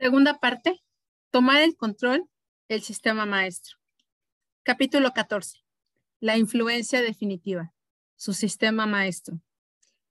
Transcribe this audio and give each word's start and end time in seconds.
Segunda 0.00 0.38
parte, 0.38 0.82
tomar 1.30 1.60
el 1.60 1.76
control 1.76 2.26
del 2.70 2.80
sistema 2.80 3.26
maestro. 3.26 3.76
Capítulo 4.62 5.12
14. 5.12 5.58
La 6.20 6.38
influencia 6.38 7.02
definitiva. 7.02 7.74
Su 8.16 8.32
sistema 8.32 8.86
maestro. 8.86 9.42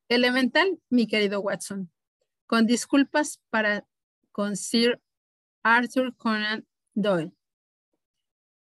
Elemental, 0.07 0.79
mi 0.91 1.07
querido 1.07 1.39
Watson. 1.41 1.91
Con 2.45 2.67
disculpas 2.67 3.41
para 3.49 3.87
con 4.31 4.57
Sir 4.57 5.01
Arthur 5.63 6.15
Conan 6.15 6.67
Doyle. 6.93 7.33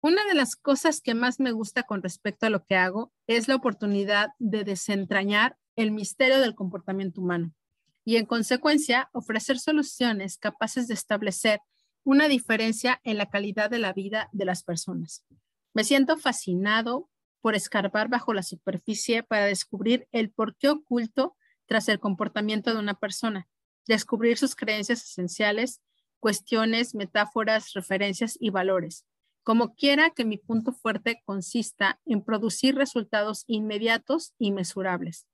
Una 0.02 0.26
de 0.26 0.34
las 0.34 0.56
cosas 0.56 1.00
que 1.00 1.14
más 1.14 1.40
me 1.40 1.52
gusta 1.52 1.84
con 1.84 2.02
respecto 2.02 2.44
a 2.44 2.50
lo 2.50 2.66
que 2.66 2.76
hago 2.76 3.14
es 3.26 3.48
la 3.48 3.54
oportunidad 3.54 4.28
de 4.38 4.62
desentrañar 4.64 5.56
el 5.74 5.90
misterio 5.90 6.38
del 6.40 6.54
comportamiento 6.54 7.22
humano 7.22 7.54
y 8.04 8.16
en 8.16 8.26
consecuencia 8.26 9.08
ofrecer 9.12 9.58
soluciones 9.58 10.36
capaces 10.36 10.88
de 10.88 10.94
establecer 10.94 11.60
una 12.04 12.28
diferencia 12.28 13.00
en 13.02 13.16
la 13.16 13.30
calidad 13.30 13.70
de 13.70 13.78
la 13.78 13.92
vida 13.92 14.28
de 14.32 14.44
las 14.44 14.62
personas. 14.62 15.24
Me 15.72 15.84
siento 15.84 16.16
fascinado 16.16 17.08
por 17.40 17.54
escarbar 17.54 18.08
bajo 18.08 18.32
la 18.32 18.42
superficie 18.42 19.22
para 19.22 19.46
descubrir 19.46 20.06
el 20.12 20.30
porqué 20.30 20.68
oculto 20.68 21.36
tras 21.66 21.88
el 21.88 21.98
comportamiento 21.98 22.72
de 22.72 22.78
una 22.78 22.94
persona, 22.94 23.48
descubrir 23.86 24.38
sus 24.38 24.54
creencias 24.54 25.02
esenciales, 25.02 25.80
cuestiones, 26.20 26.94
metáforas, 26.94 27.72
referencias 27.72 28.36
y 28.38 28.50
valores. 28.50 29.04
Como 29.42 29.74
quiera 29.74 30.10
que 30.10 30.24
mi 30.24 30.38
punto 30.38 30.72
fuerte 30.72 31.22
consista 31.26 32.00
en 32.06 32.22
producir 32.22 32.76
resultados 32.76 33.44
inmediatos 33.46 34.32
y 34.38 34.52
mesurables. 34.52 35.26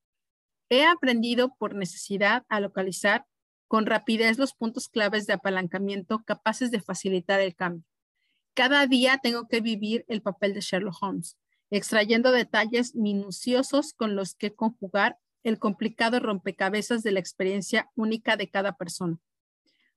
He 0.70 0.84
aprendido 0.84 1.54
por 1.58 1.74
necesidad 1.74 2.44
a 2.48 2.60
localizar 2.60 3.26
con 3.66 3.86
rapidez 3.86 4.38
los 4.38 4.54
puntos 4.54 4.88
claves 4.88 5.26
de 5.26 5.32
apalancamiento 5.32 6.22
capaces 6.24 6.70
de 6.70 6.80
facilitar 6.80 7.40
el 7.40 7.56
cambio. 7.56 7.84
Cada 8.54 8.86
día 8.86 9.18
tengo 9.22 9.48
que 9.48 9.60
vivir 9.60 10.04
el 10.08 10.22
papel 10.22 10.54
de 10.54 10.60
Sherlock 10.60 11.02
Holmes, 11.02 11.36
extrayendo 11.70 12.30
detalles 12.30 12.94
minuciosos 12.94 13.92
con 13.94 14.14
los 14.14 14.34
que 14.34 14.54
conjugar 14.54 15.18
el 15.42 15.58
complicado 15.58 16.20
rompecabezas 16.20 17.02
de 17.02 17.12
la 17.12 17.20
experiencia 17.20 17.90
única 17.96 18.36
de 18.36 18.48
cada 18.48 18.76
persona. 18.76 19.18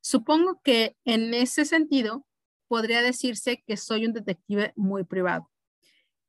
Supongo 0.02 0.60
que 0.64 0.98
en 1.06 1.34
ese 1.34 1.66
sentido 1.66 2.26
podría 2.68 3.02
decirse 3.02 3.64
que 3.66 3.78
soy 3.78 4.06
un 4.06 4.14
detective 4.14 4.74
muy 4.76 5.04
privado. 5.04 5.50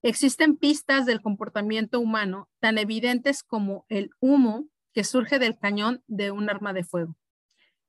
Existen 0.05 0.59
pistas 0.59 1.07
del 1.07 1.23
comportamiento 1.23 1.99
humano 1.99 2.51
tan 2.61 2.77
evidentes 2.77 3.43
como 3.43 3.87
el 3.89 4.11
humo 4.21 4.69
que 4.93 5.03
surge 5.03 5.39
del 5.39 5.59
cañón 5.59 6.05
de 6.09 6.31
un 6.31 6.51
arma 6.51 6.75
de 6.75 6.85
fuego. 6.85 7.17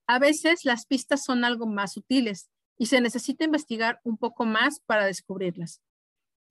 A 0.07 0.17
veces 0.17 0.63
las 0.63 0.85
pistas 0.85 1.25
son 1.25 1.43
algo 1.43 1.67
más 1.67 1.91
sutiles 1.91 2.49
y 2.77 2.85
se 2.85 3.01
necesita 3.01 3.43
investigar 3.43 3.99
un 4.05 4.17
poco 4.17 4.45
más 4.45 4.79
para 4.85 5.05
descubrirlas. 5.05 5.81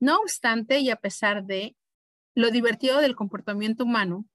No 0.01 0.19
obstante, 0.19 0.81
y 0.81 0.91
a 0.91 0.97
pesar 0.97 1.47
de 1.47 1.79
lo 2.35 2.51
divertido 2.51 3.01
del 3.01 3.17
comportamiento 3.17 3.85
humano, 3.85 4.27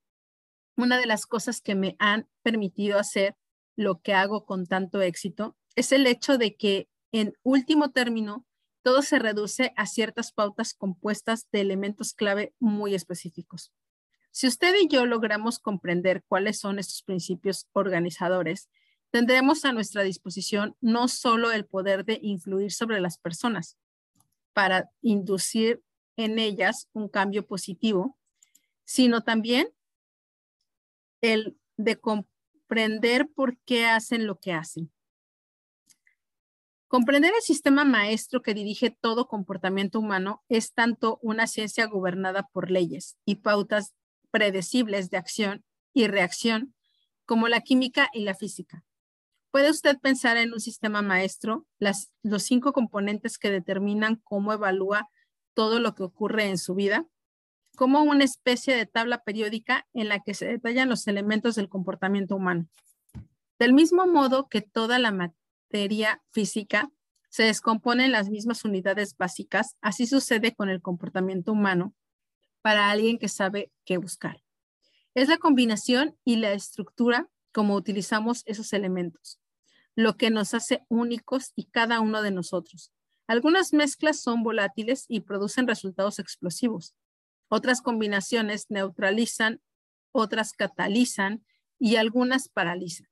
una 0.78 0.98
de 0.98 1.06
las 1.06 1.28
cosas 1.28 1.62
que 1.62 1.76
me 1.76 1.96
han 2.00 2.28
permitido 2.42 2.98
hacer 2.98 3.36
lo 3.76 4.02
que 4.02 4.16
hago 4.16 4.48
con 4.48 4.66
tanto 4.66 5.00
éxito 5.00 5.56
es 5.76 5.92
el 5.92 6.08
hecho 6.08 6.40
de 6.40 6.56
que, 6.56 6.90
en 7.12 7.36
último 7.44 7.92
término, 7.92 8.48
todo 8.82 9.02
se 9.02 9.20
reduce 9.20 9.74
a 9.76 9.86
ciertas 9.86 10.32
pautas 10.32 10.74
compuestas 10.74 11.48
de 11.52 11.62
elementos 11.62 12.14
clave 12.14 12.54
muy 12.60 12.96
específicos. 12.96 13.72
Si 14.32 14.48
usted 14.48 14.76
y 14.76 14.88
yo 14.88 15.06
logramos 15.06 15.60
comprender 15.60 16.24
cuáles 16.28 16.60
son 16.60 16.80
estos 16.80 17.04
principios 17.04 17.68
organizadores, 17.74 18.70
tendremos 19.12 19.66
a 19.66 19.74
nuestra 19.74 20.04
disposición 20.04 20.76
no 20.82 21.08
solo 21.08 21.52
el 21.52 21.66
poder 21.66 22.06
de 22.06 22.20
influir 22.22 22.72
sobre 22.72 23.02
las 23.02 23.18
personas 23.18 23.78
para 24.54 24.90
inducir 25.02 25.82
en 26.16 26.38
ellas 26.38 26.90
un 26.94 27.10
cambio 27.10 27.48
positivo, 27.48 28.18
sino 28.86 29.24
también 29.24 29.70
el 31.22 31.58
de 31.78 32.00
comprender 32.00 33.30
por 33.34 33.58
qué 33.60 33.86
hacen 33.86 34.28
lo 34.28 34.40
que 34.40 34.54
hacen. 34.54 34.92
Comprender 36.90 37.32
el 37.36 37.44
sistema 37.44 37.86
maestro 37.86 38.42
que 38.42 38.56
dirige 38.56 38.90
todo 38.90 39.28
comportamiento 39.28 40.00
humano 40.00 40.44
es 40.50 40.74
tanto 40.74 41.20
una 41.22 41.46
ciencia 41.46 41.86
gobernada 41.86 42.50
por 42.52 42.72
leyes 42.72 43.16
y 43.26 43.36
pautas 43.36 43.94
predecibles 44.32 45.12
de 45.12 45.18
acción 45.18 45.64
y 45.94 46.08
reacción 46.08 46.74
como 47.28 47.48
la 47.48 47.62
química 47.62 48.10
y 48.12 48.22
la 48.22 48.34
física. 48.34 48.84
¿Puede 49.52 49.70
usted 49.70 50.00
pensar 50.00 50.38
en 50.38 50.52
un 50.52 50.60
sistema 50.60 51.04
maestro, 51.04 51.68
las, 51.78 52.10
los 52.24 52.42
cinco 52.42 52.74
componentes 52.74 53.38
que 53.38 53.52
determinan 53.52 54.16
cómo 54.24 54.52
evalúa 54.52 55.12
todo 55.54 55.80
lo 55.80 55.94
que 55.94 56.02
ocurre 56.02 56.50
en 56.50 56.58
su 56.58 56.74
vida? 56.74 57.06
Como 57.78 58.02
una 58.02 58.24
especie 58.24 58.76
de 58.76 58.88
tabla 58.88 59.24
periódica 59.24 59.88
en 59.94 60.10
la 60.10 60.22
que 60.22 60.34
se 60.34 60.48
detallan 60.48 60.90
los 60.90 61.06
elementos 61.06 61.54
del 61.54 61.70
comportamiento 61.70 62.36
humano. 62.36 62.68
Del 63.60 63.74
mismo 63.74 64.08
modo 64.08 64.50
que 64.50 64.62
toda 64.62 64.98
la 64.98 65.12
materia 65.70 66.20
física 66.32 66.92
se 67.30 67.44
descompone 67.44 68.06
en 68.06 68.12
las 68.12 68.30
mismas 68.30 68.66
unidades 68.66 69.16
básicas, 69.16 69.76
así 69.82 70.08
sucede 70.08 70.56
con 70.56 70.68
el 70.70 70.82
comportamiento 70.82 71.52
humano 71.52 71.94
para 72.64 72.90
alguien 72.90 73.20
que 73.20 73.28
sabe 73.28 73.72
qué 73.86 73.98
buscar. 73.98 74.42
Es 75.14 75.30
la 75.30 75.38
combinación 75.38 76.18
y 76.26 76.38
la 76.38 76.54
estructura 76.54 77.30
como 77.54 77.76
utilizamos 77.76 78.42
esos 78.48 78.74
elementos, 78.74 79.40
lo 79.96 80.18
que 80.18 80.32
nos 80.32 80.56
hace 80.56 80.84
únicos 80.90 81.52
y 81.56 81.66
cada 81.66 82.00
uno 82.00 82.24
de 82.24 82.32
nosotros. 82.32 82.92
Algunas 83.28 83.72
mezclas 83.72 84.20
son 84.20 84.42
volátiles 84.42 85.06
y 85.08 85.20
producen 85.20 85.68
resultados 85.68 86.18
explosivos. 86.18 86.96
Otras 87.48 87.82
combinaciones 87.82 88.66
neutralizan, 88.70 89.62
otras 90.12 90.54
catalizan 90.54 91.46
y 91.78 91.98
algunas 91.98 92.50
paralizan 92.50 93.08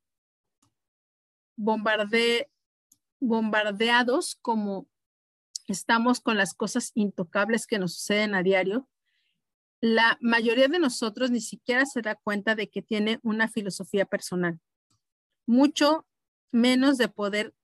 bombardeados 1.58 4.38
como 4.40 4.88
estamos 5.66 6.20
con 6.20 6.36
las 6.36 6.54
cosas 6.54 6.92
intocables 6.94 7.66
que 7.66 7.78
nos 7.78 7.94
suceden 7.94 8.34
a 8.34 8.42
diario, 8.42 8.88
la 9.80 10.18
mayoría 10.20 10.68
de 10.68 10.78
nosotros 10.78 11.30
ni 11.30 11.40
siquiera 11.40 11.86
se 11.86 12.02
da 12.02 12.16
cuenta 12.16 12.54
de 12.54 12.68
que 12.68 12.82
tiene 12.82 13.20
una 13.22 13.48
filosofía 13.48 14.04
personal, 14.06 14.60
mucho 15.46 16.06
menos 16.50 16.98
de 16.98 17.08
poder 17.08 17.54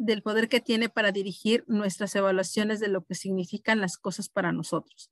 del 0.00 0.22
poder 0.22 0.48
que 0.48 0.60
tiene 0.60 0.88
para 0.88 1.10
dirigir 1.10 1.64
nuestras 1.66 2.14
evaluaciones 2.14 2.78
de 2.78 2.86
lo 2.86 3.04
que 3.04 3.16
significan 3.16 3.80
las 3.80 3.98
cosas 3.98 4.28
para 4.28 4.52
nosotros. 4.52 5.10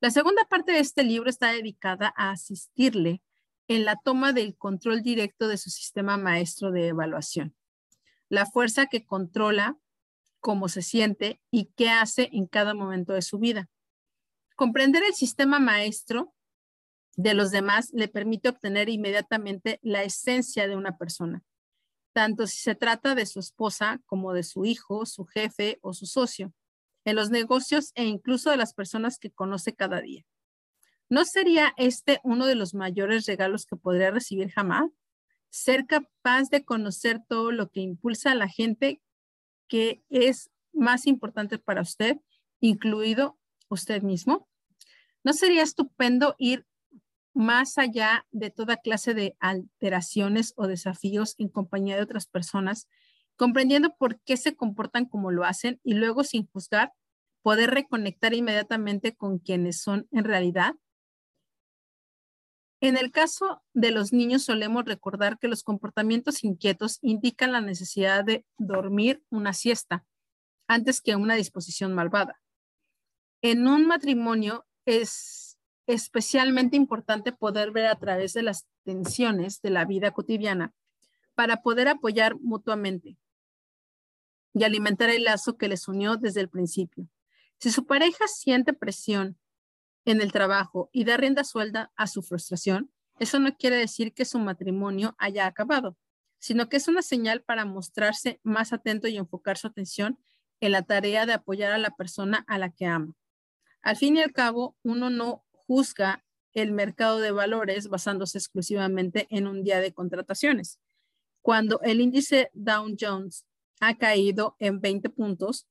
La 0.00 0.10
segunda 0.10 0.44
parte 0.46 0.72
de 0.72 0.80
este 0.80 1.04
libro 1.04 1.30
está 1.30 1.52
dedicada 1.52 2.12
a 2.16 2.32
asistirle 2.32 3.22
en 3.70 3.84
la 3.84 3.94
toma 3.94 4.32
del 4.32 4.56
control 4.56 5.00
directo 5.00 5.46
de 5.46 5.56
su 5.56 5.70
sistema 5.70 6.16
maestro 6.16 6.72
de 6.72 6.88
evaluación. 6.88 7.54
La 8.28 8.44
fuerza 8.44 8.86
que 8.86 9.06
controla 9.06 9.78
cómo 10.40 10.68
se 10.68 10.82
siente 10.82 11.40
y 11.52 11.66
qué 11.76 11.88
hace 11.88 12.30
en 12.32 12.48
cada 12.48 12.74
momento 12.74 13.12
de 13.12 13.22
su 13.22 13.38
vida. 13.38 13.70
Comprender 14.56 15.04
el 15.04 15.14
sistema 15.14 15.60
maestro 15.60 16.34
de 17.14 17.32
los 17.34 17.52
demás 17.52 17.90
le 17.92 18.08
permite 18.08 18.48
obtener 18.48 18.88
inmediatamente 18.88 19.78
la 19.82 20.02
esencia 20.02 20.66
de 20.66 20.74
una 20.74 20.98
persona, 20.98 21.44
tanto 22.12 22.48
si 22.48 22.58
se 22.58 22.74
trata 22.74 23.14
de 23.14 23.24
su 23.24 23.38
esposa 23.38 24.00
como 24.04 24.32
de 24.32 24.42
su 24.42 24.64
hijo, 24.64 25.06
su 25.06 25.26
jefe 25.26 25.78
o 25.80 25.94
su 25.94 26.06
socio, 26.06 26.52
en 27.04 27.14
los 27.14 27.30
negocios 27.30 27.92
e 27.94 28.04
incluso 28.04 28.50
de 28.50 28.56
las 28.56 28.74
personas 28.74 29.20
que 29.20 29.30
conoce 29.30 29.76
cada 29.76 30.00
día. 30.00 30.24
¿No 31.10 31.24
sería 31.24 31.74
este 31.76 32.20
uno 32.22 32.46
de 32.46 32.54
los 32.54 32.72
mayores 32.72 33.26
regalos 33.26 33.66
que 33.66 33.74
podría 33.74 34.12
recibir 34.12 34.52
jamás? 34.52 34.88
Ser 35.50 35.86
capaz 35.86 36.50
de 36.50 36.64
conocer 36.64 37.20
todo 37.28 37.50
lo 37.50 37.68
que 37.68 37.80
impulsa 37.80 38.30
a 38.30 38.36
la 38.36 38.48
gente 38.48 39.02
que 39.66 40.04
es 40.08 40.50
más 40.72 41.08
importante 41.08 41.58
para 41.58 41.82
usted, 41.82 42.18
incluido 42.60 43.36
usted 43.68 44.02
mismo. 44.02 44.48
¿No 45.24 45.32
sería 45.32 45.64
estupendo 45.64 46.36
ir 46.38 46.64
más 47.34 47.76
allá 47.76 48.24
de 48.30 48.50
toda 48.50 48.76
clase 48.76 49.12
de 49.12 49.36
alteraciones 49.40 50.52
o 50.56 50.68
desafíos 50.68 51.34
en 51.38 51.48
compañía 51.48 51.96
de 51.96 52.02
otras 52.02 52.28
personas, 52.28 52.88
comprendiendo 53.34 53.96
por 53.96 54.20
qué 54.20 54.36
se 54.36 54.54
comportan 54.54 55.06
como 55.06 55.32
lo 55.32 55.44
hacen 55.44 55.80
y 55.82 55.94
luego 55.94 56.22
sin 56.22 56.46
juzgar, 56.46 56.92
poder 57.42 57.70
reconectar 57.70 58.32
inmediatamente 58.32 59.16
con 59.16 59.40
quienes 59.40 59.80
son 59.80 60.06
en 60.12 60.22
realidad 60.22 60.74
en 62.80 62.96
el 62.96 63.10
caso 63.10 63.62
de 63.74 63.90
los 63.90 64.12
niños 64.12 64.44
solemos 64.44 64.84
recordar 64.84 65.38
que 65.38 65.48
los 65.48 65.62
comportamientos 65.62 66.44
inquietos 66.44 66.98
indican 67.02 67.52
la 67.52 67.60
necesidad 67.60 68.24
de 68.24 68.44
dormir 68.56 69.22
una 69.28 69.52
siesta 69.52 70.06
antes 70.66 71.00
que 71.00 71.16
una 71.16 71.34
disposición 71.34 71.94
malvada. 71.94 72.40
En 73.42 73.66
un 73.66 73.86
matrimonio 73.86 74.66
es 74.86 75.58
especialmente 75.86 76.76
importante 76.76 77.32
poder 77.32 77.70
ver 77.72 77.86
a 77.86 77.98
través 77.98 78.32
de 78.32 78.42
las 78.42 78.66
tensiones 78.84 79.60
de 79.60 79.70
la 79.70 79.84
vida 79.84 80.12
cotidiana 80.12 80.72
para 81.34 81.62
poder 81.62 81.88
apoyar 81.88 82.38
mutuamente. 82.40 83.16
y 84.52 84.64
alimentar 84.64 85.10
el 85.10 85.22
lazo 85.22 85.56
que 85.56 85.68
les 85.68 85.86
unió 85.86 86.16
desde 86.16 86.40
el 86.40 86.48
principio. 86.48 87.06
Si 87.58 87.70
su 87.70 87.86
pareja 87.86 88.26
siente 88.26 88.72
presión 88.72 89.38
en 90.04 90.20
el 90.20 90.32
trabajo 90.32 90.90
y 90.92 91.04
da 91.04 91.16
rienda 91.16 91.44
suelta 91.44 91.92
a 91.96 92.06
su 92.06 92.22
frustración, 92.22 92.90
eso 93.18 93.38
no 93.38 93.54
quiere 93.56 93.76
decir 93.76 94.14
que 94.14 94.24
su 94.24 94.38
matrimonio 94.38 95.14
haya 95.18 95.46
acabado, 95.46 95.96
sino 96.38 96.68
que 96.68 96.78
es 96.78 96.88
una 96.88 97.02
señal 97.02 97.42
para 97.42 97.64
mostrarse 97.64 98.40
más 98.42 98.72
atento 98.72 99.08
y 99.08 99.16
enfocar 99.16 99.58
su 99.58 99.66
atención 99.66 100.18
en 100.60 100.72
la 100.72 100.82
tarea 100.82 101.26
de 101.26 101.34
apoyar 101.34 101.72
a 101.72 101.78
la 101.78 101.90
persona 101.90 102.44
a 102.48 102.58
la 102.58 102.70
que 102.70 102.86
ama. 102.86 103.14
Al 103.82 103.96
fin 103.96 104.16
y 104.16 104.22
al 104.22 104.32
cabo, 104.32 104.76
uno 104.82 105.10
no 105.10 105.44
juzga 105.52 106.24
el 106.52 106.72
mercado 106.72 107.20
de 107.20 107.30
valores 107.30 107.88
basándose 107.88 108.38
exclusivamente 108.38 109.26
en 109.30 109.46
un 109.46 109.62
día 109.62 109.80
de 109.80 109.92
contrataciones. 109.92 110.80
Cuando 111.42 111.80
el 111.82 112.00
índice 112.00 112.50
Dow 112.54 112.94
Jones 112.98 113.46
ha 113.80 113.96
caído 113.96 114.56
en 114.58 114.80
20 114.80 115.10
puntos, 115.10 115.66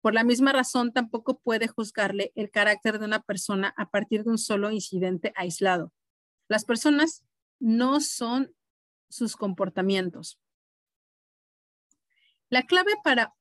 por 0.00 0.14
la 0.14 0.24
misma 0.24 0.52
razón 0.52 0.92
tampoco 0.92 1.38
puede 1.38 1.68
juzgarle 1.68 2.32
el 2.34 2.50
carácter 2.50 2.98
de 2.98 3.04
una 3.04 3.22
persona 3.22 3.74
a 3.76 3.90
partir 3.90 4.24
de 4.24 4.30
un 4.30 4.38
solo 4.38 4.70
incidente 4.70 5.32
aislado. 5.36 5.92
Las 6.48 6.64
personas 6.64 7.24
no 7.58 8.00
son 8.00 8.54
sus 9.08 9.36
comportamientos. 9.36 10.38
La 12.48 12.62
clave 12.62 12.92
para 13.04 13.34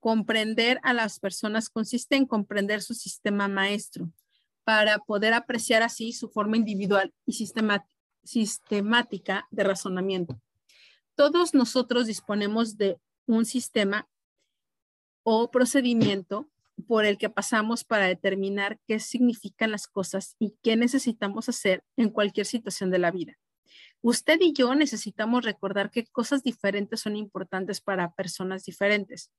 comprender 0.00 0.78
a 0.82 0.92
las 0.92 1.18
personas 1.18 1.70
consiste 1.70 2.16
en 2.16 2.26
comprender 2.26 2.82
su 2.82 2.94
sistema 2.94 3.48
maestro 3.48 4.10
para 4.64 4.98
poder 4.98 5.32
apreciar 5.32 5.82
así 5.82 6.12
su 6.12 6.28
forma 6.28 6.56
individual 6.56 7.14
y 7.26 7.32
sistemática 8.24 9.48
de 9.50 9.64
razonamiento. 9.64 10.40
Todos 11.14 11.54
nosotros 11.54 12.06
disponemos 12.06 12.76
de 12.76 13.00
un 13.26 13.44
sistema 13.44 14.08
o 15.22 15.50
procedimiento 15.50 16.48
por 16.86 17.04
el 17.04 17.18
que 17.18 17.30
pasamos 17.30 17.84
para 17.84 18.06
determinar 18.06 18.80
qué 18.86 18.98
significan 18.98 19.70
las 19.70 19.86
cosas 19.86 20.36
y 20.38 20.56
qué 20.62 20.76
necesitamos 20.76 21.48
hacer 21.48 21.84
en 21.96 22.10
cualquier 22.10 22.46
situación 22.46 22.90
de 22.90 22.98
la 22.98 23.10
vida. 23.10 23.36
Usted 24.00 24.40
y 24.40 24.52
yo 24.52 24.74
necesitamos 24.74 25.44
recordar 25.44 25.90
que 25.90 26.06
cosas 26.06 26.42
diferentes 26.42 27.00
son 27.00 27.16
importantes 27.16 27.80
para 27.80 28.12
personas 28.14 28.64
diferentes 28.64 29.30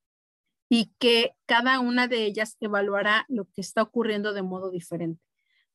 y 0.70 0.94
que 1.00 1.36
cada 1.46 1.80
una 1.80 2.08
de 2.08 2.24
ellas 2.24 2.56
evaluará 2.62 3.26
lo 3.28 3.46
que 3.46 3.62
está 3.62 3.82
ocurriendo 3.82 4.32
de 4.34 4.42
modo 4.42 4.72
diferente, 4.72 5.22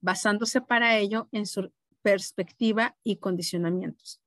basándose 0.00 0.60
para 0.60 0.96
ello 0.96 1.28
en 1.32 1.46
su 1.46 1.70
perspectiva 2.02 2.96
y 3.04 3.16
condicionamientos. 3.16 4.22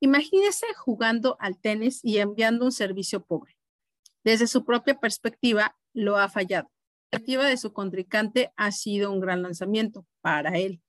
Imagínese 0.00 0.66
jugando 0.74 1.36
al 1.38 1.58
tenis 1.60 2.00
y 2.02 2.18
enviando 2.18 2.64
un 2.64 2.72
servicio 2.72 3.24
pobre. 3.24 3.53
Desde 4.24 4.46
su 4.46 4.64
propia 4.64 4.98
perspectiva, 4.98 5.76
lo 5.92 6.16
ha 6.16 6.28
fallado. 6.28 6.70
La 7.10 7.18
perspectiva 7.18 7.44
de 7.44 7.56
su 7.56 7.72
contrincante 7.72 8.52
ha 8.56 8.72
sido 8.72 9.12
un 9.12 9.20
gran 9.20 9.42
lanzamiento 9.42 10.06
para 10.20 10.58
él. 10.58 10.82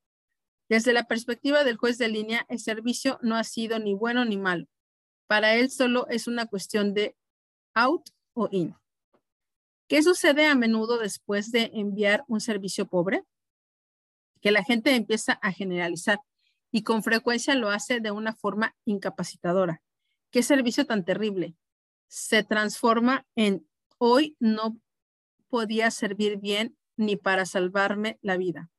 Desde 0.69 0.93
la 0.93 1.03
perspectiva 1.03 1.63
del 1.63 1.77
juez 1.77 1.97
de 1.97 2.07
línea, 2.07 2.45
el 2.49 2.59
servicio 2.59 3.19
no 3.21 3.35
ha 3.35 3.43
sido 3.43 3.77
ni 3.77 3.93
bueno 3.93 4.25
ni 4.25 4.37
malo. 4.37 4.65
Para 5.27 5.55
él 5.55 5.69
solo 5.69 6.07
es 6.07 6.27
una 6.27 6.47
cuestión 6.47 6.93
de 6.93 7.15
out 7.75 8.09
o 8.33 8.47
in. 8.51 8.75
¿Qué 9.88 10.01
sucede 10.01 10.47
a 10.47 10.55
menudo 10.55 10.97
después 10.97 11.51
de 11.51 11.69
enviar 11.73 12.23
un 12.27 12.41
servicio 12.41 12.88
pobre? 12.88 13.23
Que 14.41 14.51
la 14.51 14.63
gente 14.63 14.95
empieza 14.95 15.33
a 15.33 15.51
generalizar 15.51 16.19
y 16.71 16.81
con 16.83 17.03
frecuencia 17.03 17.53
lo 17.53 17.69
hace 17.69 17.99
de 17.99 18.11
una 18.11 18.33
forma 18.33 18.75
incapacitadora. 18.85 19.81
¿Qué 20.31 20.41
servicio 20.41 20.85
tan 20.85 21.05
terrible? 21.05 21.55
Se 22.07 22.43
transforma 22.43 23.25
en 23.35 23.67
hoy 23.97 24.35
no 24.39 24.79
podía 25.49 25.91
servir 25.91 26.37
bien 26.37 26.77
ni 26.97 27.15
para 27.15 27.45
salvarme 27.45 28.19
la 28.21 28.37
vida. 28.37 28.69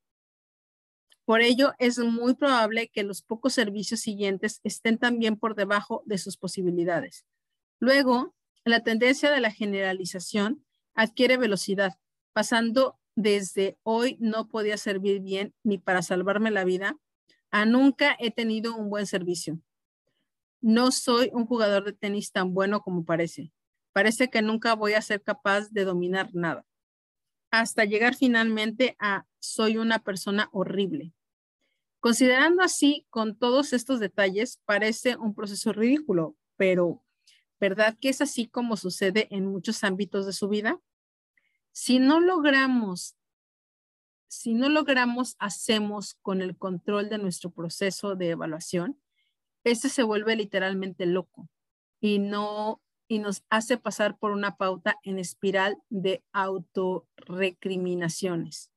Por 1.24 1.40
ello, 1.40 1.72
es 1.78 1.98
muy 1.98 2.34
probable 2.34 2.88
que 2.88 3.02
los 3.02 3.22
pocos 3.22 3.52
servicios 3.52 4.00
siguientes 4.00 4.60
estén 4.62 4.98
también 4.98 5.36
por 5.36 5.56
debajo 5.56 6.02
de 6.06 6.18
sus 6.18 6.36
posibilidades. 6.36 7.26
Luego, 7.80 8.34
la 8.64 8.82
tendencia 8.82 9.30
de 9.30 9.40
la 9.40 9.50
generalización 9.50 10.64
adquiere 10.94 11.36
velocidad, 11.36 11.98
pasando 12.32 12.98
desde 13.16 13.78
hoy 13.82 14.16
no 14.20 14.48
podía 14.48 14.76
servir 14.76 15.20
bien 15.20 15.54
ni 15.64 15.78
para 15.78 16.02
salvarme 16.02 16.50
la 16.50 16.64
vida 16.64 16.96
a 17.50 17.64
nunca 17.64 18.16
he 18.18 18.30
tenido 18.30 18.76
un 18.76 18.90
buen 18.90 19.06
servicio. 19.06 19.58
No 20.60 20.90
soy 20.90 21.30
un 21.32 21.46
jugador 21.46 21.84
de 21.84 21.92
tenis 21.92 22.32
tan 22.32 22.54
bueno 22.54 22.80
como 22.80 23.04
parece. 23.04 23.52
Parece 23.92 24.28
que 24.28 24.42
nunca 24.42 24.74
voy 24.74 24.94
a 24.94 25.02
ser 25.02 25.22
capaz 25.22 25.70
de 25.70 25.84
dominar 25.84 26.30
nada. 26.34 26.66
Hasta 27.50 27.84
llegar 27.84 28.14
finalmente 28.14 28.96
a 28.98 29.24
soy 29.38 29.78
una 29.78 30.00
persona 30.00 30.48
horrible. 30.52 31.12
Considerando 32.00 32.62
así, 32.62 33.06
con 33.10 33.38
todos 33.38 33.72
estos 33.72 34.00
detalles, 34.00 34.60
parece 34.64 35.16
un 35.16 35.34
proceso 35.34 35.72
ridículo, 35.72 36.36
pero 36.56 37.02
¿verdad 37.58 37.96
que 38.00 38.10
es 38.10 38.20
así 38.20 38.46
como 38.46 38.76
sucede 38.76 39.28
en 39.30 39.46
muchos 39.46 39.82
ámbitos 39.82 40.26
de 40.26 40.32
su 40.32 40.48
vida? 40.48 40.78
Si 41.72 41.98
no 41.98 42.20
logramos, 42.20 43.16
si 44.28 44.54
no 44.54 44.68
logramos, 44.68 45.36
hacemos 45.38 46.14
con 46.22 46.42
el 46.42 46.56
control 46.56 47.08
de 47.08 47.18
nuestro 47.18 47.50
proceso 47.50 48.16
de 48.16 48.30
evaluación, 48.30 49.00
este 49.66 49.88
se 49.88 50.04
vuelve 50.04 50.36
literalmente 50.36 51.06
loco 51.06 51.48
y 52.00 52.20
no 52.20 52.80
y 53.08 53.18
nos 53.18 53.42
hace 53.50 53.78
pasar 53.78 54.16
por 54.18 54.30
una 54.30 54.56
pauta 54.56 54.96
en 55.02 55.18
espiral 55.18 55.76
de 55.90 56.22
autorrecriminaciones. 56.32 58.70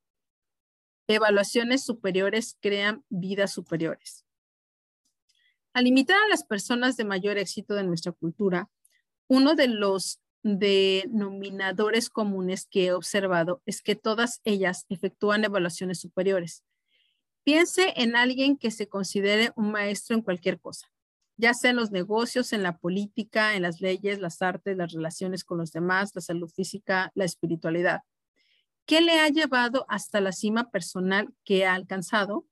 Evaluaciones 1.07 1.83
superiores 1.83 2.57
crean 2.59 3.05
vidas 3.09 3.53
superiores. 3.53 4.25
Al 5.73 5.85
limitar 5.85 6.17
a 6.17 6.27
las 6.27 6.43
personas 6.43 6.97
de 6.97 7.05
mayor 7.05 7.37
éxito 7.37 7.75
de 7.75 7.83
nuestra 7.83 8.11
cultura, 8.11 8.67
uno 9.27 9.53
de 9.53 9.67
los 9.67 10.19
denominadores 10.41 12.09
comunes 12.09 12.65
que 12.65 12.87
he 12.87 12.93
observado 12.93 13.61
es 13.67 13.83
que 13.83 13.93
todas 13.95 14.41
ellas 14.43 14.87
efectúan 14.89 15.43
evaluaciones 15.43 15.99
superiores. 15.99 16.63
Piense 17.49 17.93
en 17.95 18.15
alguien 18.15 18.57
que 18.57 18.69
se 18.69 18.87
considere 18.87 19.53
un 19.55 19.71
maestro 19.71 20.15
en 20.15 20.21
cualquier 20.21 20.59
cosa, 20.59 20.85
ya 21.35 21.55
sea 21.55 21.71
en 21.71 21.77
los 21.77 21.89
negocios, 21.89 22.53
en 22.53 22.61
la 22.61 22.77
política, 22.77 23.55
en 23.55 23.63
las 23.63 23.81
leyes, 23.81 24.19
las 24.19 24.43
artes, 24.43 24.77
las 24.77 24.93
relaciones 24.93 25.43
con 25.43 25.57
los 25.57 25.71
demás, 25.71 26.11
la 26.13 26.21
salud 26.21 26.47
física, 26.47 27.11
la 27.15 27.25
espiritualidad. 27.25 28.01
¿Qué 28.85 29.01
le 29.01 29.19
ha 29.19 29.29
llevado 29.29 29.87
hasta 29.89 30.21
la 30.21 30.31
cima 30.31 30.69
personal 30.69 31.33
que 31.43 31.65
ha 31.65 31.73
alcanzado? 31.73 32.45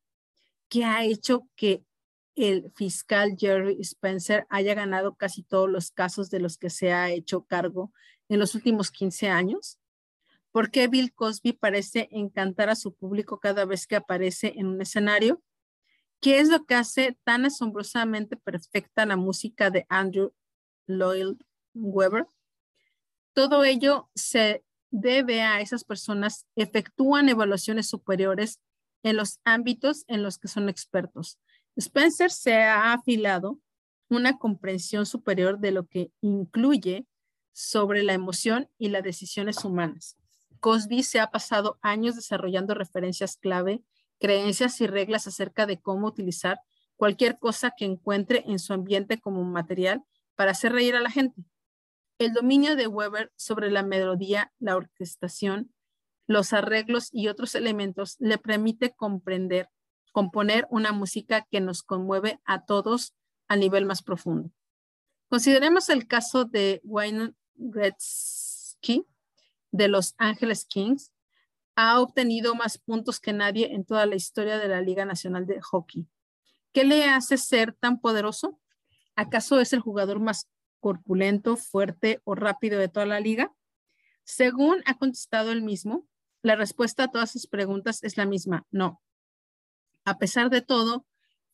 ¿Qué 0.68 0.84
ha 0.84 1.06
hecho 1.06 1.48
que 1.56 1.84
el 2.34 2.72
fiscal 2.74 3.36
Jerry 3.38 3.78
Spencer 3.82 4.48
haya 4.50 4.74
ganado 4.74 5.14
casi 5.14 5.44
todos 5.44 5.70
los 5.70 5.92
casos 5.92 6.32
de 6.32 6.40
los 6.40 6.58
que 6.58 6.72
se 6.72 6.92
ha 6.92 7.12
hecho 7.12 7.44
cargo 7.44 7.94
en 8.30 8.40
los 8.40 8.56
últimos 8.56 8.90
15 8.90 9.30
años? 9.30 9.78
¿Por 10.58 10.72
qué 10.72 10.88
Bill 10.88 11.14
Cosby 11.14 11.54
parece 11.54 12.10
encantar 12.10 12.72
a 12.72 12.76
su 12.76 12.96
público 12.96 13.40
cada 13.40 13.64
vez 13.66 13.86
que 13.86 13.96
aparece 13.96 14.54
en 14.56 14.66
un 14.66 14.82
escenario? 14.82 15.44
¿Qué 16.20 16.40
es 16.40 16.50
lo 16.50 16.66
que 16.66 16.74
hace 16.74 17.16
tan 17.24 17.46
asombrosamente 17.46 18.38
perfecta 18.38 19.06
la 19.06 19.18
música 19.18 19.70
de 19.70 19.86
Andrew 19.88 20.34
Lloyd 20.88 21.36
Webber? 21.76 22.26
Todo 23.34 23.64
ello 23.66 24.10
se 24.16 24.64
debe 24.90 25.44
a 25.44 25.62
esas 25.62 25.84
personas 25.84 26.48
efectúan 26.56 27.30
evaluaciones 27.30 27.88
superiores 27.88 28.60
en 29.04 29.16
los 29.16 29.40
ámbitos 29.44 30.06
en 30.08 30.24
los 30.24 30.40
que 30.40 30.48
son 30.48 30.70
expertos. 30.70 31.38
Spencer 31.76 32.32
se 32.32 32.56
ha 32.56 32.94
afilado 32.94 33.60
una 34.10 34.40
comprensión 34.40 35.06
superior 35.06 35.60
de 35.60 35.70
lo 35.70 35.86
que 35.86 36.10
incluye 36.22 37.06
sobre 37.54 38.02
la 38.02 38.14
emoción 38.14 38.72
y 38.80 38.90
las 38.90 39.04
decisiones 39.04 39.64
humanas. 39.64 40.18
Cosby 40.60 41.04
se 41.04 41.20
ha 41.20 41.32
pasado 41.32 41.80
años 41.82 42.16
desarrollando 42.16 42.74
referencias 42.74 43.38
clave, 43.38 43.84
creencias 44.20 44.82
y 44.82 44.88
reglas 44.88 45.28
acerca 45.28 45.66
de 45.66 45.80
cómo 45.80 46.08
utilizar 46.08 46.60
cualquier 46.96 47.38
cosa 47.40 47.74
que 47.78 47.86
encuentre 47.86 48.44
en 48.48 48.60
su 48.60 48.74
ambiente 48.74 49.20
como 49.20 49.44
material 49.44 50.04
para 50.36 50.52
hacer 50.52 50.74
reír 50.74 50.96
a 50.96 51.02
la 51.02 51.12
gente. 51.12 51.44
El 52.20 52.34
dominio 52.34 52.76
de 52.76 52.88
Weber 52.88 53.32
sobre 53.36 53.70
la 53.70 53.84
melodía, 53.84 54.52
la 54.60 54.76
orquestación, 54.76 55.72
los 56.26 56.52
arreglos 56.52 57.10
y 57.12 57.28
otros 57.28 57.56
elementos 57.56 58.18
le 58.20 58.38
permite 58.38 58.94
comprender, 58.94 59.70
componer 60.12 60.68
una 60.70 60.92
música 60.92 61.48
que 61.50 61.62
nos 61.62 61.84
conmueve 61.84 62.40
a 62.44 62.66
todos 62.66 63.14
a 63.48 63.56
nivel 63.56 63.86
más 63.86 64.02
profundo. 64.02 64.52
Consideremos 65.30 65.90
el 65.90 66.08
caso 66.08 66.46
de 66.46 66.82
Wayne 66.84 67.34
Gretzky 67.56 69.06
de 69.72 69.88
Los 69.88 70.16
Angeles 70.18 70.66
Kings. 70.66 71.14
Ha 71.76 72.00
obtenido 72.00 72.56
más 72.56 72.78
puntos 72.78 73.20
que 73.20 73.34
nadie 73.34 73.74
en 73.74 73.86
toda 73.86 74.06
la 74.06 74.16
historia 74.16 74.58
de 74.58 74.68
la 74.68 74.82
Liga 74.82 75.06
Nacional 75.06 75.46
de 75.46 75.62
Hockey. 75.62 76.08
¿Qué 76.74 76.84
le 76.84 77.06
hace 77.06 77.38
ser 77.38 77.74
tan 77.74 78.00
poderoso? 78.00 78.60
¿Acaso 79.16 79.60
es 79.60 79.74
el 79.74 79.80
jugador 79.80 80.20
más 80.20 80.50
corpulento, 80.80 81.58
fuerte 81.58 82.22
o 82.24 82.36
rápido 82.36 82.80
de 82.80 82.88
toda 82.88 83.06
la 83.06 83.20
liga? 83.20 83.54
Según 84.24 84.82
ha 84.86 84.98
contestado 84.98 85.52
él 85.52 85.62
mismo, 85.62 86.08
la 86.42 86.56
respuesta 86.56 87.04
a 87.04 87.12
todas 87.12 87.32
sus 87.32 87.48
preguntas 87.48 88.04
es 88.04 88.18
la 88.18 88.26
misma, 88.26 88.66
no. 88.72 89.02
A 90.06 90.18
pesar 90.18 90.50
de 90.50 90.62
todo, 90.62 91.06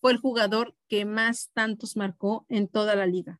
fue 0.01 0.11
el 0.11 0.17
jugador 0.17 0.75
que 0.87 1.05
más 1.05 1.51
tantos 1.53 1.95
marcó 1.95 2.45
en 2.49 2.67
toda 2.67 2.95
la 2.95 3.05
liga. 3.05 3.39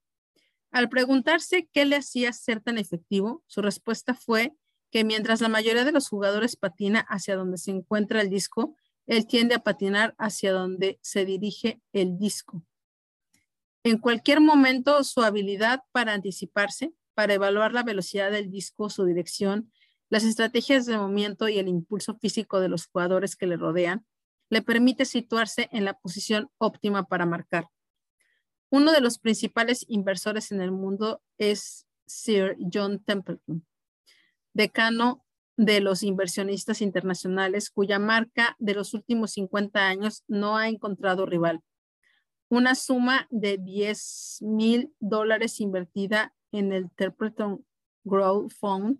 Al 0.72 0.89
preguntarse 0.89 1.70
qué 1.72 1.86
le 1.86 1.98
hacía 1.98 2.32
ser 2.34 2.62
tan 2.62 2.77
efectivo, 2.77 3.44
su 3.48 3.62
respuesta 3.62 4.13
fue 4.13 4.56
que 4.93 5.03
mientras 5.03 5.41
la 5.41 5.50
mayoría 5.50 5.85
de 5.85 5.91
los 5.91 6.07
jugadores 6.07 6.55
patina 6.55 7.00
hacia 7.09 7.35
donde 7.35 7.57
se 7.57 7.71
encuentra 7.71 8.21
el 8.21 8.29
disco, 8.29 8.77
él 9.07 9.25
tiende 9.25 9.55
a 9.55 9.63
patinar 9.63 10.13
hacia 10.19 10.53
donde 10.53 11.00
se 11.01 11.25
dirige 11.25 11.81
el 11.93 12.19
disco. 12.19 12.63
En 13.83 13.97
cualquier 13.97 14.39
momento, 14.39 15.03
su 15.03 15.23
habilidad 15.23 15.81
para 15.91 16.13
anticiparse, 16.13 16.93
para 17.15 17.33
evaluar 17.33 17.73
la 17.73 17.81
velocidad 17.81 18.29
del 18.29 18.51
disco, 18.51 18.91
su 18.91 19.03
dirección, 19.05 19.71
las 20.09 20.25
estrategias 20.25 20.85
de 20.85 20.95
movimiento 20.95 21.50
y 21.50 21.57
el 21.57 21.69
impulso 21.69 22.13
físico 22.19 22.59
de 22.59 22.69
los 22.69 22.85
jugadores 22.85 23.35
que 23.35 23.47
le 23.47 23.57
rodean, 23.57 24.05
le 24.51 24.62
permite 24.62 25.05
situarse 25.05 25.69
en 25.71 25.85
la 25.85 25.95
posición 25.95 26.51
óptima 26.59 27.07
para 27.07 27.25
marcar. 27.25 27.65
Uno 28.69 28.91
de 28.91 29.01
los 29.01 29.17
principales 29.17 29.85
inversores 29.88 30.51
en 30.51 30.62
el 30.62 30.71
mundo 30.71 31.23
es 31.39 31.88
Sir 32.05 32.57
John 32.71 33.03
Templeton, 33.03 33.65
decano 34.53 35.24
de 35.57 35.81
los 35.81 36.03
inversionistas 36.03 36.81
internacionales, 36.81 37.69
cuya 37.69 38.00
marca 38.00 38.55
de 38.60 38.74
los 38.74 38.93
últimos 38.93 39.31
50 39.33 39.88
años 39.88 40.24
no 40.27 40.57
ha 40.57 40.67
encontrado 40.67 41.25
rival. 41.25 41.62
Una 42.50 42.75
suma 42.75 43.27
de 43.29 43.57
10 43.57 44.39
mil 44.41 44.93
dólares 45.00 45.60
invertida 45.60 46.33
en 46.51 46.72
el 46.72 46.91
Templeton 46.91 47.65
Growth 48.03 48.51
Fund 48.60 49.00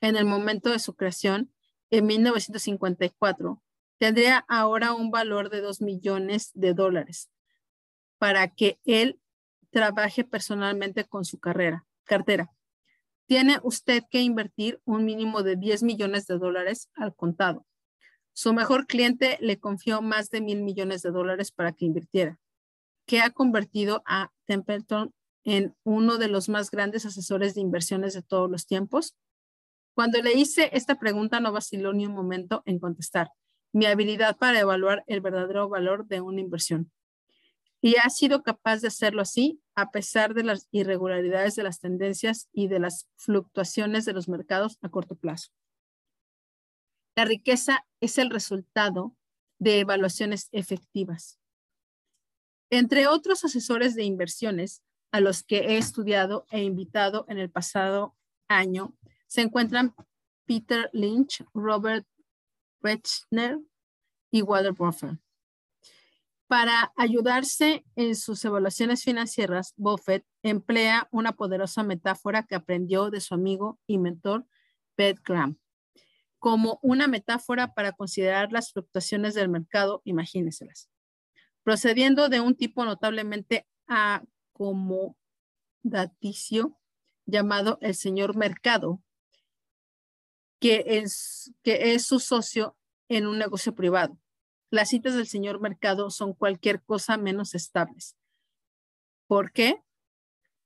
en 0.00 0.16
el 0.16 0.24
momento 0.24 0.70
de 0.70 0.78
su 0.78 0.94
creación 0.94 1.52
en 1.90 2.06
1954 2.06 3.62
tendría 3.98 4.44
ahora 4.48 4.94
un 4.94 5.10
valor 5.10 5.48
de 5.48 5.60
2 5.60 5.80
millones 5.80 6.50
de 6.54 6.74
dólares 6.74 7.30
para 8.18 8.48
que 8.48 8.80
él 8.84 9.20
trabaje 9.70 10.24
personalmente 10.24 11.04
con 11.04 11.24
su 11.24 11.38
carrera, 11.38 11.86
cartera 12.04 12.50
tiene 13.32 13.60
usted 13.62 14.02
que 14.10 14.20
invertir 14.20 14.78
un 14.84 15.06
mínimo 15.06 15.42
de 15.42 15.56
10 15.56 15.84
millones 15.84 16.26
de 16.26 16.36
dólares 16.36 16.90
al 16.94 17.14
contado. 17.14 17.64
Su 18.34 18.52
mejor 18.52 18.86
cliente 18.86 19.38
le 19.40 19.58
confió 19.58 20.02
más 20.02 20.28
de 20.28 20.42
mil 20.42 20.62
millones 20.62 21.00
de 21.00 21.12
dólares 21.12 21.50
para 21.50 21.72
que 21.72 21.86
invirtiera, 21.86 22.38
que 23.06 23.20
ha 23.20 23.30
convertido 23.30 24.02
a 24.04 24.30
Templeton 24.44 25.14
en 25.44 25.74
uno 25.82 26.18
de 26.18 26.28
los 26.28 26.50
más 26.50 26.70
grandes 26.70 27.06
asesores 27.06 27.54
de 27.54 27.62
inversiones 27.62 28.12
de 28.12 28.20
todos 28.20 28.50
los 28.50 28.66
tiempos. 28.66 29.16
Cuando 29.94 30.20
le 30.20 30.34
hice 30.34 30.68
esta 30.74 30.98
pregunta, 30.98 31.40
no 31.40 31.52
vaciló 31.52 31.94
ni 31.94 32.04
un 32.04 32.12
momento 32.12 32.62
en 32.66 32.78
contestar. 32.80 33.30
Mi 33.72 33.86
habilidad 33.86 34.36
para 34.36 34.60
evaluar 34.60 35.04
el 35.06 35.22
verdadero 35.22 35.70
valor 35.70 36.06
de 36.06 36.20
una 36.20 36.42
inversión 36.42 36.92
y 37.84 37.96
ha 37.96 38.08
sido 38.10 38.44
capaz 38.44 38.80
de 38.80 38.88
hacerlo 38.88 39.20
así 39.20 39.60
a 39.74 39.90
pesar 39.90 40.34
de 40.34 40.44
las 40.44 40.68
irregularidades 40.70 41.56
de 41.56 41.64
las 41.64 41.80
tendencias 41.80 42.48
y 42.52 42.68
de 42.68 42.78
las 42.78 43.08
fluctuaciones 43.16 44.04
de 44.04 44.12
los 44.12 44.28
mercados 44.28 44.78
a 44.82 44.88
corto 44.88 45.16
plazo. 45.16 45.50
La 47.16 47.24
riqueza 47.24 47.84
es 48.00 48.18
el 48.18 48.30
resultado 48.30 49.16
de 49.58 49.80
evaluaciones 49.80 50.48
efectivas. 50.52 51.40
Entre 52.70 53.08
otros 53.08 53.44
asesores 53.44 53.96
de 53.96 54.04
inversiones 54.04 54.82
a 55.10 55.20
los 55.20 55.42
que 55.42 55.58
he 55.58 55.76
estudiado 55.76 56.46
e 56.50 56.62
invitado 56.62 57.26
en 57.28 57.38
el 57.38 57.50
pasado 57.50 58.16
año, 58.48 58.96
se 59.26 59.42
encuentran 59.42 59.94
Peter 60.46 60.88
Lynch, 60.92 61.44
Robert 61.52 62.06
Rechner 62.80 63.58
y 64.30 64.42
Walter 64.42 64.72
Buffer. 64.72 65.18
Para 66.52 66.92
ayudarse 66.98 67.82
en 67.96 68.14
sus 68.14 68.44
evaluaciones 68.44 69.04
financieras, 69.04 69.72
Buffett 69.78 70.26
emplea 70.42 71.08
una 71.10 71.32
poderosa 71.32 71.82
metáfora 71.82 72.42
que 72.42 72.54
aprendió 72.54 73.08
de 73.08 73.22
su 73.22 73.32
amigo 73.32 73.80
y 73.86 73.96
mentor, 73.96 74.46
Beth 74.94 75.20
Graham. 75.24 75.58
Como 76.38 76.78
una 76.82 77.08
metáfora 77.08 77.72
para 77.72 77.92
considerar 77.92 78.52
las 78.52 78.70
fluctuaciones 78.70 79.32
del 79.32 79.48
mercado, 79.48 80.02
imagínenselas. 80.04 80.90
Procediendo 81.62 82.28
de 82.28 82.42
un 82.42 82.54
tipo 82.54 82.84
notablemente 82.84 83.66
acomodaticio 83.86 86.78
llamado 87.24 87.78
el 87.80 87.94
señor 87.94 88.36
mercado, 88.36 89.02
que 90.60 90.84
es, 90.86 91.54
que 91.62 91.94
es 91.94 92.04
su 92.04 92.20
socio 92.20 92.76
en 93.08 93.26
un 93.26 93.38
negocio 93.38 93.74
privado 93.74 94.21
las 94.72 94.88
citas 94.88 95.14
del 95.14 95.26
señor 95.26 95.60
Mercado 95.60 96.10
son 96.10 96.32
cualquier 96.32 96.82
cosa 96.82 97.18
menos 97.18 97.54
estables. 97.54 98.16
¿Por 99.26 99.52
qué? 99.52 99.82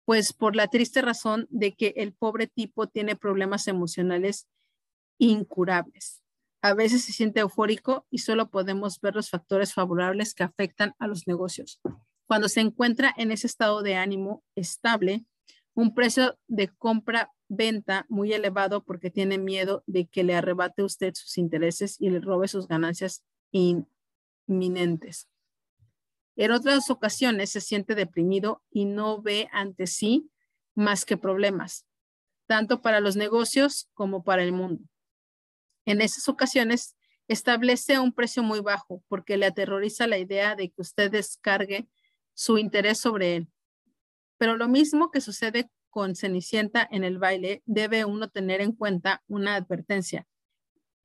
Pues 0.04 0.32
por 0.32 0.54
la 0.54 0.68
triste 0.68 1.02
razón 1.02 1.48
de 1.50 1.74
que 1.74 1.92
el 1.96 2.14
pobre 2.14 2.46
tipo 2.46 2.86
tiene 2.86 3.16
problemas 3.16 3.66
emocionales 3.66 4.46
incurables. 5.18 6.22
A 6.62 6.72
veces 6.74 7.04
se 7.04 7.12
siente 7.12 7.40
eufórico 7.40 8.06
y 8.08 8.18
solo 8.18 8.48
podemos 8.48 9.00
ver 9.00 9.16
los 9.16 9.28
factores 9.28 9.74
favorables 9.74 10.34
que 10.34 10.44
afectan 10.44 10.94
a 11.00 11.08
los 11.08 11.26
negocios. 11.26 11.80
Cuando 12.28 12.48
se 12.48 12.60
encuentra 12.60 13.12
en 13.16 13.32
ese 13.32 13.48
estado 13.48 13.82
de 13.82 13.96
ánimo 13.96 14.44
estable, 14.54 15.24
un 15.74 15.94
precio 15.94 16.38
de 16.46 16.68
compra-venta 16.68 18.06
muy 18.08 18.32
elevado 18.32 18.84
porque 18.84 19.10
tiene 19.10 19.38
miedo 19.38 19.82
de 19.88 20.06
que 20.06 20.22
le 20.22 20.36
arrebate 20.36 20.84
usted 20.84 21.12
sus 21.14 21.38
intereses 21.38 22.00
y 22.00 22.10
le 22.10 22.20
robe 22.20 22.46
sus 22.46 22.68
ganancias 22.68 23.24
inminentes. 24.46 25.28
En 26.36 26.50
otras 26.50 26.90
ocasiones 26.90 27.50
se 27.50 27.60
siente 27.60 27.94
deprimido 27.94 28.62
y 28.70 28.84
no 28.84 29.22
ve 29.22 29.48
ante 29.52 29.86
sí 29.86 30.30
más 30.74 31.04
que 31.04 31.16
problemas, 31.16 31.86
tanto 32.46 32.82
para 32.82 33.00
los 33.00 33.16
negocios 33.16 33.88
como 33.94 34.22
para 34.22 34.42
el 34.42 34.52
mundo. 34.52 34.84
En 35.86 36.02
esas 36.02 36.28
ocasiones 36.28 36.96
establece 37.28 37.98
un 37.98 38.12
precio 38.12 38.42
muy 38.42 38.60
bajo 38.60 39.02
porque 39.08 39.36
le 39.36 39.46
aterroriza 39.46 40.06
la 40.06 40.18
idea 40.18 40.54
de 40.54 40.70
que 40.70 40.82
usted 40.82 41.10
descargue 41.10 41.88
su 42.34 42.58
interés 42.58 42.98
sobre 42.98 43.36
él. 43.36 43.48
Pero 44.36 44.56
lo 44.56 44.68
mismo 44.68 45.10
que 45.10 45.22
sucede 45.22 45.70
con 45.88 46.14
Cenicienta 46.14 46.86
en 46.90 47.04
el 47.04 47.16
baile, 47.18 47.62
debe 47.64 48.04
uno 48.04 48.28
tener 48.28 48.60
en 48.60 48.72
cuenta 48.72 49.22
una 49.28 49.54
advertencia 49.54 50.26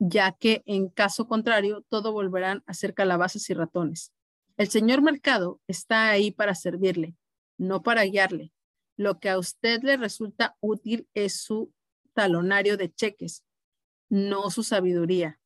ya 0.03 0.31
que 0.31 0.63
en 0.65 0.89
caso 0.89 1.27
contrario 1.27 1.85
todo 1.87 2.11
volverán 2.11 2.63
a 2.65 2.73
ser 2.73 2.95
calabazas 2.95 3.47
y 3.51 3.53
ratones. 3.53 4.11
El 4.57 4.67
señor 4.67 5.03
mercado 5.03 5.61
está 5.67 6.09
ahí 6.09 6.31
para 6.31 6.55
servirle, 6.55 7.15
no 7.59 7.83
para 7.83 8.03
guiarle. 8.05 8.51
Lo 8.97 9.19
que 9.19 9.29
a 9.29 9.37
usted 9.37 9.83
le 9.83 9.97
resulta 9.97 10.57
útil 10.59 11.07
es 11.13 11.35
su 11.35 11.71
talonario 12.15 12.77
de 12.77 12.91
cheques, 12.91 13.45
no 14.09 14.49
su 14.49 14.63
sabiduría. 14.63 15.39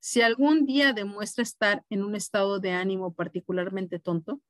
Si 0.00 0.20
algún 0.20 0.66
día 0.66 0.92
demuestra 0.92 1.44
estar 1.44 1.84
en 1.88 2.02
un 2.02 2.16
estado 2.16 2.58
de 2.58 2.72
ánimo 2.72 3.14
particularmente 3.14 4.00
tonto, 4.00 4.40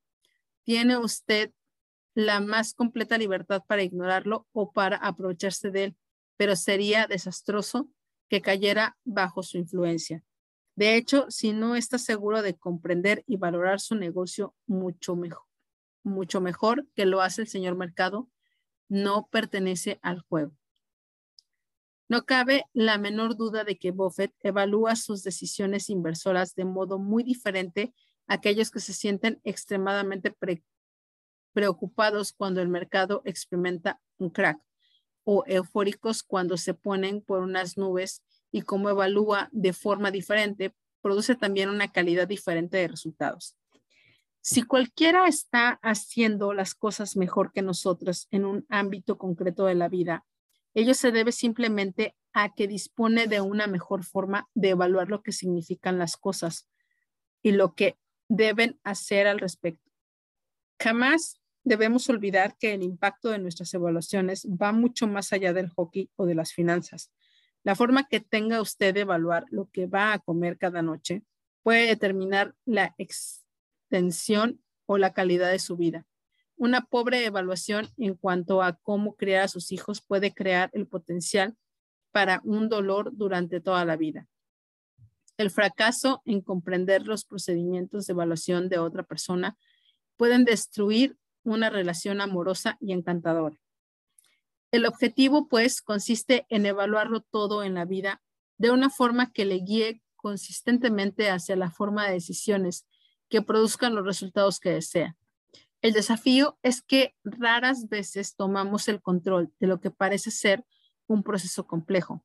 tiene 0.64 0.96
usted 0.96 1.52
la 2.14 2.40
más 2.40 2.72
completa 2.72 3.18
libertad 3.18 3.62
para 3.66 3.82
ignorarlo 3.82 4.46
o 4.52 4.72
para 4.72 4.96
aprovecharse 4.96 5.70
de 5.70 5.84
él, 5.84 5.96
pero 6.38 6.56
sería 6.56 7.06
desastroso 7.06 7.90
que 8.32 8.40
cayera 8.40 8.96
bajo 9.04 9.42
su 9.42 9.58
influencia. 9.58 10.24
De 10.74 10.96
hecho, 10.96 11.26
si 11.28 11.52
no 11.52 11.76
está 11.76 11.98
seguro 11.98 12.40
de 12.40 12.54
comprender 12.54 13.22
y 13.26 13.36
valorar 13.36 13.78
su 13.78 13.94
negocio 13.94 14.54
mucho 14.66 15.16
mejor, 15.16 15.44
mucho 16.02 16.40
mejor 16.40 16.88
que 16.94 17.04
lo 17.04 17.20
hace 17.20 17.42
el 17.42 17.48
señor 17.48 17.76
mercado, 17.76 18.30
no 18.88 19.28
pertenece 19.30 19.98
al 20.00 20.20
juego. 20.20 20.56
No 22.08 22.24
cabe 22.24 22.64
la 22.72 22.96
menor 22.96 23.36
duda 23.36 23.64
de 23.64 23.76
que 23.76 23.90
Buffett 23.90 24.32
evalúa 24.40 24.96
sus 24.96 25.22
decisiones 25.22 25.90
inversoras 25.90 26.54
de 26.54 26.64
modo 26.64 26.98
muy 26.98 27.24
diferente 27.24 27.92
a 28.28 28.36
aquellos 28.36 28.70
que 28.70 28.80
se 28.80 28.94
sienten 28.94 29.42
extremadamente 29.44 30.34
preocupados 31.52 32.32
cuando 32.32 32.62
el 32.62 32.68
mercado 32.68 33.20
experimenta 33.26 34.00
un 34.16 34.30
crack 34.30 34.58
o 35.24 35.44
eufóricos 35.46 36.22
cuando 36.22 36.56
se 36.56 36.74
ponen 36.74 37.20
por 37.20 37.40
unas 37.40 37.76
nubes 37.76 38.22
y 38.50 38.62
cómo 38.62 38.90
evalúa 38.90 39.48
de 39.52 39.72
forma 39.72 40.10
diferente, 40.10 40.74
produce 41.00 41.34
también 41.34 41.68
una 41.68 41.90
calidad 41.90 42.28
diferente 42.28 42.76
de 42.76 42.88
resultados. 42.88 43.56
Si 44.40 44.62
cualquiera 44.62 45.28
está 45.28 45.78
haciendo 45.82 46.52
las 46.52 46.74
cosas 46.74 47.16
mejor 47.16 47.52
que 47.52 47.62
nosotros 47.62 48.26
en 48.30 48.44
un 48.44 48.66
ámbito 48.68 49.16
concreto 49.16 49.66
de 49.66 49.74
la 49.74 49.88
vida, 49.88 50.24
ello 50.74 50.94
se 50.94 51.12
debe 51.12 51.32
simplemente 51.32 52.16
a 52.32 52.54
que 52.54 52.66
dispone 52.66 53.26
de 53.26 53.40
una 53.40 53.66
mejor 53.66 54.04
forma 54.04 54.48
de 54.54 54.70
evaluar 54.70 55.08
lo 55.08 55.22
que 55.22 55.32
significan 55.32 55.98
las 55.98 56.16
cosas 56.16 56.68
y 57.42 57.52
lo 57.52 57.74
que 57.74 57.98
deben 58.28 58.80
hacer 58.84 59.26
al 59.26 59.38
respecto. 59.38 59.90
Jamás 60.80 61.41
debemos 61.64 62.08
olvidar 62.08 62.56
que 62.58 62.74
el 62.74 62.82
impacto 62.82 63.30
de 63.30 63.38
nuestras 63.38 63.72
evaluaciones 63.74 64.46
va 64.46 64.72
mucho 64.72 65.06
más 65.06 65.32
allá 65.32 65.52
del 65.52 65.68
hockey 65.68 66.10
o 66.16 66.26
de 66.26 66.34
las 66.34 66.52
finanzas. 66.52 67.12
La 67.62 67.74
forma 67.74 68.08
que 68.08 68.20
tenga 68.20 68.60
usted 68.60 68.94
de 68.94 69.00
evaluar 69.00 69.44
lo 69.50 69.70
que 69.70 69.86
va 69.86 70.12
a 70.12 70.18
comer 70.18 70.58
cada 70.58 70.82
noche 70.82 71.22
puede 71.62 71.86
determinar 71.86 72.54
la 72.64 72.94
extensión 72.98 74.60
o 74.86 74.98
la 74.98 75.12
calidad 75.12 75.50
de 75.50 75.60
su 75.60 75.76
vida. 75.76 76.06
Una 76.56 76.82
pobre 76.82 77.24
evaluación 77.24 77.88
en 77.96 78.14
cuanto 78.14 78.62
a 78.62 78.74
cómo 78.74 79.14
criar 79.16 79.44
a 79.44 79.48
sus 79.48 79.72
hijos 79.72 80.02
puede 80.02 80.32
crear 80.34 80.70
el 80.72 80.86
potencial 80.86 81.56
para 82.10 82.40
un 82.44 82.68
dolor 82.68 83.10
durante 83.16 83.60
toda 83.60 83.84
la 83.84 83.96
vida. 83.96 84.28
El 85.38 85.50
fracaso 85.50 86.20
en 86.24 86.40
comprender 86.40 87.06
los 87.06 87.24
procedimientos 87.24 88.06
de 88.06 88.12
evaluación 88.12 88.68
de 88.68 88.78
otra 88.78 89.02
persona 89.02 89.56
pueden 90.16 90.44
destruir 90.44 91.16
una 91.44 91.70
relación 91.70 92.20
amorosa 92.20 92.76
y 92.80 92.92
encantadora. 92.92 93.58
El 94.70 94.86
objetivo, 94.86 95.48
pues, 95.48 95.82
consiste 95.82 96.46
en 96.48 96.66
evaluarlo 96.66 97.20
todo 97.20 97.62
en 97.62 97.74
la 97.74 97.84
vida 97.84 98.22
de 98.58 98.70
una 98.70 98.90
forma 98.90 99.32
que 99.32 99.44
le 99.44 99.56
guíe 99.56 100.02
consistentemente 100.16 101.30
hacia 101.30 101.56
la 101.56 101.70
forma 101.70 102.06
de 102.06 102.14
decisiones 102.14 102.86
que 103.28 103.42
produzcan 103.42 103.94
los 103.94 104.06
resultados 104.06 104.60
que 104.60 104.70
desea. 104.70 105.16
El 105.82 105.92
desafío 105.92 106.58
es 106.62 106.80
que 106.80 107.16
raras 107.24 107.88
veces 107.88 108.36
tomamos 108.36 108.88
el 108.88 109.02
control 109.02 109.52
de 109.58 109.66
lo 109.66 109.80
que 109.80 109.90
parece 109.90 110.30
ser 110.30 110.64
un 111.08 111.24
proceso 111.24 111.66
complejo, 111.66 112.24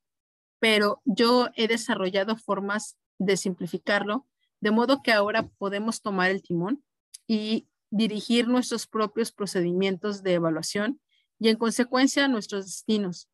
pero 0.59 1.01
yo 1.05 1.49
he 1.55 1.67
desarrollado 1.67 2.37
formas 2.37 2.97
de 3.17 3.35
simplificarlo, 3.35 4.27
de 4.61 4.71
modo 4.71 5.01
que 5.01 5.11
ahora 5.11 5.49
podemos 5.57 6.01
tomar 6.01 6.29
el 6.29 6.43
timón 6.43 6.83
y 7.25 7.67
dirigir 7.89 8.47
nuestros 8.47 8.87
propios 8.87 9.31
procedimientos 9.31 10.23
de 10.23 10.33
evaluación 10.33 10.99
y 11.39 11.49
en 11.49 11.57
consecuencia 11.57 12.27
nuestros 12.27 12.65
destinos. 12.65 13.29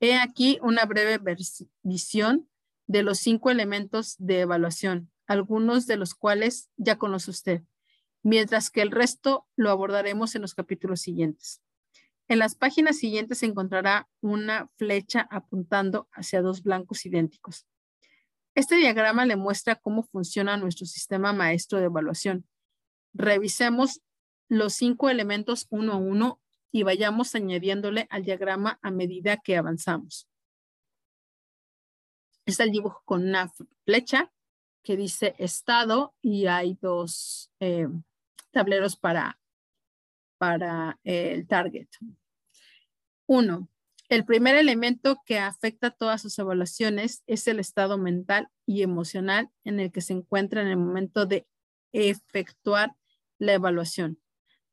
He 0.00 0.16
aquí 0.16 0.58
una 0.62 0.84
breve 0.84 1.18
visión 1.82 2.48
de 2.86 3.02
los 3.02 3.18
cinco 3.18 3.50
elementos 3.50 4.16
de 4.18 4.40
evaluación, 4.40 5.10
algunos 5.26 5.86
de 5.86 5.96
los 5.96 6.14
cuales 6.14 6.70
ya 6.76 6.96
conoce 6.96 7.30
usted, 7.30 7.62
mientras 8.22 8.70
que 8.70 8.82
el 8.82 8.90
resto 8.90 9.46
lo 9.56 9.70
abordaremos 9.70 10.34
en 10.34 10.42
los 10.42 10.54
capítulos 10.54 11.00
siguientes. 11.00 11.62
En 12.26 12.38
las 12.38 12.54
páginas 12.54 12.98
siguientes 12.98 13.38
se 13.38 13.46
encontrará 13.46 14.08
una 14.20 14.70
flecha 14.76 15.28
apuntando 15.30 16.08
hacia 16.12 16.42
dos 16.42 16.62
blancos 16.62 17.04
idénticos. 17.04 17.66
Este 18.54 18.76
diagrama 18.76 19.26
le 19.26 19.36
muestra 19.36 19.76
cómo 19.76 20.04
funciona 20.04 20.56
nuestro 20.56 20.86
sistema 20.86 21.32
maestro 21.32 21.78
de 21.78 21.86
evaluación 21.86 22.46
Revisemos 23.14 24.02
los 24.48 24.74
cinco 24.74 25.08
elementos 25.08 25.66
uno 25.70 25.94
a 25.94 25.96
uno 25.96 26.40
y 26.70 26.82
vayamos 26.82 27.34
añadiéndole 27.34 28.06
al 28.10 28.24
diagrama 28.24 28.78
a 28.82 28.90
medida 28.90 29.36
que 29.38 29.56
avanzamos. 29.56 30.28
Está 32.46 32.64
el 32.64 32.72
dibujo 32.72 33.02
con 33.04 33.26
una 33.26 33.50
flecha 33.84 34.32
que 34.82 34.96
dice 34.96 35.34
estado 35.38 36.14
y 36.20 36.46
hay 36.46 36.76
dos 36.80 37.50
eh, 37.60 37.88
tableros 38.50 38.96
para, 38.96 39.40
para 40.36 40.98
el 41.04 41.46
target. 41.46 41.88
Uno, 43.26 43.68
el 44.08 44.26
primer 44.26 44.56
elemento 44.56 45.22
que 45.24 45.38
afecta 45.38 45.90
todas 45.90 46.20
sus 46.20 46.38
evaluaciones 46.38 47.22
es 47.26 47.48
el 47.48 47.60
estado 47.60 47.96
mental 47.96 48.48
y 48.66 48.82
emocional 48.82 49.48
en 49.64 49.80
el 49.80 49.90
que 49.90 50.02
se 50.02 50.12
encuentra 50.12 50.60
en 50.60 50.68
el 50.68 50.76
momento 50.76 51.24
de 51.24 51.46
efectuar 51.92 52.94
la 53.46 53.54
evaluación. 53.54 54.18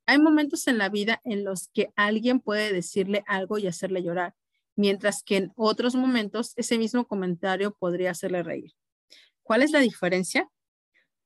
Hay 0.05 0.19
momentos 0.19 0.67
en 0.67 0.77
la 0.77 0.89
vida 0.89 1.21
en 1.23 1.43
los 1.43 1.69
que 1.69 1.91
alguien 1.95 2.39
puede 2.39 2.73
decirle 2.73 3.23
algo 3.27 3.57
y 3.57 3.67
hacerle 3.67 4.03
llorar, 4.03 4.35
mientras 4.75 5.23
que 5.23 5.37
en 5.37 5.53
otros 5.55 5.95
momentos 5.95 6.53
ese 6.55 6.77
mismo 6.77 7.07
comentario 7.07 7.75
podría 7.75 8.11
hacerle 8.11 8.43
reír. 8.43 8.73
¿Cuál 9.43 9.61
es 9.61 9.71
la 9.71 9.79
diferencia? 9.79 10.49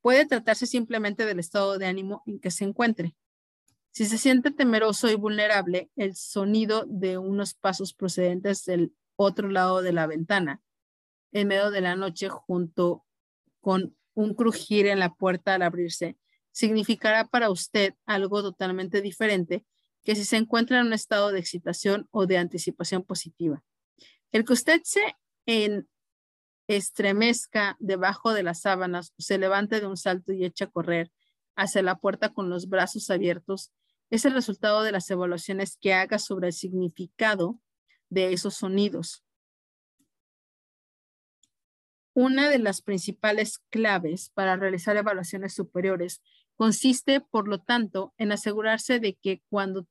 Puede 0.01 0.25
tratarse 0.25 0.67
simplemente 0.67 1.25
del 1.25 1.39
estado 1.39 1.77
de 1.77 1.85
ánimo 1.87 2.21
en 2.25 2.39
que 2.39 2.51
se 2.51 2.63
encuentre. 2.63 3.15
Si 3.91 4.05
se 4.05 4.17
siente 4.17 4.51
temeroso 4.51 5.09
y 5.09 5.15
vulnerable, 5.15 5.89
el 5.95 6.15
sonido 6.15 6.85
de 6.85 7.17
unos 7.17 7.53
pasos 7.53 7.93
procedentes 7.93 8.65
del 8.65 8.93
otro 9.15 9.49
lado 9.49 9.81
de 9.81 9.93
la 9.93 10.05
ventana, 10.05 10.61
en 11.31 11.47
medio 11.47 11.71
de 11.71 11.81
la 11.81 11.95
noche, 11.95 12.27
junto 12.29 13.05
con 13.61 13.95
un 14.13 14.33
crujir 14.33 14.87
en 14.87 14.99
la 14.99 15.13
puerta 15.13 15.55
al 15.55 15.61
abrirse, 15.61 16.17
significará 16.55 17.27
para 17.27 17.49
usted 17.49 17.95
algo 18.05 18.41
totalmente 18.41 19.01
diferente 19.01 19.65
que 20.05 20.15
si 20.15 20.23
se 20.23 20.37
encuentra 20.37 20.79
en 20.79 20.87
un 20.87 20.93
estado 20.93 21.33
de 21.33 21.39
excitación 21.39 22.07
o 22.11 22.27
de 22.27 22.37
anticipación 22.37 23.03
positiva. 23.03 23.61
El 24.31 24.45
que 24.45 24.53
usted 24.53 24.81
se 24.85 25.17
en 25.45 25.89
estremezca 26.67 27.75
debajo 27.79 28.33
de 28.33 28.43
las 28.43 28.61
sábanas 28.61 29.13
se 29.17 29.37
levante 29.37 29.81
de 29.81 29.87
un 29.87 29.97
salto 29.97 30.31
y 30.31 30.45
eche 30.45 30.63
a 30.63 30.69
correr 30.71 31.11
hacia 31.57 31.83
la 31.83 31.97
puerta 31.97 32.31
con 32.33 32.49
los 32.49 32.69
brazos 32.69 33.09
abiertos 33.09 33.73
es 34.09 34.23
el 34.23 34.33
resultado 34.33 34.81
de 34.83 34.93
las 34.93 35.09
evaluaciones 35.09 35.77
que 35.77 35.93
haga 35.93 36.19
sobre 36.19 36.47
el 36.47 36.53
significado 36.53 37.59
de 38.09 38.31
esos 38.31 38.55
sonidos. 38.55 39.25
Una 42.13 42.49
de 42.49 42.59
las 42.59 42.81
principales 42.81 43.59
claves 43.69 44.31
para 44.33 44.55
realizar 44.55 44.95
evaluaciones 44.95 45.53
superiores 45.53 46.21
Consiste, 46.55 47.19
por 47.19 47.47
lo 47.47 47.59
tanto, 47.59 48.13
en 48.17 48.31
asegurarse 48.31 48.99
de 48.99 49.15
que 49.15 49.41
cuando 49.49 49.85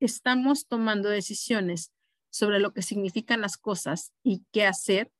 estamos 0.00 0.66
tomando 0.66 1.08
decisiones 1.08 1.92
sobre 2.30 2.58
lo 2.58 2.72
que 2.72 2.82
significan 2.82 3.40
las 3.40 3.56
cosas 3.56 4.12
y 4.22 4.44
qué 4.52 4.66
hacer, 4.66 5.12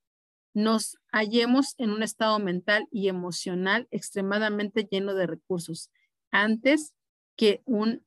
nos 0.54 0.98
hallemos 1.12 1.74
en 1.78 1.90
un 1.90 2.02
estado 2.02 2.38
mental 2.40 2.88
y 2.90 3.08
emocional 3.08 3.86
extremadamente 3.90 4.88
lleno 4.90 5.14
de 5.14 5.26
recursos, 5.26 5.90
antes 6.30 6.94
que, 7.36 7.62
un, 7.64 8.04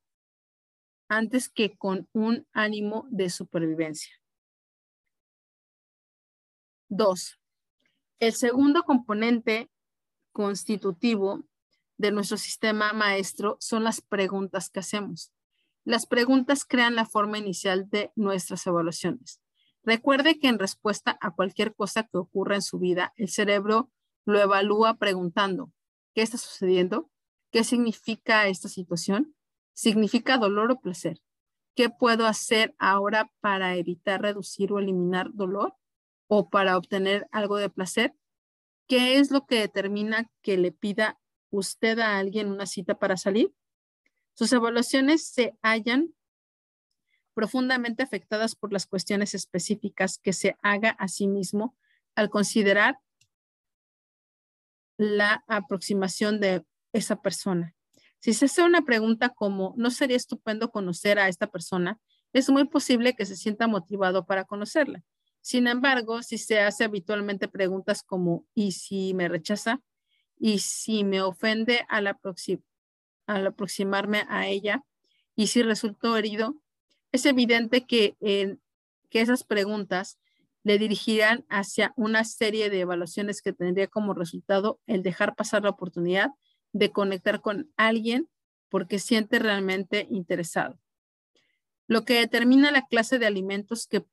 antes 1.08 1.50
que 1.50 1.78
con 1.78 2.10
un 2.12 2.46
ánimo 2.52 3.08
de 3.10 3.30
supervivencia. 3.30 4.14
Dos, 6.90 7.40
el 8.20 8.34
segundo 8.34 8.84
componente 8.84 9.72
constitutivo 10.34 11.46
de 12.02 12.12
nuestro 12.12 12.38
sistema 12.38 12.94
maestro 12.94 13.58
son 13.60 13.84
las 13.84 14.02
preguntas 14.02 14.72
que 14.72 14.80
hacemos. 14.80 15.32
Las 15.86 16.08
preguntas 16.08 16.66
crean 16.66 16.96
la 16.96 17.06
forma 17.06 17.38
inicial 17.38 17.90
de 17.92 18.12
nuestras 18.16 18.66
evaluaciones. 18.66 19.40
Recuerde 19.84 20.40
que 20.40 20.48
en 20.48 20.58
respuesta 20.58 21.18
a 21.22 21.32
cualquier 21.32 21.76
cosa 21.76 22.04
que 22.04 22.18
ocurra 22.18 22.56
en 22.56 22.64
su 22.64 22.80
vida, 22.80 23.14
el 23.18 23.30
cerebro 23.30 23.92
lo 24.26 24.40
evalúa 24.40 24.96
preguntando, 24.96 25.72
¿qué 26.16 26.24
está 26.24 26.38
sucediendo? 26.38 27.12
¿Qué 27.52 27.64
significa 27.64 28.48
esta 28.48 28.68
situación? 28.68 29.36
¿Significa 29.74 30.40
dolor 30.40 30.72
o 30.72 30.80
placer? 30.80 31.22
¿Qué 31.76 31.90
puedo 31.90 32.26
hacer 32.26 32.76
ahora 32.80 33.32
para 33.42 33.76
evitar, 33.76 34.24
reducir 34.24 34.74
o 34.74 34.80
eliminar 34.80 35.34
dolor? 35.34 35.76
¿O 36.28 36.50
para 36.50 36.78
obtener 36.78 37.28
algo 37.32 37.58
de 37.58 37.70
placer? 37.70 38.16
¿Qué 38.88 39.20
es 39.20 39.30
lo 39.30 39.46
que 39.46 39.60
determina 39.60 40.32
que 40.42 40.58
le 40.58 40.72
pida 40.72 41.21
usted 41.52 42.00
a 42.00 42.18
alguien 42.18 42.52
una 42.52 42.66
cita 42.66 42.98
para 42.98 43.18
salir, 43.18 43.54
sus 44.34 44.52
evaluaciones 44.54 45.28
se 45.28 45.54
hallan 45.62 46.14
profundamente 47.34 48.04
afectadas 48.04 48.56
por 48.56 48.74
las 48.74 48.88
cuestiones 48.88 49.36
específicas 49.36 50.18
que 50.18 50.34
se 50.34 50.58
haga 50.62 50.92
a 50.92 51.08
sí 51.08 51.28
mismo 51.28 51.78
al 52.16 52.30
considerar 52.30 53.00
la 54.98 55.44
aproximación 55.48 56.40
de 56.40 56.66
esa 56.94 57.22
persona. 57.22 57.76
Si 58.20 58.34
se 58.34 58.46
hace 58.46 58.64
una 58.64 58.84
pregunta 58.84 59.30
como, 59.30 59.74
¿no 59.78 59.90
sería 59.90 60.18
estupendo 60.18 60.70
conocer 60.70 61.18
a 61.18 61.28
esta 61.28 61.48
persona? 61.48 62.00
Es 62.34 62.50
muy 62.50 62.66
posible 62.66 63.16
que 63.16 63.26
se 63.26 63.36
sienta 63.36 63.68
motivado 63.68 64.26
para 64.26 64.46
conocerla. 64.46 65.04
Sin 65.42 65.68
embargo, 65.68 66.22
si 66.22 66.38
se 66.38 66.60
hace 66.60 66.84
habitualmente 66.84 67.48
preguntas 67.48 68.04
como, 68.04 68.46
¿y 68.54 68.74
si 68.74 69.16
me 69.16 69.28
rechaza? 69.28 69.82
Y 70.44 70.58
si 70.60 71.04
me 71.04 71.22
ofende 71.22 71.86
al, 71.88 72.08
aproximarme 72.08 74.26
a 74.28 74.48
ella 74.48 74.84
y 75.36 75.46
si 75.48 75.62
resultó 75.62 76.18
herido, 76.18 76.60
es 77.12 77.28
evidente 77.28 77.86
que, 77.86 78.18
que 78.20 79.22
esas 79.22 79.44
preguntas 79.44 80.18
le 80.64 80.80
dirigirán 80.80 81.46
hacia 81.48 81.94
una 81.96 82.24
serie 82.24 82.72
de 82.72 82.80
evaluaciones 82.80 83.44
que 83.44 83.54
tendría 83.54 83.86
como 83.88 84.16
resultado 84.16 84.80
el 84.88 85.04
dejar 85.04 85.36
pasar 85.36 85.62
la 85.62 85.70
oportunidad 85.70 86.32
de 86.74 86.92
conectar 86.92 87.42
con 87.42 87.72
alguien 87.78 88.28
porque 88.70 88.98
siente 88.98 89.38
realmente 89.38 90.08
interesado. 90.10 90.80
Lo 91.88 92.04
que 92.04 92.16
determina 92.16 92.72
la 92.72 92.88
clase 92.88 93.20
de 93.20 93.28
alimentos 93.28 93.86
que 93.86 94.06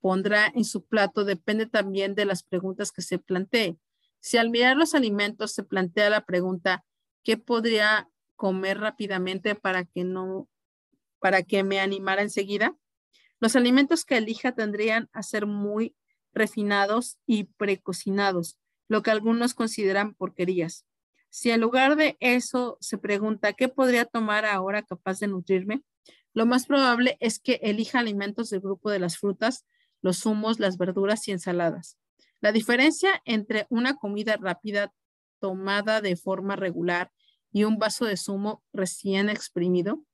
pondrá 0.00 0.52
en 0.54 0.64
su 0.64 0.84
plato 0.84 1.24
depende 1.24 1.64
también 1.64 2.14
de 2.14 2.26
las 2.26 2.42
preguntas 2.42 2.92
que 2.92 3.00
se 3.00 3.18
plantee. 3.18 3.78
Si 4.22 4.38
al 4.38 4.48
mirar 4.48 4.78
los 4.78 4.94
alimentos 4.94 5.52
se 5.52 5.64
plantea 5.64 6.08
la 6.08 6.24
pregunta, 6.24 6.84
¿qué 7.22 7.36
podría 7.36 8.08
comer 8.42 8.80
rápidamente 8.80 9.54
para 9.54 9.84
que 9.84 10.02
no 10.02 10.48
para 11.20 11.44
que 11.44 11.62
me 11.62 11.78
animara 11.78 12.22
enseguida. 12.22 12.76
Los 13.38 13.54
alimentos 13.54 14.04
que 14.04 14.16
elija 14.16 14.52
tendrían 14.52 15.08
a 15.12 15.22
ser 15.22 15.46
muy 15.46 15.94
refinados 16.34 17.18
y 17.24 17.44
precocinados, 17.44 18.58
lo 18.88 19.02
que 19.04 19.12
algunos 19.12 19.54
consideran 19.54 20.14
porquerías. 20.14 20.84
Si 21.30 21.52
en 21.52 21.60
lugar 21.60 21.94
de 21.94 22.16
eso 22.18 22.78
se 22.80 22.98
pregunta 22.98 23.52
qué 23.52 23.68
podría 23.68 24.04
tomar 24.04 24.44
ahora 24.44 24.82
capaz 24.82 25.20
de 25.20 25.28
nutrirme, 25.28 25.84
lo 26.34 26.44
más 26.44 26.66
probable 26.66 27.16
es 27.20 27.38
que 27.38 27.60
elija 27.62 28.00
alimentos 28.00 28.50
del 28.50 28.60
grupo 28.60 28.90
de 28.90 28.98
las 28.98 29.18
frutas, 29.18 29.64
los 30.00 30.18
zumos, 30.18 30.58
las 30.58 30.78
verduras 30.78 31.28
y 31.28 31.30
ensaladas. 31.30 31.96
La 32.42 32.52
diferencia 32.52 33.22
entre 33.24 33.66
una 33.70 33.96
comida 33.96 34.36
rápida 34.36 34.92
tomada 35.40 36.00
de 36.00 36.16
forma 36.16 36.56
regular 36.56 37.10
y 37.52 37.64
un 37.64 37.78
vaso 37.78 38.04
de 38.04 38.16
zumo 38.16 38.62
recién 38.72 39.30
exprimido 39.30 40.04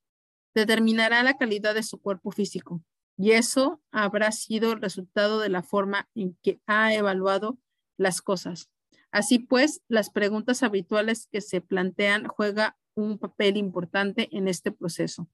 determinará 0.55 1.23
la 1.23 1.39
calidad 1.39 1.75
de 1.75 1.83
su 1.83 2.01
cuerpo 2.01 2.31
físico 2.31 2.83
y 3.17 3.33
eso 3.33 3.83
habrá 3.91 4.31
sido 4.31 4.73
el 4.73 4.81
resultado 4.81 5.41
de 5.41 5.49
la 5.49 5.63
forma 5.63 6.09
en 6.15 6.37
que 6.43 6.61
ha 6.67 6.95
evaluado 6.95 7.59
las 7.97 8.23
cosas. 8.23 8.71
Así 9.11 9.39
pues, 9.39 9.83
las 9.89 10.11
preguntas 10.11 10.63
habituales 10.63 11.29
que 11.33 11.41
se 11.41 11.61
plantean 11.61 12.29
juegan 12.29 12.75
un 12.95 13.19
papel 13.19 13.57
importante 13.57 14.29
en 14.37 14.49
este 14.49 14.71
proceso 14.71 15.29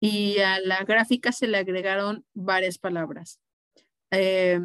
y 0.00 0.38
a 0.38 0.60
la 0.60 0.84
gráfica 0.84 1.32
se 1.32 1.48
le 1.48 1.58
agregaron 1.58 2.24
varias 2.32 2.78
palabras. 2.78 3.40
Eh, 4.10 4.60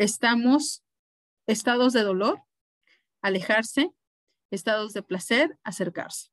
estamos, 0.00 0.82
estados 1.46 1.92
de 1.92 2.00
dolor, 2.00 2.42
alejarse, 3.20 3.90
estados 4.50 4.94
de 4.94 5.02
placer, 5.02 5.58
acercarse. 5.62 6.30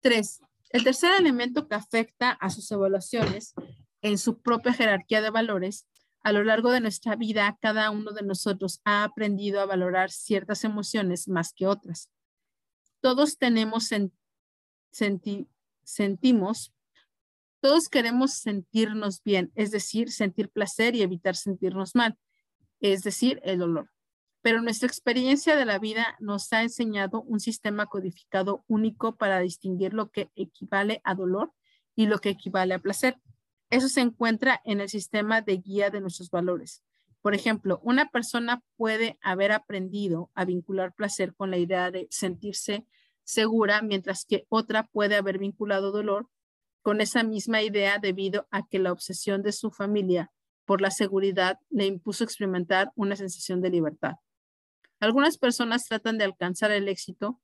Tres, 0.00 0.40
el 0.70 0.82
tercer 0.82 1.12
elemento 1.20 1.68
que 1.68 1.74
afecta 1.74 2.30
a 2.30 2.48
sus 2.48 2.70
evaluaciones 2.70 3.52
en 4.00 4.16
su 4.16 4.40
propia 4.40 4.72
jerarquía 4.72 5.20
de 5.20 5.28
valores, 5.28 5.86
a 6.22 6.32
lo 6.32 6.42
largo 6.42 6.70
de 6.70 6.80
nuestra 6.80 7.16
vida, 7.16 7.58
cada 7.60 7.90
uno 7.90 8.12
de 8.12 8.22
nosotros 8.22 8.80
ha 8.84 9.04
aprendido 9.04 9.60
a 9.60 9.66
valorar 9.66 10.10
ciertas 10.10 10.64
emociones 10.64 11.28
más 11.28 11.52
que 11.52 11.66
otras. 11.66 12.10
Todos 13.02 13.36
tenemos 13.36 13.90
sentimos, 15.82 16.72
todos 17.60 17.88
queremos 17.88 18.34
sentirnos 18.34 19.22
bien, 19.22 19.52
es 19.54 19.70
decir, 19.70 20.10
sentir 20.10 20.48
placer 20.48 20.94
y 20.94 21.02
evitar 21.02 21.36
sentirnos 21.36 21.94
mal, 21.94 22.16
es 22.80 23.02
decir, 23.02 23.40
el 23.44 23.58
dolor. 23.58 23.90
Pero 24.42 24.62
nuestra 24.62 24.86
experiencia 24.86 25.56
de 25.56 25.64
la 25.64 25.78
vida 25.78 26.16
nos 26.20 26.52
ha 26.52 26.62
enseñado 26.62 27.22
un 27.22 27.40
sistema 27.40 27.86
codificado 27.86 28.64
único 28.68 29.16
para 29.16 29.40
distinguir 29.40 29.94
lo 29.94 30.10
que 30.10 30.30
equivale 30.36 31.00
a 31.04 31.14
dolor 31.14 31.52
y 31.96 32.06
lo 32.06 32.20
que 32.20 32.30
equivale 32.30 32.74
a 32.74 32.78
placer. 32.78 33.18
Eso 33.70 33.88
se 33.88 34.00
encuentra 34.00 34.62
en 34.64 34.80
el 34.80 34.88
sistema 34.88 35.42
de 35.42 35.56
guía 35.56 35.90
de 35.90 36.00
nuestros 36.00 36.30
valores. 36.30 36.82
Por 37.20 37.34
ejemplo, 37.34 37.80
una 37.82 38.10
persona 38.10 38.62
puede 38.76 39.18
haber 39.20 39.50
aprendido 39.50 40.30
a 40.34 40.44
vincular 40.44 40.94
placer 40.94 41.34
con 41.34 41.50
la 41.50 41.58
idea 41.58 41.90
de 41.90 42.06
sentirse 42.10 42.86
segura, 43.24 43.82
mientras 43.82 44.24
que 44.24 44.46
otra 44.48 44.84
puede 44.86 45.16
haber 45.16 45.38
vinculado 45.38 45.90
dolor 45.90 46.28
con 46.88 47.02
esa 47.02 47.22
misma 47.22 47.60
idea 47.60 47.98
debido 47.98 48.48
a 48.50 48.66
que 48.66 48.78
la 48.78 48.92
obsesión 48.92 49.42
de 49.42 49.52
su 49.52 49.70
familia 49.70 50.32
por 50.64 50.80
la 50.80 50.90
seguridad 50.90 51.58
le 51.68 51.84
impuso 51.84 52.24
experimentar 52.24 52.92
una 52.94 53.14
sensación 53.14 53.60
de 53.60 53.68
libertad. 53.68 54.14
Algunas 54.98 55.36
personas 55.36 55.84
tratan 55.84 56.16
de 56.16 56.24
alcanzar 56.24 56.70
el 56.70 56.88
éxito, 56.88 57.42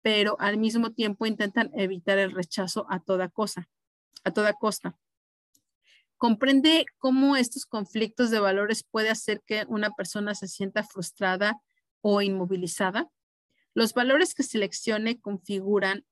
pero 0.00 0.40
al 0.40 0.56
mismo 0.56 0.94
tiempo 0.94 1.26
intentan 1.26 1.70
evitar 1.74 2.16
el 2.16 2.32
rechazo 2.32 2.86
a 2.88 3.00
toda 3.00 3.28
cosa, 3.28 3.68
a 4.24 4.30
toda 4.30 4.54
costa. 4.54 4.98
Comprende 6.16 6.86
cómo 6.96 7.36
estos 7.36 7.66
conflictos 7.66 8.30
de 8.30 8.40
valores 8.40 8.84
puede 8.90 9.10
hacer 9.10 9.42
que 9.44 9.66
una 9.68 9.90
persona 9.90 10.34
se 10.34 10.48
sienta 10.48 10.82
frustrada 10.82 11.60
o 12.00 12.22
inmovilizada. 12.22 13.10
Los 13.74 13.92
valores 13.92 14.32
que 14.32 14.44
seleccione 14.44 15.20
configuran 15.20 16.06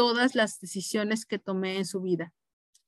todas 0.00 0.34
las 0.34 0.58
decisiones 0.58 1.26
que 1.26 1.38
tomé 1.38 1.76
en 1.76 1.84
su 1.84 2.00
vida. 2.00 2.32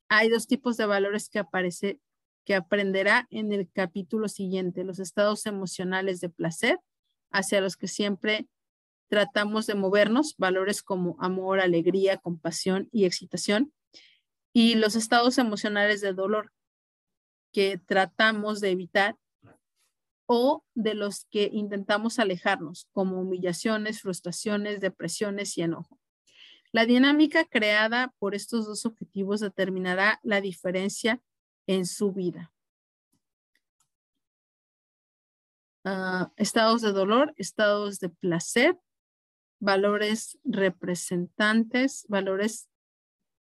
Hay 0.09 0.31
dos 0.31 0.47
tipos 0.47 0.79
de 0.79 0.87
valores 0.87 1.29
que 1.29 1.41
aparece 1.41 2.01
que 2.47 2.55
aprenderá 2.55 3.27
en 3.29 3.53
el 3.53 3.71
capítulo 3.71 4.29
siguiente, 4.29 4.83
los 4.83 4.99
estados 4.99 5.45
emocionales 5.45 6.23
de 6.23 6.31
placer, 6.31 6.81
hacia 7.31 7.61
los 7.61 7.77
que 7.77 7.87
siempre 7.87 8.49
tratamos 9.11 9.67
de 9.67 9.75
movernos, 9.75 10.37
valores 10.39 10.83
como 10.83 11.19
amor, 11.21 11.61
alegría, 11.61 12.17
compasión 12.17 12.89
y 12.93 13.05
excitación, 13.05 13.75
y 14.55 14.77
los 14.77 14.97
estados 14.97 15.37
emocionales 15.37 16.01
de 16.01 16.15
dolor, 16.15 16.51
que 17.53 17.77
tratamos 17.77 18.63
de 18.63 18.71
evitar 18.71 19.19
o 20.25 20.65
de 20.75 20.95
los 20.95 21.27
que 21.27 21.51
intentamos 21.53 22.19
alejarnos, 22.19 22.89
como 22.93 23.21
humillaciones, 23.21 24.01
frustraciones, 24.01 24.81
depresiones 24.81 25.59
y 25.59 25.61
enojo. 25.61 25.99
La 26.73 26.87
dinámica 26.87 27.45
creada 27.45 28.15
por 28.19 28.35
estos 28.35 28.67
dos 28.67 28.87
objetivos 28.87 29.41
determinará 29.41 30.19
la 30.23 30.41
diferencia 30.41 31.21
en 31.67 31.85
su 31.87 32.13
vida. 32.13 32.53
Ah, 35.85 36.33
estados 36.37 36.81
de 36.81 36.93
dolor, 36.93 37.35
estados 37.37 37.99
de 37.99 38.09
placer, 38.09 38.79
valores 39.61 40.39
representantes, 40.45 42.07
valores 42.09 42.69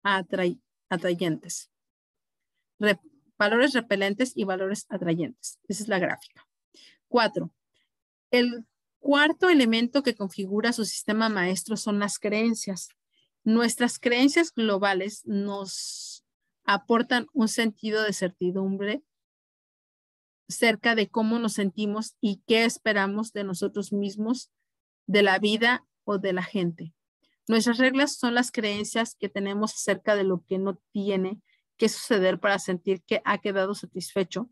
atrayentes, 0.03 1.71
valores 3.37 3.73
repelentes 3.73 4.33
y 4.35 4.43
valores 4.43 4.85
atrayentes. 4.89 5.59
Esa 5.67 5.83
es 5.83 5.87
la 5.89 5.99
gráfica. 5.99 6.47
Cuatro, 7.07 7.51
el 8.29 8.65
cuarto 8.99 9.49
elemento 9.49 10.03
que 10.03 10.15
configura 10.15 10.73
su 10.73 10.83
sistema 10.83 11.29
maestro 11.29 11.77
son 11.77 11.99
las 11.99 12.19
creencias. 12.19 12.89
Nuestras 13.45 13.99
creencias 13.99 14.51
globales 14.51 15.21
nos 15.25 16.25
aportan 16.63 17.27
un 17.31 17.47
sentido 17.47 18.01
de 18.01 18.11
certidumbre 18.11 19.03
cerca 20.47 20.95
de 20.95 21.09
cómo 21.09 21.37
nos 21.37 21.53
sentimos 21.53 22.15
y 22.21 22.41
qué 22.47 22.65
esperamos 22.65 23.33
de 23.33 23.43
nosotros 23.43 23.93
mismos, 23.93 24.51
de 25.05 25.21
la 25.21 25.37
vida 25.37 25.85
o 26.05 26.17
de 26.17 26.33
la 26.33 26.41
gente. 26.41 26.95
Nuestras 27.47 27.77
reglas 27.77 28.15
son 28.15 28.33
las 28.33 28.51
creencias 28.51 29.15
que 29.15 29.29
tenemos 29.29 29.75
acerca 29.75 30.15
de 30.15 30.23
lo 30.23 30.43
que 30.47 30.57
no 30.57 30.81
tiene 30.91 31.39
que 31.77 31.87
suceder 31.87 32.39
para 32.39 32.57
sentir 32.57 33.03
que 33.03 33.21
ha 33.25 33.37
quedado 33.37 33.75
satisfecho 33.75 34.49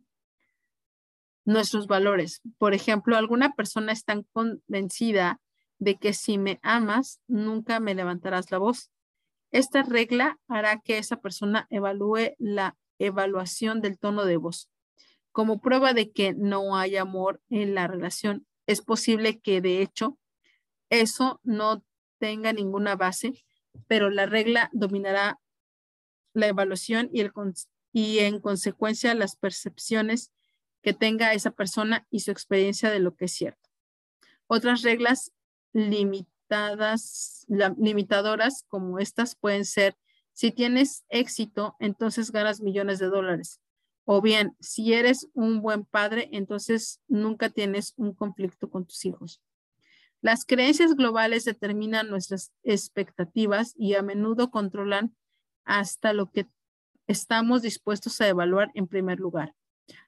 nuestros 1.45 1.87
valores. 1.87 2.41
Por 2.59 2.75
ejemplo, 2.75 3.17
alguna 3.17 3.55
persona 3.55 3.91
es 3.91 4.05
tan 4.05 4.21
convencida 4.33 5.41
de 5.79 5.97
que 5.97 6.13
si 6.13 6.37
me 6.37 6.59
amas, 6.63 7.19
nunca 7.27 7.79
me 7.79 7.95
levantarás 7.95 8.51
la 8.51 8.57
voz. 8.57 8.91
Esta 9.51 9.83
regla 9.83 10.39
hará 10.47 10.79
que 10.81 10.97
esa 10.97 11.17
persona 11.17 11.67
evalúe 11.69 12.35
la 12.39 12.77
evaluación 12.99 13.81
del 13.81 13.99
tono 13.99 14.25
de 14.25 14.37
voz. 14.37 14.69
Como 15.31 15.61
prueba 15.61 15.93
de 15.93 16.11
que 16.11 16.33
no 16.33 16.75
hay 16.75 16.95
amor 16.97 17.41
en 17.49 17.75
la 17.75 17.87
relación, 17.87 18.47
es 18.67 18.81
posible 18.81 19.39
que 19.39 19.61
de 19.61 19.81
hecho 19.81 20.17
eso 20.89 21.39
no 21.43 21.83
tenga 22.19 22.53
ninguna 22.53 22.95
base, 22.95 23.43
pero 23.87 24.09
la 24.09 24.25
regla 24.25 24.69
dominará 24.73 25.39
la 26.33 26.47
evaluación 26.47 27.09
y, 27.11 27.21
el, 27.21 27.31
y 27.91 28.19
en 28.19 28.39
consecuencia 28.39 29.13
las 29.13 29.35
percepciones 29.35 30.31
que 30.81 30.93
tenga 30.93 31.33
esa 31.33 31.51
persona 31.51 32.05
y 32.09 32.19
su 32.19 32.31
experiencia 32.31 32.89
de 32.91 32.99
lo 32.99 33.15
que 33.15 33.25
es 33.25 33.33
cierto. 33.33 33.69
Otras 34.47 34.81
reglas 34.81 35.31
limitadas, 35.73 37.45
limitadoras 37.77 38.63
como 38.69 38.99
estas 38.99 39.35
pueden 39.35 39.65
ser, 39.65 39.97
si 40.31 40.51
tienes 40.51 41.03
éxito, 41.09 41.75
entonces 41.79 42.31
ganas 42.31 42.61
millones 42.61 42.99
de 42.99 43.07
dólares. 43.07 43.59
O 44.05 44.21
bien, 44.21 44.55
si 44.59 44.93
eres 44.93 45.29
un 45.33 45.61
buen 45.61 45.85
padre, 45.85 46.29
entonces 46.31 47.01
nunca 47.07 47.49
tienes 47.49 47.93
un 47.97 48.13
conflicto 48.13 48.69
con 48.69 48.85
tus 48.85 49.05
hijos. 49.05 49.41
Las 50.21 50.45
creencias 50.45 50.95
globales 50.95 51.45
determinan 51.45 52.09
nuestras 52.09 52.51
expectativas 52.63 53.73
y 53.77 53.95
a 53.95 54.01
menudo 54.01 54.51
controlan 54.51 55.15
hasta 55.65 56.13
lo 56.13 56.31
que 56.31 56.47
estamos 57.07 57.61
dispuestos 57.61 58.19
a 58.21 58.27
evaluar 58.27 58.71
en 58.73 58.87
primer 58.87 59.19
lugar. 59.19 59.53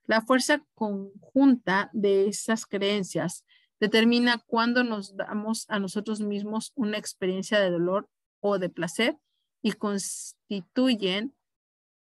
La 0.06 0.22
fuerza 0.22 0.64
conjunta 0.74 1.90
de 1.94 2.28
esas 2.28 2.66
creencias 2.66 3.46
determina 3.80 4.40
cuándo 4.46 4.84
nos 4.84 5.16
damos 5.16 5.66
a 5.70 5.80
nosotros 5.80 6.22
mismos 6.22 6.72
una 6.76 6.98
experiencia 6.98 7.60
de 7.60 7.70
dolor 7.70 8.10
o 8.40 8.58
de 8.60 8.70
placer 8.70 9.18
y 9.62 9.74
constituyen 9.74 11.36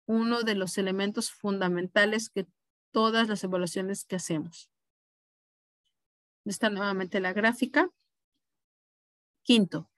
uno 0.06 0.44
de 0.44 0.56
los 0.56 0.78
elementos 0.78 1.32
fundamentales 1.32 2.30
que 2.30 2.48
todas 2.92 3.28
las 3.28 3.44
evaluaciones 3.44 4.06
que 4.06 4.16
hacemos. 4.16 4.70
Está 6.46 6.70
nuevamente 6.70 7.20
la 7.20 7.34
gráfica. 7.34 7.90
Quinto, 9.44 9.90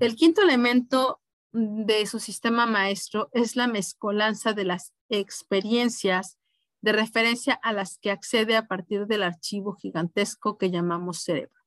el 0.00 0.16
quinto 0.16 0.42
elemento 0.42 1.20
de 1.52 2.06
su 2.06 2.18
sistema 2.18 2.66
maestro 2.66 3.30
es 3.32 3.56
la 3.56 3.66
mezcolanza 3.66 4.52
de 4.52 4.64
las 4.64 4.92
experiencias 5.08 6.38
de 6.80 6.92
referencia 6.92 7.54
a 7.54 7.72
las 7.72 7.98
que 7.98 8.10
accede 8.10 8.56
a 8.56 8.66
partir 8.66 9.06
del 9.06 9.22
archivo 9.22 9.74
gigantesco 9.74 10.58
que 10.58 10.70
llamamos 10.70 11.22
cerebro. 11.22 11.58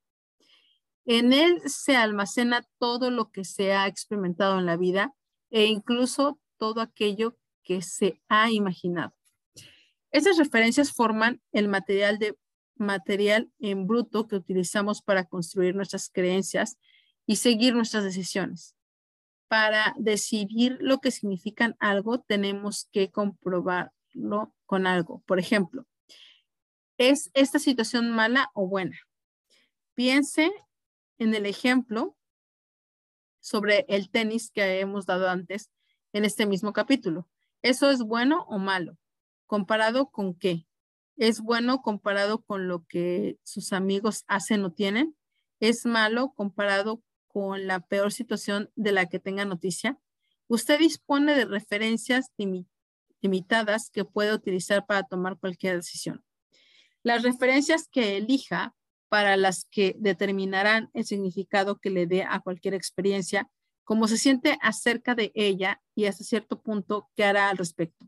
En 1.05 1.33
él 1.33 1.61
se 1.65 1.95
almacena 1.95 2.65
todo 2.77 3.09
lo 3.09 3.31
que 3.31 3.43
se 3.43 3.73
ha 3.73 3.87
experimentado 3.87 4.59
en 4.59 4.65
la 4.65 4.77
vida 4.77 5.13
e 5.49 5.65
incluso 5.65 6.39
todo 6.57 6.81
aquello 6.81 7.37
que 7.63 7.81
se 7.81 8.21
ha 8.29 8.51
imaginado. 8.51 9.13
Estas 10.11 10.37
referencias 10.37 10.91
forman 10.91 11.41
el 11.51 11.67
material 11.67 12.19
de 12.19 12.37
material 12.77 13.51
en 13.59 13.87
bruto 13.87 14.27
que 14.27 14.35
utilizamos 14.35 15.01
para 15.01 15.25
construir 15.25 15.75
nuestras 15.75 16.09
creencias 16.09 16.77
y 17.25 17.37
seguir 17.37 17.75
nuestras 17.75 18.03
decisiones. 18.03 18.75
Para 19.47 19.93
decidir 19.97 20.77
lo 20.81 20.99
que 20.99 21.11
significan 21.11 21.75
algo, 21.79 22.21
tenemos 22.21 22.89
que 22.91 23.11
con 24.65 24.87
algo. 24.87 25.21
Por 25.25 25.39
ejemplo, 25.39 25.85
¿es 26.97 27.31
esta 27.33 27.59
situación 27.59 28.11
mala 28.11 28.51
o 28.53 28.67
buena? 28.67 28.97
Piense 29.95 30.51
en 31.17 31.35
el 31.35 31.45
ejemplo 31.45 32.15
sobre 33.39 33.85
el 33.89 34.09
tenis 34.09 34.51
que 34.51 34.79
hemos 34.79 35.05
dado 35.05 35.29
antes 35.29 35.69
en 36.13 36.25
este 36.25 36.45
mismo 36.45 36.73
capítulo. 36.73 37.27
¿Eso 37.61 37.89
es 37.91 37.99
bueno 37.99 38.45
o 38.47 38.57
malo? 38.57 38.97
¿Comparado 39.45 40.09
con 40.09 40.33
qué? 40.33 40.65
¿Es 41.17 41.41
bueno 41.41 41.81
comparado 41.81 42.41
con 42.41 42.67
lo 42.67 42.85
que 42.85 43.37
sus 43.43 43.73
amigos 43.73 44.23
hacen 44.27 44.63
o 44.63 44.71
tienen? 44.71 45.15
¿Es 45.59 45.85
malo 45.85 46.33
comparado 46.35 47.03
con 47.27 47.67
la 47.67 47.79
peor 47.81 48.11
situación 48.11 48.71
de 48.75 48.91
la 48.91 49.07
que 49.07 49.19
tenga 49.19 49.45
noticia? 49.45 49.99
Usted 50.47 50.79
dispone 50.79 51.35
de 51.35 51.45
referencias 51.45 52.31
limitadas 53.21 53.89
que 53.89 54.05
puede 54.05 54.33
utilizar 54.33 54.85
para 54.85 55.03
tomar 55.03 55.37
cualquier 55.37 55.77
decisión. 55.77 56.23
Las 57.03 57.23
referencias 57.23 57.87
que 57.87 58.17
elija 58.17 58.75
para 59.09 59.35
las 59.35 59.65
que 59.65 59.95
determinarán 59.99 60.89
el 60.93 61.05
significado 61.05 61.79
que 61.79 61.89
le 61.89 62.07
dé 62.07 62.23
a 62.23 62.39
cualquier 62.39 62.73
experiencia, 62.73 63.49
cómo 63.83 64.07
se 64.07 64.17
siente 64.17 64.57
acerca 64.61 65.15
de 65.15 65.33
ella 65.35 65.81
y 65.95 66.05
hasta 66.05 66.23
cierto 66.23 66.61
punto 66.61 67.09
qué 67.15 67.25
hará 67.25 67.49
al 67.49 67.57
respecto. 67.57 68.07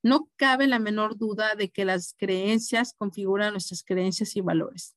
No 0.00 0.30
cabe 0.36 0.68
la 0.68 0.78
menor 0.78 1.16
duda 1.18 1.56
de 1.56 1.70
que 1.70 1.84
las 1.84 2.14
creencias 2.16 2.94
configuran 2.96 3.52
nuestras 3.52 3.82
creencias 3.82 4.36
y 4.36 4.40
valores. 4.40 4.94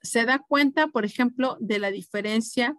Se 0.00 0.24
da 0.24 0.38
cuenta, 0.38 0.86
por 0.86 1.04
ejemplo, 1.04 1.58
de 1.60 1.78
la 1.78 1.90
diferencia 1.90 2.78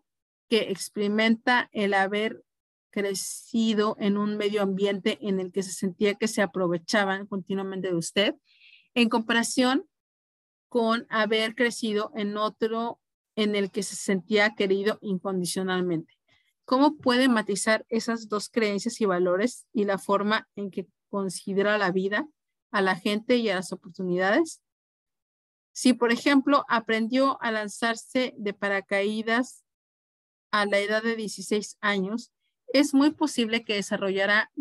que 0.50 0.72
experimenta 0.72 1.70
el 1.72 1.94
haber 1.94 2.44
crecido 2.92 3.96
en 4.00 4.18
un 4.18 4.38
medio 4.38 4.62
ambiente 4.62 5.18
en 5.22 5.40
el 5.40 5.52
que 5.52 5.64
se 5.64 5.72
sentía 5.72 6.16
que 6.16 6.28
se 6.28 6.42
aprovechaban 6.42 7.26
continuamente 7.26 7.88
de 7.88 7.96
usted, 7.96 8.36
en 8.94 9.10
comparación 9.10 9.86
con 10.70 11.08
haber 11.10 11.56
crecido 11.56 12.12
en 12.16 12.38
otro 12.38 13.00
en 13.36 13.56
el 13.56 13.72
que 13.72 13.84
se 13.84 13.96
sentía 13.96 14.56
querido 14.56 15.00
incondicionalmente. 15.02 16.14
¿Cómo 16.66 16.98
puede 16.98 17.28
matizar 17.28 17.86
esas 17.90 18.30
dos 18.30 18.50
creencias 18.50 19.02
y 19.02 19.06
valores 19.06 19.66
y 19.74 19.86
la 19.86 19.98
forma 19.98 20.48
en 20.56 20.72
que 20.72 20.88
considera 21.10 21.78
la 21.78 21.92
vida, 21.92 22.28
a 22.72 22.82
la 22.82 22.96
gente 22.96 23.38
y 23.38 23.50
a 23.50 23.56
las 23.56 23.74
oportunidades? 23.74 24.62
Si, 25.74 25.94
por 25.94 26.12
ejemplo, 26.12 26.66
aprendió 26.70 27.42
a 27.42 27.52
lanzarse 27.52 28.34
de 28.38 28.54
paracaídas 28.54 29.64
a 30.52 30.66
la 30.66 30.80
edad 30.80 31.02
de 31.02 31.16
16 31.16 31.78
años, 31.82 32.32
es 32.74 32.94
muy 32.94 33.12
posible 33.12 33.64
que 33.64 33.76
desarrollara 33.76 34.52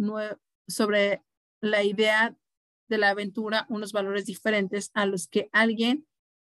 sobre 0.66 1.23
la 1.61 1.83
idea 1.83 2.37
de 2.88 2.99
la 2.99 3.11
aventura 3.11 3.66
unos 3.68 3.92
valores 3.92 4.27
diferentes 4.27 4.90
a 4.94 5.07
los 5.07 5.29
que 5.29 5.49
alguien 5.53 6.07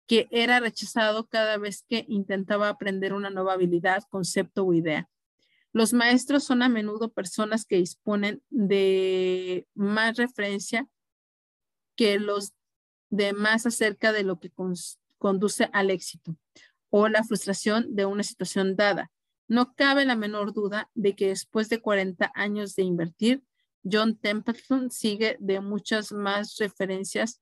que 0.07 0.27
era 0.31 0.59
rechazado 0.59 1.27
cada 1.27 1.57
vez 1.57 1.85
que 1.87 2.05
intentaba 2.09 2.69
aprender 2.69 3.13
una 3.13 3.29
nueva 3.29 3.53
habilidad, 3.53 4.03
concepto 4.09 4.65
o 4.65 4.73
idea. 4.73 5.09
Los 5.71 5.93
maestros 5.93 6.43
son 6.43 6.61
a 6.61 6.69
menudo 6.69 7.13
personas 7.13 7.65
que 7.65 7.77
disponen 7.77 8.43
de 8.49 9.67
más 9.73 10.17
referencia 10.17 10.87
que 11.95 12.19
los 12.19 12.53
demás 13.09 13.65
acerca 13.65 14.11
de 14.11 14.23
lo 14.23 14.39
que 14.39 14.51
conduce 15.17 15.69
al 15.71 15.89
éxito 15.89 16.35
o 16.89 17.07
la 17.07 17.23
frustración 17.23 17.95
de 17.95 18.05
una 18.05 18.23
situación 18.23 18.75
dada. 18.75 19.11
No 19.53 19.75
cabe 19.75 20.03
la 20.03 20.15
menor 20.15 20.51
duda 20.51 20.89
de 20.95 21.15
que 21.15 21.27
después 21.27 21.69
de 21.69 21.79
40 21.79 22.31
años 22.33 22.73
de 22.73 22.81
invertir, 22.81 23.43
John 23.83 24.17
Templeton 24.17 24.89
sigue 24.89 25.37
de 25.39 25.61
muchas 25.61 26.11
más 26.11 26.57
referencias 26.57 27.39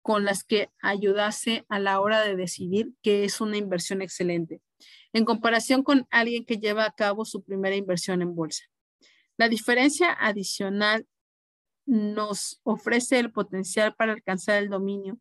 con 0.00 0.24
las 0.24 0.44
que 0.44 0.70
ayudase 0.80 1.66
a 1.68 1.80
la 1.80 1.98
hora 1.98 2.20
de 2.20 2.36
decidir 2.36 2.92
que 3.02 3.24
es 3.24 3.40
una 3.40 3.56
inversión 3.56 4.00
excelente 4.00 4.62
en 5.12 5.24
comparación 5.24 5.82
con 5.82 6.06
alguien 6.12 6.46
que 6.46 6.58
lleva 6.58 6.84
a 6.84 6.94
cabo 6.94 7.24
su 7.24 7.42
primera 7.42 7.74
inversión 7.74 8.22
en 8.22 8.36
bolsa. 8.36 8.62
La 9.36 9.48
diferencia 9.48 10.12
adicional 10.12 11.04
nos 11.84 12.60
ofrece 12.62 13.18
el 13.18 13.32
potencial 13.32 13.96
para 13.96 14.12
alcanzar 14.12 14.62
el 14.62 14.68
dominio 14.68 15.18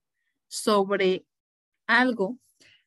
sobre 0.47 1.25
algo. 1.87 2.37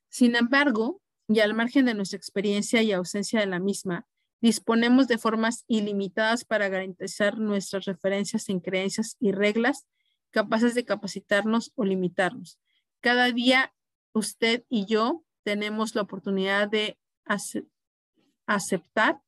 Sin 0.09 0.37
embargo, 0.37 1.03
y 1.29 1.41
al 1.41 1.55
margen 1.55 1.85
de 1.85 1.95
nuestra 1.95 2.17
experiencia 2.17 2.83
y 2.83 2.93
ausencia 2.93 3.41
de 3.41 3.47
la 3.47 3.61
misma, 3.61 4.07
disponemos 4.41 5.09
de 5.09 5.19
formas 5.19 5.65
ilimitadas 5.69 6.45
para 6.45 6.69
garantizar 6.69 7.39
nuestras 7.39 7.85
referencias 7.85 8.49
en 8.49 8.61
creencias 8.61 9.17
y 9.21 9.33
reglas 9.33 9.87
capaces 10.31 10.75
de 10.75 10.85
capacitarnos 10.85 11.73
o 11.75 11.85
limitarnos. 11.85 12.59
Cada 13.01 13.31
día 13.31 13.75
usted 14.13 14.65
y 14.69 14.87
yo 14.87 15.25
tenemos 15.43 15.95
la 15.95 16.03
oportunidad 16.03 16.69
de 16.69 16.99
aceptar 18.47 19.21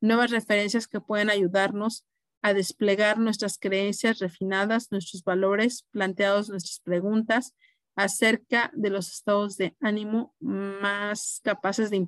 nuevas 0.00 0.30
referencias 0.30 0.86
que 0.86 1.00
pueden 1.00 1.30
ayudarnos 1.30 2.06
a 2.40 2.54
desplegar 2.54 3.18
nuestras 3.18 3.58
creencias 3.58 4.20
refinadas, 4.20 4.92
nuestros 4.92 5.24
valores, 5.24 5.86
planteados 5.90 6.48
nuestras 6.48 6.80
preguntas 6.80 7.54
acerca 7.98 8.70
de 8.74 8.90
los 8.90 9.08
estados 9.08 9.56
de 9.56 9.76
ánimo 9.80 10.32
más 10.38 11.40
capaces 11.42 11.90
de, 11.90 12.06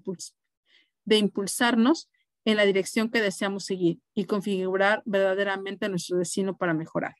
de 1.05 1.16
impulsarnos 1.16 2.09
en 2.44 2.57
la 2.57 2.64
dirección 2.64 3.11
que 3.11 3.20
deseamos 3.20 3.64
seguir 3.64 3.98
y 4.14 4.26
configurar 4.26 5.03
verdaderamente 5.05 5.88
nuestro 5.88 6.16
destino 6.16 6.57
para 6.57 6.74
mejorar. 6.74 7.16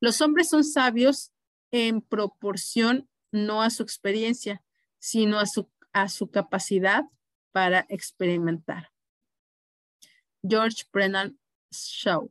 Los 0.00 0.20
hombres 0.20 0.50
son 0.50 0.64
sabios 0.64 1.32
en 1.70 2.02
proporción 2.02 3.08
no 3.32 3.62
a 3.62 3.70
su 3.70 3.82
experiencia, 3.82 4.62
sino 4.98 5.38
a 5.38 5.46
su, 5.46 5.70
a 5.94 6.10
su 6.10 6.30
capacidad 6.30 7.04
para 7.52 7.86
experimentar. 7.88 8.90
George 10.46 10.84
Brennan 10.92 11.38
Shaw. 11.70 12.30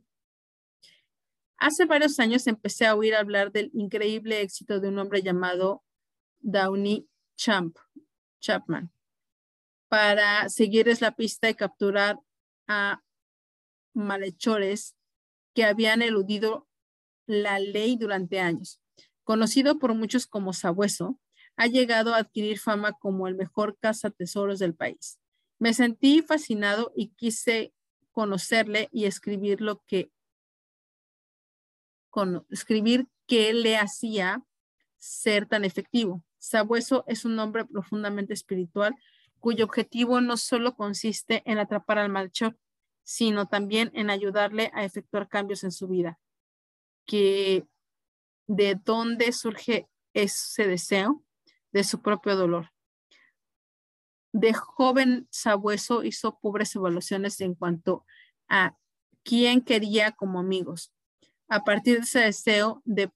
Hace 1.63 1.85
varios 1.85 2.19
años 2.19 2.45
empecé 2.47 2.85
a 2.85 2.93
oír 2.93 3.15
hablar 3.15 3.53
del 3.53 3.71
increíble 3.73 4.41
éxito 4.41 4.81
de 4.81 4.89
un 4.89 4.99
hombre 4.99 5.21
llamado 5.21 5.81
Downey 6.41 7.07
Chapman 7.37 8.91
para 9.87 10.49
seguirles 10.49 10.99
la 10.99 11.15
pista 11.15 11.49
y 11.49 11.55
capturar 11.55 12.19
a 12.67 13.01
malhechores 13.93 14.97
que 15.53 15.63
habían 15.63 16.01
eludido 16.01 16.67
la 17.27 17.59
ley 17.59 17.95
durante 17.95 18.41
años. 18.41 18.81
Conocido 19.23 19.79
por 19.79 19.95
muchos 19.95 20.27
como 20.27 20.51
Sabueso, 20.51 21.17
ha 21.55 21.67
llegado 21.67 22.13
a 22.13 22.17
adquirir 22.17 22.59
fama 22.59 22.91
como 22.91 23.29
el 23.29 23.35
mejor 23.35 23.77
cazatesoros 23.79 24.59
del 24.59 24.75
país. 24.75 25.17
Me 25.59 25.73
sentí 25.73 26.23
fascinado 26.23 26.91
y 26.93 27.11
quise 27.11 27.73
conocerle 28.11 28.89
y 28.91 29.05
escribir 29.05 29.61
lo 29.61 29.81
que 29.87 30.11
con, 32.13 32.45
escribir 32.51 33.07
qué 33.25 33.53
le 33.53 33.75
hacía 33.75 34.43
ser 34.99 35.47
tan 35.47 35.65
efectivo. 35.65 36.23
Sabueso 36.37 37.03
es 37.07 37.25
un 37.25 37.39
hombre 37.39 37.65
profundamente 37.65 38.35
espiritual 38.35 38.95
cuyo 39.39 39.65
objetivo 39.65 40.21
no 40.21 40.37
solo 40.37 40.75
consiste 40.75 41.41
en 41.49 41.57
atrapar 41.57 41.97
al 41.97 42.11
malhechor, 42.11 42.55
sino 43.01 43.47
también 43.47 43.89
en 43.95 44.11
ayudarle 44.11 44.69
a 44.75 44.85
efectuar 44.85 45.27
cambios 45.27 45.63
en 45.63 45.71
su 45.71 45.87
vida. 45.87 46.19
Que 47.07 47.65
de 48.45 48.75
dónde 48.75 49.31
surge 49.31 49.89
ese 50.13 50.67
deseo, 50.67 51.23
de 51.71 51.83
su 51.83 52.03
propio 52.03 52.35
dolor. 52.35 52.71
De 54.33 54.53
joven 54.53 55.27
sabueso 55.31 56.03
hizo 56.03 56.37
pobres 56.37 56.75
evaluaciones 56.75 57.41
en 57.41 57.55
cuanto 57.55 58.05
a 58.47 58.77
quién 59.23 59.61
quería 59.61 60.11
como 60.11 60.39
amigos. 60.39 60.92
A 61.53 61.63
partir 61.63 61.97
de 61.97 62.03
ese 62.05 62.19
deseo 62.21 62.81
de 62.83 63.11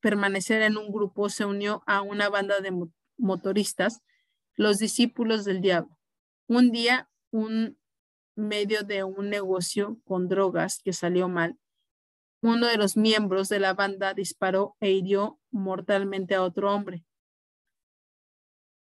permanecer 0.00 0.62
en 0.62 0.76
un 0.76 0.90
grupo, 0.90 1.28
se 1.28 1.44
unió 1.44 1.84
a 1.86 2.02
una 2.02 2.28
banda 2.28 2.58
de 2.58 2.72
motoristas, 3.18 4.02
los 4.56 4.80
discípulos 4.80 5.44
del 5.44 5.60
diablo, 5.60 5.96
Un 6.48 6.72
día, 6.72 7.08
un 7.30 7.78
medio 8.34 8.82
de 8.82 9.04
un 9.04 9.30
negocio 9.30 10.00
con 10.04 10.26
drogas 10.26 10.80
que 10.82 10.92
salió 10.92 11.28
mal, 11.28 11.56
uno 12.42 12.66
de 12.66 12.76
los 12.76 12.96
miembros 12.96 13.48
de 13.48 13.60
la 13.60 13.74
banda 13.74 14.12
disparó 14.12 14.76
e 14.80 14.90
hirió 14.90 15.38
mortalmente 15.52 16.34
a 16.34 16.42
otro 16.42 16.74
hombre. 16.74 17.04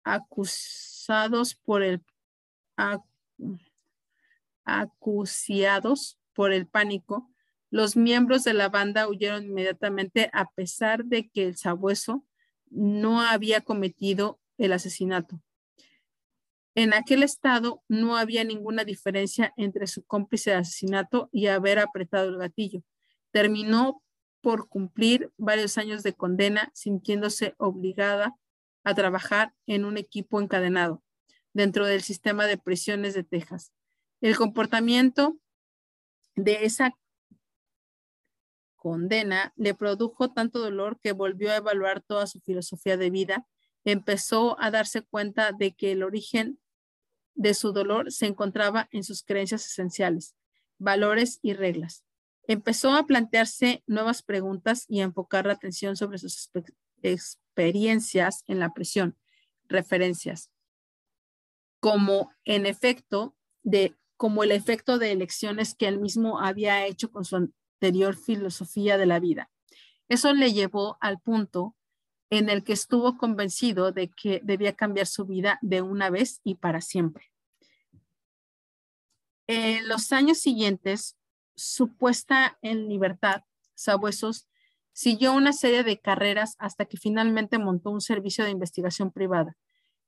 Acusados 0.03 1.55
por 1.55 1.81
el 1.81 2.05
acuciados 4.65 6.19
por 6.35 6.53
el 6.53 6.67
pánico, 6.67 7.31
los 7.71 7.95
miembros 7.95 8.43
de 8.43 8.53
la 8.53 8.69
banda 8.69 9.07
huyeron 9.07 9.45
inmediatamente 9.45 10.29
a 10.33 10.49
pesar 10.51 11.05
de 11.05 11.29
que 11.29 11.45
el 11.45 11.57
sabueso 11.57 12.25
no 12.69 13.21
había 13.21 13.61
cometido 13.61 14.39
el 14.57 14.73
asesinato. 14.73 15.41
En 16.75 16.93
aquel 16.93 17.23
estado 17.23 17.83
no 17.87 18.17
había 18.17 18.43
ninguna 18.43 18.83
diferencia 18.83 19.53
entre 19.55 19.87
su 19.87 20.03
cómplice 20.03 20.51
de 20.51 20.57
asesinato 20.57 21.29
y 21.31 21.47
haber 21.47 21.79
apretado 21.79 22.29
el 22.29 22.37
gatillo. 22.37 22.83
Terminó 23.31 24.03
por 24.41 24.67
cumplir 24.67 25.31
varios 25.37 25.77
años 25.77 26.03
de 26.03 26.13
condena 26.13 26.71
sintiéndose 26.73 27.55
obligada 27.57 28.35
a 28.83 28.93
trabajar 28.93 29.53
en 29.65 29.85
un 29.85 29.97
equipo 29.97 30.39
encadenado 30.39 31.01
dentro 31.53 31.85
del 31.85 32.03
sistema 32.03 32.45
de 32.45 32.57
prisiones 32.57 33.13
de 33.13 33.23
Texas. 33.23 33.71
El 34.21 34.35
comportamiento 34.35 35.37
de 36.35 36.65
esa 36.65 36.91
condena 38.85 39.51
le 39.55 39.73
produjo 39.73 40.31
tanto 40.31 40.59
dolor 40.59 40.99
que 41.01 41.11
volvió 41.11 41.51
a 41.51 41.55
evaluar 41.55 42.01
toda 42.01 42.27
su 42.27 42.39
filosofía 42.39 42.97
de 42.97 43.09
vida. 43.09 43.47
Empezó 43.83 44.61
a 44.61 44.69
darse 44.69 45.01
cuenta 45.01 45.51
de 45.53 45.73
que 45.73 45.91
el 45.91 46.03
origen 46.03 46.59
de 47.33 47.55
su 47.55 47.71
dolor 47.71 48.11
se 48.11 48.27
encontraba 48.27 48.87
en 48.91 49.03
sus 49.03 49.23
creencias 49.23 49.65
esenciales, 49.65 50.35
valores 50.77 51.39
y 51.41 51.53
reglas. 51.53 52.03
Empezó 52.47 52.93
a 52.93 53.07
plantearse 53.07 53.83
nuevas 53.87 54.21
preguntas 54.21 54.85
y 54.87 54.99
a 54.99 55.05
enfocar 55.05 55.47
la 55.47 55.53
atención 55.53 55.95
sobre 55.95 56.19
sus 56.19 56.51
experiencias 57.01 58.43
en 58.45 58.59
la 58.59 58.71
prisión, 58.71 59.17
referencias, 59.67 60.51
como 61.79 62.31
en 62.43 62.67
efecto 62.67 63.35
de 63.63 63.95
como 64.15 64.43
el 64.43 64.51
efecto 64.51 64.99
de 64.99 65.11
elecciones 65.11 65.73
que 65.73 65.87
él 65.87 65.99
mismo 65.99 66.39
había 66.39 66.85
hecho 66.85 67.09
con 67.09 67.25
su 67.25 67.51
filosofía 67.79 68.97
de 68.97 69.05
la 69.05 69.19
vida. 69.19 69.49
Eso 70.07 70.33
le 70.33 70.53
llevó 70.53 70.97
al 71.01 71.19
punto 71.19 71.75
en 72.29 72.49
el 72.49 72.63
que 72.63 72.73
estuvo 72.73 73.17
convencido 73.17 73.91
de 73.91 74.09
que 74.09 74.41
debía 74.43 74.73
cambiar 74.73 75.07
su 75.07 75.25
vida 75.25 75.59
de 75.61 75.81
una 75.81 76.09
vez 76.09 76.41
y 76.43 76.55
para 76.55 76.81
siempre. 76.81 77.31
En 79.47 79.87
los 79.87 80.11
años 80.11 80.39
siguientes, 80.39 81.17
su 81.55 81.95
puesta 81.95 82.57
en 82.61 82.89
libertad, 82.89 83.43
Sabuesos 83.75 84.47
siguió 84.91 85.33
una 85.33 85.53
serie 85.53 85.83
de 85.83 85.99
carreras 85.99 86.55
hasta 86.57 86.85
que 86.85 86.97
finalmente 86.97 87.59
montó 87.59 87.91
un 87.91 88.01
servicio 88.01 88.43
de 88.43 88.51
investigación 88.51 89.11
privada. 89.11 89.55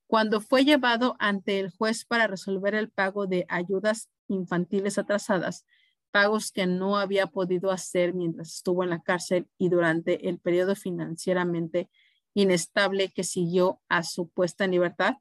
Cuando 0.08 0.40
fue 0.42 0.64
llevado 0.64 1.16
ante 1.20 1.60
el 1.60 1.70
juez 1.70 2.06
para 2.06 2.28
resolver 2.28 2.74
el 2.74 2.90
pago 2.90 3.28
de 3.28 3.46
ayudas 3.50 4.10
infantiles 4.28 4.98
atrasadas, 4.98 5.66
pagos 6.18 6.52
que 6.52 6.66
no 6.66 6.98
había 6.98 7.28
podido 7.28 7.70
hacer 7.70 8.16
mientras 8.16 8.56
estuvo 8.56 8.84
en 8.84 8.90
la 8.90 9.04
cárcel 9.04 9.48
y 9.60 9.70
durante 9.70 10.28
el 10.28 10.40
periodo 10.40 10.76
financieramente 10.76 11.92
inestable 12.34 13.10
que 13.10 13.24
siguió 13.24 13.84
a 13.88 14.02
su 14.02 14.28
puesta 14.28 14.66
en 14.66 14.72
libertad, 14.72 15.18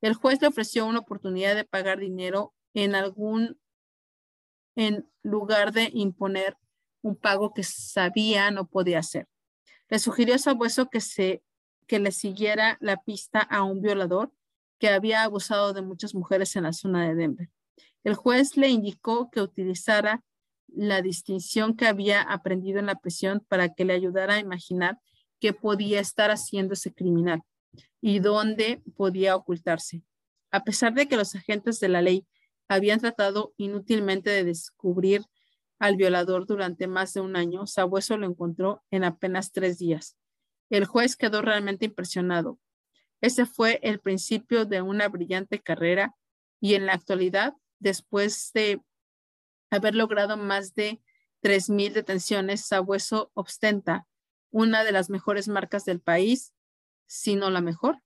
el 0.00 0.14
juez 0.14 0.42
le 0.42 0.48
ofreció 0.48 0.84
una 0.84 0.98
oportunidad 0.98 1.54
de 1.54 1.62
pagar 1.62 2.00
dinero 2.00 2.54
en 2.74 2.96
algún, 2.96 3.56
en 4.74 5.08
lugar 5.22 5.70
de 5.72 5.90
imponer 5.94 6.56
un 7.02 7.14
pago 7.14 7.54
que 7.54 7.62
sabía 7.62 8.50
no 8.50 8.66
podía 8.66 8.98
hacer. 8.98 9.28
Le 9.90 10.00
sugirió 10.00 10.34
a 10.34 10.38
Sabueso 10.38 10.90
que 10.90 11.00
se 11.00 11.44
que 11.86 12.00
le 12.00 12.10
siguiera 12.10 12.78
la 12.80 12.96
pista 12.96 13.38
a 13.38 13.62
un 13.62 13.80
violador 13.80 14.32
que 14.80 14.88
había 14.88 15.22
abusado 15.22 15.72
de 15.72 15.82
muchas 15.82 16.16
mujeres 16.16 16.56
en 16.56 16.64
la 16.64 16.72
zona 16.72 17.06
de 17.06 17.14
Denver. 17.14 17.48
El 18.02 18.16
juez 18.16 18.56
le 18.56 18.70
indicó 18.70 19.30
que 19.30 19.40
utilizara 19.40 20.24
la 20.74 21.02
distinción 21.02 21.76
que 21.76 21.86
había 21.86 22.22
aprendido 22.22 22.78
en 22.78 22.86
la 22.86 22.98
prisión 22.98 23.44
para 23.48 23.74
que 23.74 23.84
le 23.84 23.92
ayudara 23.92 24.34
a 24.34 24.40
imaginar 24.40 24.98
qué 25.40 25.52
podía 25.52 26.00
estar 26.00 26.30
haciendo 26.30 26.74
ese 26.74 26.92
criminal 26.92 27.42
y 28.00 28.18
dónde 28.18 28.82
podía 28.96 29.36
ocultarse. 29.36 30.02
A 30.50 30.64
pesar 30.64 30.94
de 30.94 31.08
que 31.08 31.16
los 31.16 31.34
agentes 31.34 31.80
de 31.80 31.88
la 31.88 32.02
ley 32.02 32.26
habían 32.68 33.00
tratado 33.00 33.52
inútilmente 33.56 34.30
de 34.30 34.44
descubrir 34.44 35.22
al 35.78 35.96
violador 35.96 36.46
durante 36.46 36.86
más 36.86 37.12
de 37.14 37.20
un 37.20 37.36
año, 37.36 37.66
Sabueso 37.66 38.16
lo 38.16 38.26
encontró 38.26 38.82
en 38.90 39.04
apenas 39.04 39.52
tres 39.52 39.78
días. 39.78 40.16
El 40.70 40.84
juez 40.84 41.16
quedó 41.16 41.42
realmente 41.42 41.86
impresionado. 41.86 42.58
Ese 43.20 43.46
fue 43.46 43.80
el 43.82 44.00
principio 44.00 44.64
de 44.64 44.80
una 44.80 45.08
brillante 45.08 45.60
carrera 45.60 46.14
y 46.60 46.74
en 46.74 46.86
la 46.86 46.94
actualidad, 46.94 47.54
después 47.78 48.52
de 48.54 48.80
haber 49.72 49.94
logrado 49.94 50.36
más 50.36 50.74
de 50.74 51.00
3.000 51.42 51.92
detenciones, 51.92 52.64
Sabueso 52.66 53.30
ostenta 53.34 54.06
una 54.50 54.84
de 54.84 54.92
las 54.92 55.10
mejores 55.10 55.48
marcas 55.48 55.84
del 55.84 56.00
país, 56.00 56.52
si 57.06 57.36
no 57.36 57.50
la 57.50 57.60
mejor. 57.60 57.98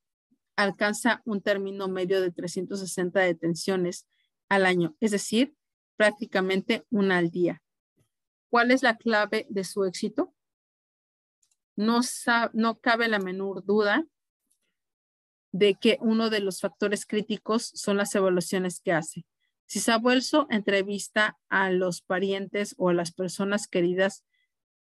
Alcanza 0.57 1.23
un 1.25 1.43
término 1.43 1.89
medio 1.89 2.21
de 2.21 2.31
360 2.31 3.21
detenciones 3.21 4.07
al 4.49 4.65
año, 4.65 4.97
es 5.01 5.11
decir, 5.11 5.55
prácticamente 5.97 6.87
una 6.91 7.19
al 7.19 7.31
día. 7.31 7.63
¿Cuál 8.49 8.71
es 8.71 8.83
la 8.83 8.97
clave 8.97 9.47
de 9.51 9.65
su 9.65 9.85
éxito? 9.85 10.33
no, 11.77 12.01
no 12.55 12.81
cabe 12.81 13.09
la 13.09 13.19
menor 13.19 13.65
duda 13.65 14.05
de 15.53 15.75
que 15.75 15.99
uno 16.01 16.31
de 16.31 16.41
los 16.41 16.61
factores 16.61 17.07
críticos 17.07 17.71
son 17.75 17.99
las 17.99 18.15
evaluaciones 18.15 18.81
que 18.81 18.93
hace. 18.93 19.25
Si 19.67 19.81
Sabuelso 19.81 20.47
entrevista 20.49 21.39
a 21.49 21.71
los 21.71 22.01
parientes 22.01 22.75
o 22.79 22.91
a 22.91 22.95
las 22.95 23.11
personas 23.11 23.67
queridas 23.67 24.25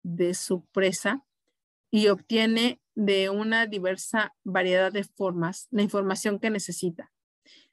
de 0.02 0.34
su 0.34 0.64
presa 0.66 1.24
y 1.90 2.08
obtiene 2.08 2.80
de 2.94 3.30
una 3.30 3.66
diversa 3.66 4.34
variedad 4.44 4.92
de 4.92 5.04
formas 5.04 5.68
la 5.70 5.82
información 5.82 6.38
que 6.38 6.50
necesita. 6.50 7.10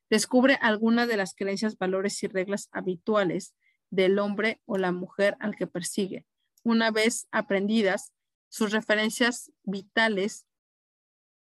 Descubre 0.09 0.57
algunas 0.61 1.07
de 1.07 1.17
las 1.17 1.35
creencias, 1.35 1.77
valores 1.77 2.21
y 2.23 2.27
reglas 2.27 2.69
habituales 2.71 3.55
del 3.89 4.17
hombre 4.19 4.61
o 4.65 4.77
la 4.77 4.91
mujer 4.91 5.35
al 5.39 5.55
que 5.55 5.67
persigue. 5.67 6.25
Una 6.63 6.91
vez 6.91 7.27
aprendidas, 7.31 8.13
sus 8.47 8.71
referencias 8.71 9.51
vitales, 9.63 10.45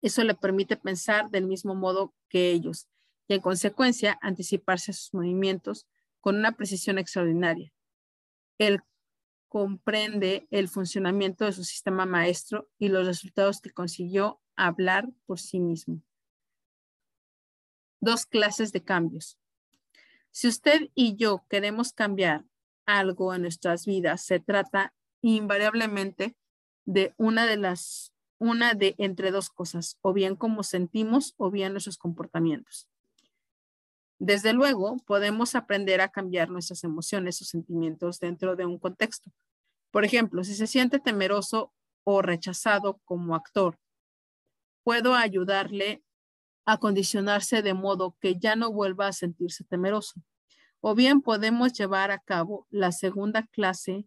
eso 0.03 0.23
le 0.25 0.35
permite 0.35 0.77
pensar 0.77 1.31
del 1.31 1.47
mismo 1.47 1.75
modo 1.75 2.15
que 2.29 2.51
ellos 2.51 2.89
y 3.29 3.35
en 3.35 3.41
consecuencia 3.41 4.19
anticiparse 4.23 4.91
a 4.91 4.95
sus 4.95 5.15
movimientos 5.15 5.87
con 6.21 6.37
una 6.37 6.53
precisión 6.53 6.99
extraordinaria. 6.99 7.73
Él 8.59 8.81
comprende 9.49 10.47
el 10.51 10.69
funcionamiento 10.69 11.45
de 11.45 11.53
su 11.53 11.65
sistema 11.65 12.07
maestro 12.07 12.69
y 12.79 12.89
los 12.89 13.07
resultados 13.07 13.61
que 13.61 13.71
consiguió 13.71 14.41
hablar 14.57 15.09
por 15.27 15.39
sí 15.39 15.61
mismo. 15.61 16.03
Dos 18.01 18.27
clases 18.27 18.73
de 18.73 18.83
cambios. 18.83 19.39
Si 20.31 20.49
usted 20.49 20.91
y 20.95 21.17
yo 21.17 21.45
queremos 21.49 21.93
cambiar 21.93 22.45
algo 22.87 23.35
en 23.35 23.43
nuestras 23.43 23.87
vidas, 23.87 24.25
se 24.25 24.41
trata 24.41 24.95
invariablemente 25.21 26.37
de 26.85 27.15
una 27.17 27.47
de 27.47 27.57
las, 27.57 28.15
una 28.39 28.75
de 28.75 28.95
entre 28.99 29.31
dos 29.31 29.51
cosas, 29.51 29.99
o 30.01 30.13
bien 30.13 30.37
cómo 30.37 30.63
sentimos 30.63 31.35
o 31.37 31.51
bien 31.51 31.73
nuestros 31.73 31.99
comportamientos. 31.99 32.88
Desde 34.19 34.53
luego, 34.53 34.97
podemos 35.07 35.55
aprender 35.55 36.01
a 36.01 36.09
cambiar 36.09 36.51
nuestras 36.51 36.83
emociones 36.83 37.41
o 37.41 37.45
sentimientos 37.45 38.19
dentro 38.19 38.57
de 38.57 38.67
un 38.67 38.79
contexto. 38.79 39.31
Por 39.91 40.05
ejemplo, 40.05 40.43
si 40.43 40.55
se 40.55 40.67
siente 40.67 40.99
temeroso 40.99 41.73
o 42.05 42.21
rechazado 42.21 43.01
como 43.05 43.35
actor, 43.35 43.79
puedo 44.83 45.15
ayudarle 45.15 46.03
a 46.65 46.79
condicionarse 46.79 47.63
de 47.63 47.75
modo 47.75 48.17
que 48.21 48.39
ya 48.39 48.57
no 48.57 48.73
vuelva 48.73 49.07
a 49.07 49.13
sentirse 49.13 49.65
temeroso. 49.65 50.21
O 50.81 50.95
bien 50.95 51.23
podemos 51.23 51.73
llevar 51.73 52.11
a 52.11 52.19
cabo 52.19 52.67
la 52.71 52.93
segunda 52.93 53.47
clase 53.47 54.07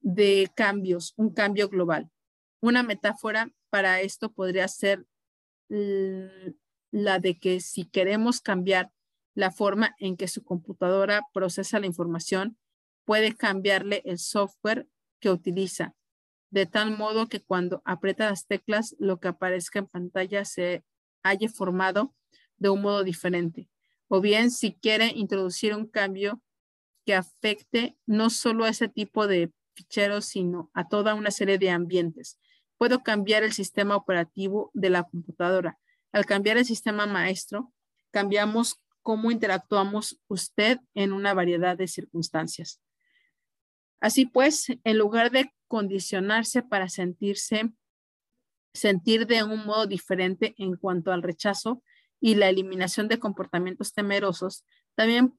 de 0.00 0.50
cambios, 0.54 1.14
un 1.16 1.32
cambio 1.32 1.68
global. 1.68 2.10
Una 2.60 2.82
metáfora 2.82 3.52
para 3.70 4.00
esto 4.00 4.32
podría 4.32 4.66
ser 4.68 5.06
la 6.92 7.18
de 7.18 7.38
que 7.38 7.60
si 7.60 7.86
queremos 7.86 8.40
cambiar 8.40 8.92
la 9.34 9.50
forma 9.50 9.96
en 9.98 10.16
que 10.16 10.28
su 10.28 10.44
computadora 10.44 11.22
procesa 11.32 11.80
la 11.80 11.86
información, 11.86 12.58
puede 13.04 13.34
cambiarle 13.34 14.02
el 14.04 14.18
software 14.18 14.86
que 15.18 15.30
utiliza, 15.30 15.96
de 16.50 16.66
tal 16.66 16.96
modo 16.96 17.28
que 17.28 17.40
cuando 17.40 17.82
aprieta 17.84 18.28
las 18.28 18.46
teclas, 18.46 18.94
lo 18.98 19.18
que 19.18 19.28
aparezca 19.28 19.80
en 19.80 19.86
pantalla 19.86 20.44
se 20.44 20.84
haya 21.22 21.48
formado 21.48 22.14
de 22.58 22.68
un 22.68 22.82
modo 22.82 23.02
diferente. 23.02 23.68
o 24.14 24.20
bien 24.20 24.50
si 24.50 24.74
quiere 24.74 25.06
introducir 25.06 25.74
un 25.74 25.86
cambio 25.86 26.42
que 27.06 27.14
afecte 27.14 27.96
no 28.04 28.28
solo 28.28 28.64
a 28.64 28.68
ese 28.68 28.86
tipo 28.86 29.26
de 29.26 29.50
ficheros, 29.74 30.26
sino 30.26 30.70
a 30.74 30.86
toda 30.86 31.14
una 31.14 31.30
serie 31.30 31.56
de 31.56 31.70
ambientes. 31.70 32.38
Puedo 32.76 33.02
cambiar 33.02 33.42
el 33.42 33.54
sistema 33.54 33.96
operativo 33.96 34.70
de 34.74 34.90
la 34.90 35.04
computadora. 35.04 35.78
Al 36.12 36.26
cambiar 36.26 36.58
el 36.58 36.64
sistema 36.64 37.06
maestro, 37.06 37.72
cambiamos 38.10 38.80
cómo 39.02 39.30
interactuamos 39.30 40.20
usted 40.28 40.78
en 40.94 41.12
una 41.12 41.34
variedad 41.34 41.76
de 41.76 41.88
circunstancias. 41.88 42.80
Así 44.00 44.26
pues, 44.26 44.66
en 44.84 44.98
lugar 44.98 45.30
de 45.30 45.52
condicionarse 45.68 46.62
para 46.62 46.88
sentirse, 46.88 47.72
sentir 48.74 49.26
de 49.26 49.42
un 49.42 49.64
modo 49.64 49.86
diferente 49.86 50.54
en 50.58 50.76
cuanto 50.76 51.12
al 51.12 51.22
rechazo 51.22 51.82
y 52.20 52.34
la 52.34 52.48
eliminación 52.48 53.08
de 53.08 53.18
comportamientos 53.18 53.92
temerosos, 53.92 54.64
también 54.94 55.38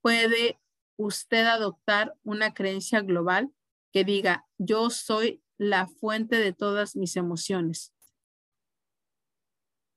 puede 0.00 0.58
usted 0.96 1.46
adoptar 1.46 2.14
una 2.22 2.54
creencia 2.54 3.00
global 3.00 3.50
que 3.92 4.04
diga, 4.04 4.46
yo 4.58 4.90
soy 4.90 5.42
la 5.58 5.88
fuente 5.88 6.36
de 6.36 6.52
todas 6.52 6.96
mis 6.96 7.16
emociones. 7.16 7.92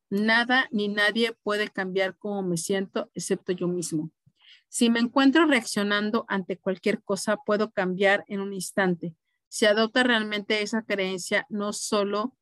Nada 0.10 0.68
ni 0.72 0.88
nadie 0.88 1.34
puede 1.44 1.70
cambiar 1.70 2.18
cómo 2.18 2.42
me 2.42 2.58
siento 2.58 3.12
excepto 3.14 3.52
yo 3.52 3.68
mismo. 3.68 4.12
Si 4.68 4.90
me 4.90 5.00
encuentro 5.00 5.46
reaccionando 5.46 6.26
ante 6.28 6.58
cualquier 6.58 7.02
cosa, 7.04 7.38
puedo 7.38 7.72
cambiar 7.72 8.24
en 8.28 8.40
un 8.40 8.54
instante. 8.54 9.16
Si 9.48 9.66
adopta 9.66 10.04
realmente 10.04 10.62
esa 10.62 10.84
creencia, 10.84 11.46
no 11.50 11.74
solo 11.74 12.36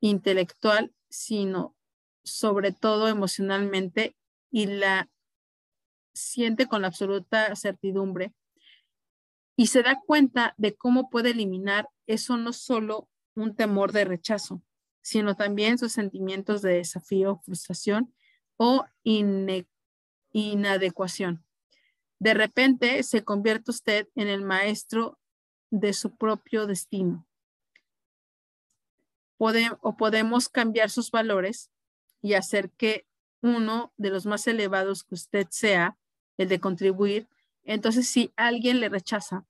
intelectual, 0.00 0.92
sino 1.08 1.76
sobre 2.24 2.72
todo 2.72 3.08
emocionalmente 3.08 4.16
y 4.50 4.66
la 4.66 5.08
siente 6.12 6.66
con 6.66 6.82
la 6.82 6.88
absoluta 6.88 7.54
certidumbre 7.54 8.34
y 9.56 9.66
se 9.66 9.82
da 9.82 10.00
cuenta 10.06 10.54
de 10.56 10.74
cómo 10.74 11.10
puede 11.10 11.30
eliminar 11.30 11.88
eso 12.06 12.36
no 12.36 12.52
solo 12.52 13.08
un 13.34 13.54
temor 13.54 13.92
de 13.92 14.04
rechazo, 14.04 14.62
sino 15.02 15.34
también 15.34 15.78
sus 15.78 15.92
sentimientos 15.92 16.62
de 16.62 16.74
desafío, 16.74 17.40
frustración 17.44 18.12
o 18.56 18.84
inadecuación. 20.32 21.44
De 22.18 22.34
repente 22.34 23.02
se 23.02 23.24
convierte 23.24 23.70
usted 23.70 24.08
en 24.14 24.28
el 24.28 24.42
maestro 24.42 25.18
de 25.70 25.92
su 25.92 26.14
propio 26.16 26.66
destino. 26.66 27.26
o 29.38 29.96
podemos 29.96 30.50
cambiar 30.50 30.90
sus 30.90 31.10
valores 31.10 31.70
y 32.20 32.34
hacer 32.34 32.70
que 32.70 33.06
uno 33.40 33.90
de 33.96 34.10
los 34.10 34.26
más 34.26 34.46
elevados 34.46 35.02
que 35.02 35.14
usted 35.14 35.46
sea, 35.48 35.96
el 36.36 36.48
de 36.48 36.60
contribuir, 36.60 37.26
entonces 37.64 38.06
si 38.06 38.32
alguien 38.36 38.80
le 38.80 38.90
rechaza, 38.90 39.46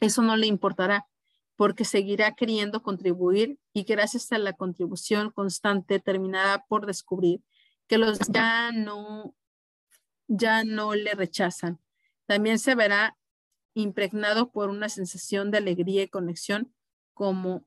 eso 0.00 0.22
no 0.22 0.36
le 0.36 0.46
importará 0.46 1.06
porque 1.60 1.84
seguirá 1.84 2.32
queriendo 2.32 2.82
contribuir 2.82 3.58
y 3.74 3.82
gracias 3.82 4.32
a 4.32 4.38
la 4.38 4.54
contribución 4.54 5.30
constante 5.30 6.00
terminada 6.00 6.64
por 6.64 6.86
descubrir 6.86 7.42
que 7.86 7.98
los 7.98 8.18
ya 8.30 8.72
no, 8.72 9.36
ya 10.26 10.64
no 10.64 10.94
le 10.94 11.12
rechazan. 11.12 11.78
También 12.24 12.58
se 12.58 12.74
verá 12.74 13.18
impregnado 13.74 14.50
por 14.50 14.70
una 14.70 14.88
sensación 14.88 15.50
de 15.50 15.58
alegría 15.58 16.02
y 16.02 16.08
conexión 16.08 16.74
como 17.12 17.66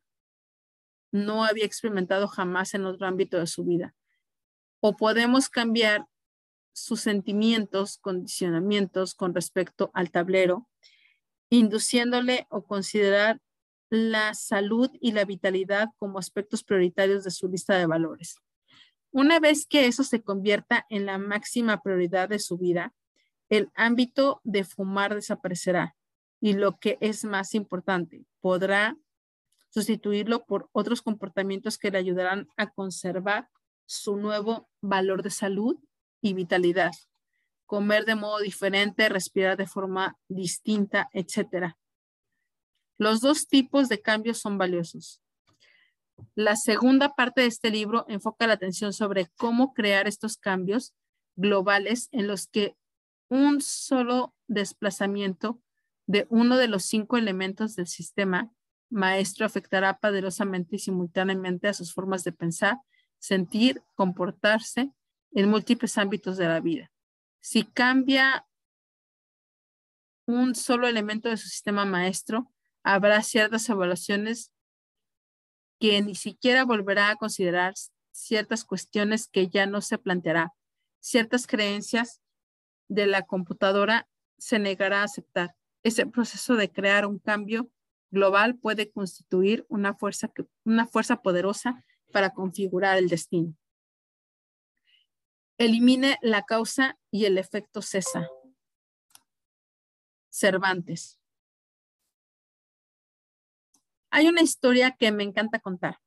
no 1.12 1.46
había 1.46 1.66
experimentado 1.66 2.28
jamás 2.28 2.74
en 2.74 2.88
otro 2.88 3.06
ámbito 3.06 3.38
de 3.38 3.46
su 3.46 3.64
vida. 3.64 3.94
O 4.80 4.98
podemos 4.98 5.50
cambiar 5.50 6.08
sus 6.74 7.00
sentimientos, 7.02 8.00
condicionamientos 8.00 9.14
con 9.14 9.36
respecto 9.36 9.92
al 9.94 10.10
tablero, 10.10 10.68
induciéndole 11.52 12.48
o 12.50 12.66
considerar 12.66 13.40
la 13.94 14.34
salud 14.34 14.90
y 15.00 15.12
la 15.12 15.24
vitalidad 15.24 15.90
como 15.98 16.18
aspectos 16.18 16.64
prioritarios 16.64 17.24
de 17.24 17.30
su 17.30 17.48
lista 17.48 17.78
de 17.78 17.86
valores. 17.86 18.38
Una 19.12 19.40
vez 19.40 19.68
que 19.68 19.86
eso 19.86 20.04
se 20.04 20.24
convierta 20.24 20.88
en 20.90 21.06
la 21.06 21.20
máxima 21.20 21.82
prioridad 21.84 22.28
de 22.28 22.40
su 22.40 22.58
vida, 22.58 22.92
el 23.50 23.70
ámbito 23.76 24.42
de 24.44 24.64
fumar 24.64 25.14
desaparecerá 25.14 25.96
y 26.42 26.54
lo 26.54 26.80
que 26.80 26.98
es 27.02 27.24
más 27.24 27.54
importante, 27.54 28.26
podrá 28.42 28.98
sustituirlo 29.70 30.44
por 30.46 30.70
otros 30.72 31.04
comportamientos 31.04 31.78
que 31.78 31.92
le 31.92 32.00
ayudarán 32.00 32.48
a 32.58 32.72
conservar 32.72 33.48
su 33.86 34.18
nuevo 34.18 34.70
valor 34.82 35.22
de 35.22 35.30
salud 35.30 35.78
y 36.20 36.34
vitalidad. 36.34 36.94
Comer 37.68 38.06
de 38.06 38.16
modo 38.16 38.40
diferente, 38.40 39.08
respirar 39.08 39.56
de 39.56 39.68
forma 39.68 40.18
distinta, 40.28 41.10
etcétera. 41.14 41.78
Los 43.04 43.20
dos 43.20 43.50
tipos 43.50 43.90
de 43.90 44.02
cambios 44.02 44.38
son 44.38 44.58
valiosos. 44.58 45.22
La 46.36 46.56
segunda 46.56 47.16
parte 47.16 47.42
de 47.42 47.48
este 47.48 47.70
libro 47.70 48.06
enfoca 48.08 48.48
la 48.48 48.54
atención 48.54 48.94
sobre 48.94 49.28
cómo 49.36 49.74
crear 49.74 50.08
estos 50.08 50.38
cambios 50.38 50.94
globales 51.36 52.08
en 52.14 52.28
los 52.28 52.48
que 52.48 52.78
un 53.28 53.60
solo 53.60 54.34
desplazamiento 54.48 55.62
de 56.08 56.28
uno 56.30 56.56
de 56.56 56.70
los 56.70 56.86
cinco 56.86 57.18
elementos 57.18 57.76
del 57.76 57.88
sistema 57.88 58.54
maestro 58.90 59.46
afectará 59.46 59.98
poderosamente 60.00 60.78
y 60.78 60.80
simultáneamente 60.80 61.68
a 61.68 61.74
sus 61.74 61.94
formas 61.94 62.24
de 62.24 62.32
pensar, 62.32 62.78
sentir, 63.20 63.84
comportarse 63.96 64.94
en 65.34 65.50
múltiples 65.50 65.98
ámbitos 65.98 66.38
de 66.38 66.48
la 66.48 66.62
vida. 66.62 66.90
Si 67.42 67.66
cambia 67.66 68.48
un 70.26 70.56
solo 70.56 70.88
elemento 70.88 71.28
de 71.28 71.36
su 71.36 71.50
sistema 71.50 71.84
maestro, 71.84 72.53
habrá 72.84 73.22
ciertas 73.24 73.68
evaluaciones 73.70 74.52
que 75.80 76.02
ni 76.02 76.16
siquiera 76.16 76.66
volverá 76.66 77.10
a 77.10 77.16
considerar 77.16 77.74
ciertas 78.12 78.64
cuestiones 78.64 79.28
que 79.28 79.48
ya 79.48 79.66
no 79.66 79.82
se 79.82 79.98
planteará, 79.98 80.54
ciertas 81.00 81.48
creencias 81.48 82.22
de 82.88 83.08
la 83.08 83.24
computadora 83.24 84.08
se 84.38 84.60
negará 84.60 85.02
a 85.02 85.06
aceptar. 85.06 85.56
Ese 85.84 86.06
proceso 86.06 86.56
de 86.56 86.72
crear 86.72 87.06
un 87.06 87.20
cambio 87.20 87.70
global 88.12 88.58
puede 88.58 88.92
constituir 88.92 89.66
una 89.68 89.96
fuerza, 89.96 90.32
una 90.64 90.86
fuerza 90.86 91.22
poderosa 91.22 91.84
para 92.12 92.30
configurar 92.30 92.98
el 92.98 93.10
destino. 93.10 93.56
Elimine 95.58 96.18
la 96.22 96.44
causa 96.44 96.98
y 97.12 97.26
el 97.26 97.38
efecto 97.38 97.82
cesa. 97.82 98.28
Cervantes. 100.30 101.20
Hay 104.16 104.28
una 104.28 104.44
historia 104.44 104.92
que 104.92 105.12
me 105.12 105.24
encanta 105.24 105.58
contar. 105.58 105.98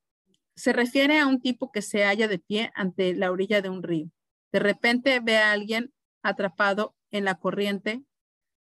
Se 0.55 0.71
refiere 0.71 1.19
a 1.19 1.27
un 1.27 1.41
tipo 1.41 1.73
que 1.73 1.81
se 1.81 2.05
halla 2.05 2.29
de 2.29 2.39
pie 2.39 2.71
ante 2.73 3.13
la 3.13 3.29
orilla 3.31 3.61
de 3.61 3.67
un 3.67 3.83
río. 3.83 4.09
De 4.53 4.59
repente 4.59 5.19
ve 5.19 5.35
a 5.35 5.51
alguien 5.51 5.91
atrapado 6.23 6.95
en 7.11 7.25
la 7.25 7.35
corriente, 7.35 8.05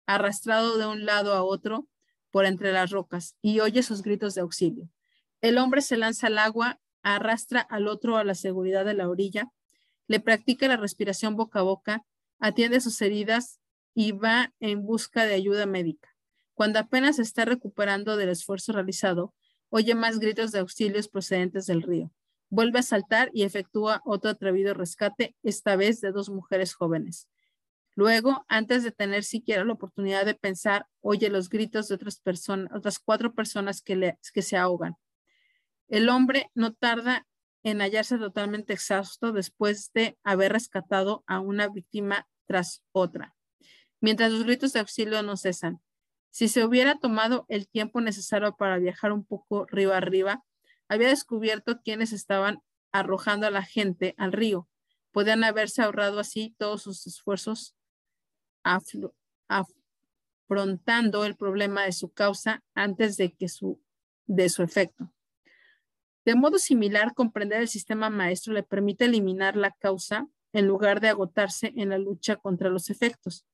arrastrado 0.07 0.79
de 0.79 0.87
un 0.87 1.05
lado 1.05 1.35
a 1.35 1.43
otro 1.43 1.87
por 2.31 2.47
entre 2.47 2.73
las 2.73 2.89
rocas 2.89 3.35
y 3.43 3.59
oye 3.59 3.83
sus 3.83 4.01
gritos 4.01 4.33
de 4.33 4.41
auxilio. 4.41 4.89
El 5.41 5.59
hombre 5.59 5.81
se 5.81 5.95
lanza 5.95 6.25
al 6.25 6.39
agua, 6.39 6.79
arrastra 7.03 7.61
al 7.61 7.87
otro 7.87 8.17
a 8.17 8.23
la 8.23 8.33
seguridad 8.33 8.83
de 8.83 8.95
la 8.95 9.07
orilla, 9.07 9.51
le 10.07 10.19
practica 10.19 10.67
la 10.67 10.77
respiración 10.77 11.35
boca 11.35 11.59
a 11.59 11.61
boca, 11.61 12.03
atiende 12.39 12.81
sus 12.81 12.99
heridas 12.99 13.59
y 13.93 14.11
va 14.11 14.55
en 14.59 14.87
busca 14.87 15.23
de 15.23 15.35
ayuda 15.35 15.67
médica. 15.67 16.14
Cuando 16.55 16.79
apenas 16.79 17.19
está 17.19 17.43
recuperando 17.43 18.15
del 18.15 18.29
esfuerzo 18.29 18.71
realizado, 18.71 19.33
oye 19.69 19.93
más 19.93 20.19
gritos 20.19 20.53
de 20.53 20.59
auxilios 20.59 21.09
procedentes 21.09 21.65
del 21.65 21.81
río. 21.81 22.11
Vuelve 22.49 22.79
a 22.79 22.83
saltar 22.83 23.29
y 23.33 23.43
efectúa 23.43 24.01
otro 24.05 24.31
atrevido 24.31 24.73
rescate, 24.73 25.35
esta 25.43 25.75
vez 25.75 25.99
de 25.99 26.13
dos 26.13 26.29
mujeres 26.29 26.73
jóvenes. 26.73 27.27
Luego, 27.93 28.45
antes 28.47 28.83
de 28.83 28.91
tener 28.91 29.25
siquiera 29.25 29.65
la 29.65 29.73
oportunidad 29.73 30.25
de 30.25 30.33
pensar, 30.33 30.87
oye 31.01 31.29
los 31.29 31.49
gritos 31.49 31.89
de 31.89 31.95
otras 31.95 32.19
personas, 32.19 32.71
otras 32.73 32.99
cuatro 32.99 33.33
personas 33.33 33.81
que, 33.81 34.15
que 34.33 34.41
se 34.41 34.55
ahogan. 34.55 34.95
El 35.89 36.07
hombre 36.07 36.51
no 36.55 36.73
tarda 36.73 37.27
en 37.63 37.79
hallarse 37.81 38.17
totalmente 38.17 38.71
exhausto 38.71 39.33
después 39.33 39.91
de 39.93 40.17
haber 40.23 40.53
rescatado 40.53 41.25
a 41.27 41.41
una 41.41 41.67
víctima 41.67 42.27
tras 42.45 42.81
otra, 42.93 43.35
mientras 43.99 44.31
los 44.31 44.43
gritos 44.43 44.71
de 44.71 44.79
auxilio 44.79 45.21
no 45.21 45.35
cesan. 45.35 45.81
Si 46.35 46.49
se 46.49 46.65
hubiera 46.65 46.99
tomado 46.99 47.45
el 47.47 47.65
tiempo 47.65 48.01
necesario 48.01 48.57
para 48.57 48.77
viajar 48.77 49.13
un 49.13 49.23
poco 49.23 49.65
río 49.67 49.93
arriba, 49.93 50.43
había 50.89 51.07
descubierto 51.07 51.79
quiénes 51.81 52.11
estaban 52.11 52.59
arrojando 52.91 53.47
a 53.47 53.51
la 53.51 53.63
gente 53.63 54.15
al 54.17 54.33
río. 54.33 54.67
Podían 55.13 55.45
haberse 55.45 55.81
ahorrado 55.81 56.19
así 56.19 56.53
todos 56.57 56.81
sus 56.81 57.07
esfuerzos 57.07 57.77
afrontando 60.49 61.23
el 61.23 61.37
problema 61.37 61.83
de 61.83 61.93
su 61.93 62.11
causa 62.11 62.61
antes 62.73 63.15
de 63.15 63.31
que 63.31 63.47
su, 63.47 63.81
de 64.25 64.49
su 64.49 64.61
efecto. 64.61 65.13
De 66.25 66.35
modo 66.35 66.57
similar, 66.57 67.13
comprender 67.13 67.61
el 67.61 67.69
sistema 67.69 68.09
maestro 68.09 68.51
le 68.51 68.63
permite 68.63 69.05
eliminar 69.05 69.55
la 69.55 69.71
causa, 69.71 70.27
en 70.51 70.67
lugar 70.67 70.99
de 70.99 71.07
agotarse 71.07 71.71
en 71.77 71.91
la 71.91 71.97
lucha 71.97 72.35
contra 72.35 72.69
los 72.69 72.89
efectos. 72.89 73.45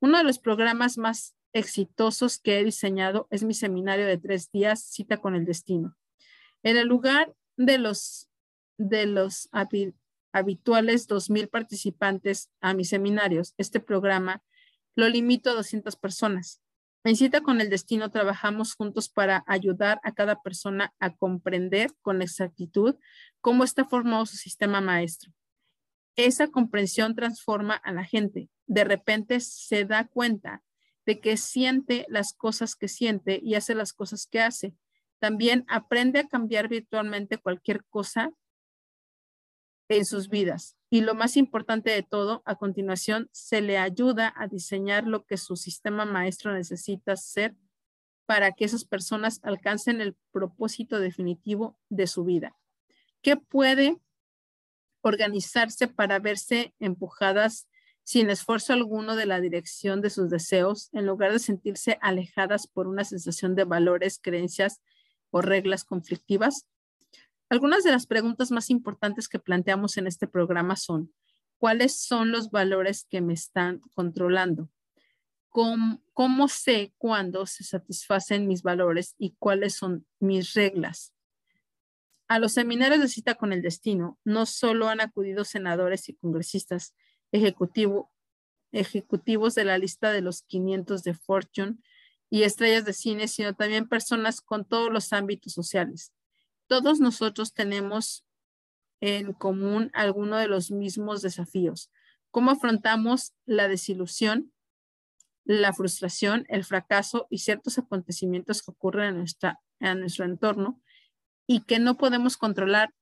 Uno 0.00 0.16
de 0.16 0.24
los 0.24 0.38
programas 0.38 0.96
más 0.96 1.34
exitosos 1.52 2.38
que 2.38 2.58
he 2.58 2.64
diseñado 2.64 3.26
es 3.30 3.42
mi 3.42 3.54
seminario 3.54 4.06
de 4.06 4.18
tres 4.18 4.50
días, 4.50 4.84
Cita 4.84 5.18
con 5.18 5.34
el 5.34 5.44
Destino. 5.44 5.96
En 6.62 6.76
el 6.76 6.88
lugar 6.88 7.34
de 7.56 7.78
los, 7.78 8.28
de 8.78 9.06
los 9.06 9.48
habituales 10.32 11.08
2.000 11.08 11.48
participantes 11.48 12.50
a 12.60 12.74
mis 12.74 12.88
seminarios, 12.88 13.54
este 13.58 13.80
programa 13.80 14.42
lo 14.94 15.08
limito 15.08 15.50
a 15.50 15.54
200 15.54 15.96
personas. 15.96 16.60
En 17.02 17.16
Cita 17.16 17.40
con 17.40 17.60
el 17.62 17.70
Destino 17.70 18.10
trabajamos 18.10 18.74
juntos 18.74 19.08
para 19.08 19.42
ayudar 19.46 20.00
a 20.02 20.12
cada 20.12 20.42
persona 20.42 20.92
a 20.98 21.16
comprender 21.16 21.92
con 22.02 22.20
exactitud 22.20 22.96
cómo 23.40 23.64
está 23.64 23.86
formado 23.86 24.26
su 24.26 24.36
sistema 24.36 24.82
maestro. 24.82 25.32
Esa 26.16 26.48
comprensión 26.48 27.14
transforma 27.14 27.74
a 27.74 27.92
la 27.92 28.04
gente. 28.04 28.50
De 28.66 28.84
repente 28.84 29.40
se 29.40 29.86
da 29.86 30.06
cuenta 30.06 30.62
de 31.10 31.18
que 31.18 31.36
siente 31.36 32.06
las 32.08 32.32
cosas 32.32 32.76
que 32.76 32.86
siente 32.86 33.40
y 33.42 33.56
hace 33.56 33.74
las 33.74 33.92
cosas 33.92 34.28
que 34.28 34.40
hace. 34.40 34.76
También 35.18 35.64
aprende 35.66 36.20
a 36.20 36.28
cambiar 36.28 36.68
virtualmente 36.68 37.36
cualquier 37.36 37.84
cosa 37.86 38.30
en 39.88 40.04
sus 40.04 40.28
vidas. 40.28 40.76
Y 40.88 41.00
lo 41.00 41.16
más 41.16 41.36
importante 41.36 41.90
de 41.90 42.04
todo, 42.04 42.44
a 42.44 42.54
continuación, 42.54 43.28
se 43.32 43.60
le 43.60 43.76
ayuda 43.76 44.32
a 44.36 44.46
diseñar 44.46 45.04
lo 45.04 45.24
que 45.24 45.36
su 45.36 45.56
sistema 45.56 46.04
maestro 46.04 46.52
necesita 46.52 47.16
ser 47.16 47.56
para 48.24 48.52
que 48.52 48.64
esas 48.64 48.84
personas 48.84 49.40
alcancen 49.42 50.00
el 50.00 50.14
propósito 50.30 51.00
definitivo 51.00 51.76
de 51.88 52.06
su 52.06 52.22
vida. 52.22 52.56
¿Qué 53.20 53.36
puede 53.36 53.96
organizarse 55.00 55.88
para 55.88 56.20
verse 56.20 56.72
empujadas 56.78 57.66
sin 58.10 58.28
esfuerzo 58.28 58.72
alguno 58.72 59.14
de 59.14 59.24
la 59.24 59.40
dirección 59.40 60.00
de 60.00 60.10
sus 60.10 60.30
deseos, 60.30 60.88
en 60.92 61.06
lugar 61.06 61.30
de 61.30 61.38
sentirse 61.38 61.96
alejadas 62.00 62.66
por 62.66 62.88
una 62.88 63.04
sensación 63.04 63.54
de 63.54 63.62
valores, 63.62 64.18
creencias 64.20 64.80
o 65.30 65.42
reglas 65.42 65.84
conflictivas? 65.84 66.66
Algunas 67.48 67.84
de 67.84 67.92
las 67.92 68.06
preguntas 68.08 68.50
más 68.50 68.68
importantes 68.68 69.28
que 69.28 69.38
planteamos 69.38 69.96
en 69.96 70.08
este 70.08 70.26
programa 70.26 70.74
son, 70.74 71.14
¿cuáles 71.56 72.00
son 72.00 72.32
los 72.32 72.50
valores 72.50 73.06
que 73.08 73.20
me 73.20 73.32
están 73.32 73.78
controlando? 73.94 74.68
¿Cómo, 75.48 76.48
sé 76.48 76.92
cuándo 76.98 77.46
se 77.46 77.62
satisfacen 77.62 78.48
mis 78.48 78.64
valores 78.64 79.14
y 79.18 79.36
cuáles 79.38 79.76
son 79.76 80.04
mis 80.18 80.54
reglas? 80.54 81.14
A 82.26 82.40
los 82.40 82.54
seminarios 82.54 82.98
de 82.98 83.06
cita 83.06 83.36
con 83.36 83.52
el 83.52 83.62
destino 83.62 84.18
no 84.24 84.46
solo 84.46 84.88
han 84.88 85.00
acudido 85.00 85.44
senadores 85.44 86.08
y 86.08 86.14
congresistas 86.14 86.92
ejecutivo, 87.32 88.10
ejecutivos 88.72 89.54
de 89.54 89.64
la 89.64 89.78
lista 89.78 90.12
de 90.12 90.20
los 90.20 90.42
500 90.42 91.02
de 91.02 91.14
Fortune 91.14 91.78
y 92.30 92.44
estrellas 92.44 92.84
de 92.84 92.92
cine, 92.92 93.28
sino 93.28 93.54
también 93.54 93.88
personas 93.88 94.40
con 94.40 94.64
todos 94.64 94.92
los 94.92 95.12
ámbitos 95.12 95.52
sociales. 95.52 96.12
Todos 96.68 97.00
nosotros 97.00 97.52
tenemos 97.52 98.24
en 99.00 99.32
común 99.32 99.90
alguno 99.94 100.36
de 100.36 100.46
los 100.46 100.70
mismos 100.70 101.22
desafíos. 101.22 101.90
¿Cómo 102.30 102.52
afrontamos 102.52 103.34
la 103.44 103.66
desilusión, 103.66 104.52
la 105.44 105.72
frustración, 105.72 106.46
el 106.48 106.64
fracaso 106.64 107.26
y 107.28 107.38
ciertos 107.38 107.78
acontecimientos 107.78 108.62
que 108.62 108.70
ocurren 108.70 109.24
en, 109.80 110.00
nuestro 110.00 110.24
entorno 110.24 110.80
y 111.46 111.62
que 111.62 111.80
no 111.80 111.96
podemos 111.96 112.36
controlar 112.36 112.94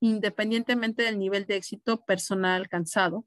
independientemente 0.00 1.04
del 1.04 1.18
nivel 1.20 1.46
de 1.46 1.56
éxito 1.56 2.04
personal 2.04 2.60
alcanzado? 2.60 3.24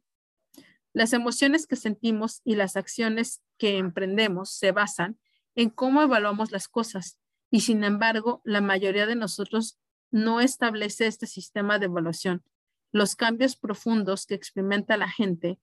Las 0.95 1.11
emociones 1.11 1.67
que 1.67 1.75
sentimos 1.75 2.39
y 2.45 2.55
las 2.55 2.77
acciones 2.77 3.41
que 3.57 3.77
emprendemos 3.77 4.49
se 4.51 4.71
basan 4.71 5.19
en 5.53 5.69
cómo 5.69 6.01
evaluamos 6.01 6.53
las 6.53 6.69
cosas 6.69 7.19
y 7.51 7.61
sin 7.61 7.83
embargo 7.83 8.41
la 8.45 8.61
mayoría 8.61 9.05
de 9.05 9.17
nosotros 9.17 9.77
no 10.09 10.39
establece 10.39 11.05
este 11.05 11.27
sistema 11.27 11.79
de 11.79 11.87
evaluación. 11.87 12.45
Los 12.93 13.17
cambios 13.17 13.57
profundos 13.57 14.25
que 14.25 14.35
experimenta 14.35 14.95
la 14.95 15.09
gente 15.09 15.59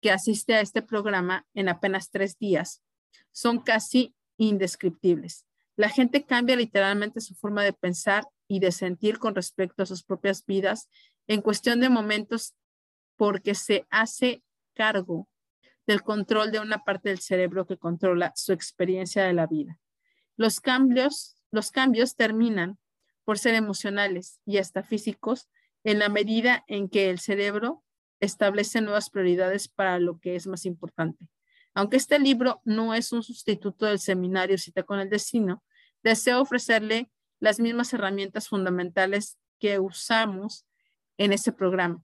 que 0.00 0.10
asiste 0.10 0.54
a 0.54 0.62
este 0.62 0.80
programa 0.80 1.46
en 1.52 1.68
apenas 1.68 2.10
tres 2.10 2.38
días 2.38 2.82
son 3.32 3.60
casi 3.60 4.14
indescriptibles. 4.38 5.44
La 5.76 5.90
gente 5.90 6.24
cambia 6.24 6.56
literalmente 6.56 7.20
su 7.20 7.34
forma 7.34 7.62
de 7.62 7.74
pensar 7.74 8.26
y 8.48 8.60
de 8.60 8.72
sentir 8.72 9.18
con 9.18 9.34
respecto 9.34 9.82
a 9.82 9.86
sus 9.86 10.02
propias 10.02 10.46
vidas 10.46 10.88
en 11.26 11.42
cuestión 11.42 11.78
de 11.80 11.90
momentos 11.90 12.54
porque 13.16 13.54
se 13.54 13.86
hace 13.90 14.42
cargo 14.76 15.28
del 15.86 16.02
control 16.02 16.52
de 16.52 16.60
una 16.60 16.84
parte 16.84 17.08
del 17.08 17.20
cerebro 17.20 17.66
que 17.66 17.78
controla 17.78 18.32
su 18.36 18.52
experiencia 18.52 19.24
de 19.24 19.32
la 19.32 19.46
vida. 19.46 19.80
Los 20.36 20.60
cambios, 20.60 21.36
los 21.50 21.70
cambios 21.70 22.14
terminan 22.14 22.78
por 23.24 23.38
ser 23.38 23.54
emocionales 23.54 24.40
y 24.44 24.58
hasta 24.58 24.82
físicos 24.82 25.48
en 25.82 25.98
la 25.98 26.08
medida 26.08 26.64
en 26.68 26.88
que 26.88 27.10
el 27.10 27.18
cerebro 27.18 27.82
establece 28.20 28.80
nuevas 28.80 29.10
prioridades 29.10 29.68
para 29.68 29.98
lo 29.98 30.18
que 30.18 30.36
es 30.36 30.46
más 30.46 30.66
importante. 30.66 31.28
Aunque 31.74 31.96
este 31.96 32.18
libro 32.18 32.60
no 32.64 32.94
es 32.94 33.12
un 33.12 33.22
sustituto 33.22 33.86
del 33.86 33.98
seminario 33.98 34.58
Cita 34.58 34.82
con 34.82 34.98
el 34.98 35.10
Destino, 35.10 35.62
deseo 36.02 36.40
ofrecerle 36.40 37.10
las 37.38 37.60
mismas 37.60 37.92
herramientas 37.92 38.48
fundamentales 38.48 39.38
que 39.58 39.78
usamos 39.78 40.66
en 41.18 41.32
este 41.32 41.52
programa 41.52 42.02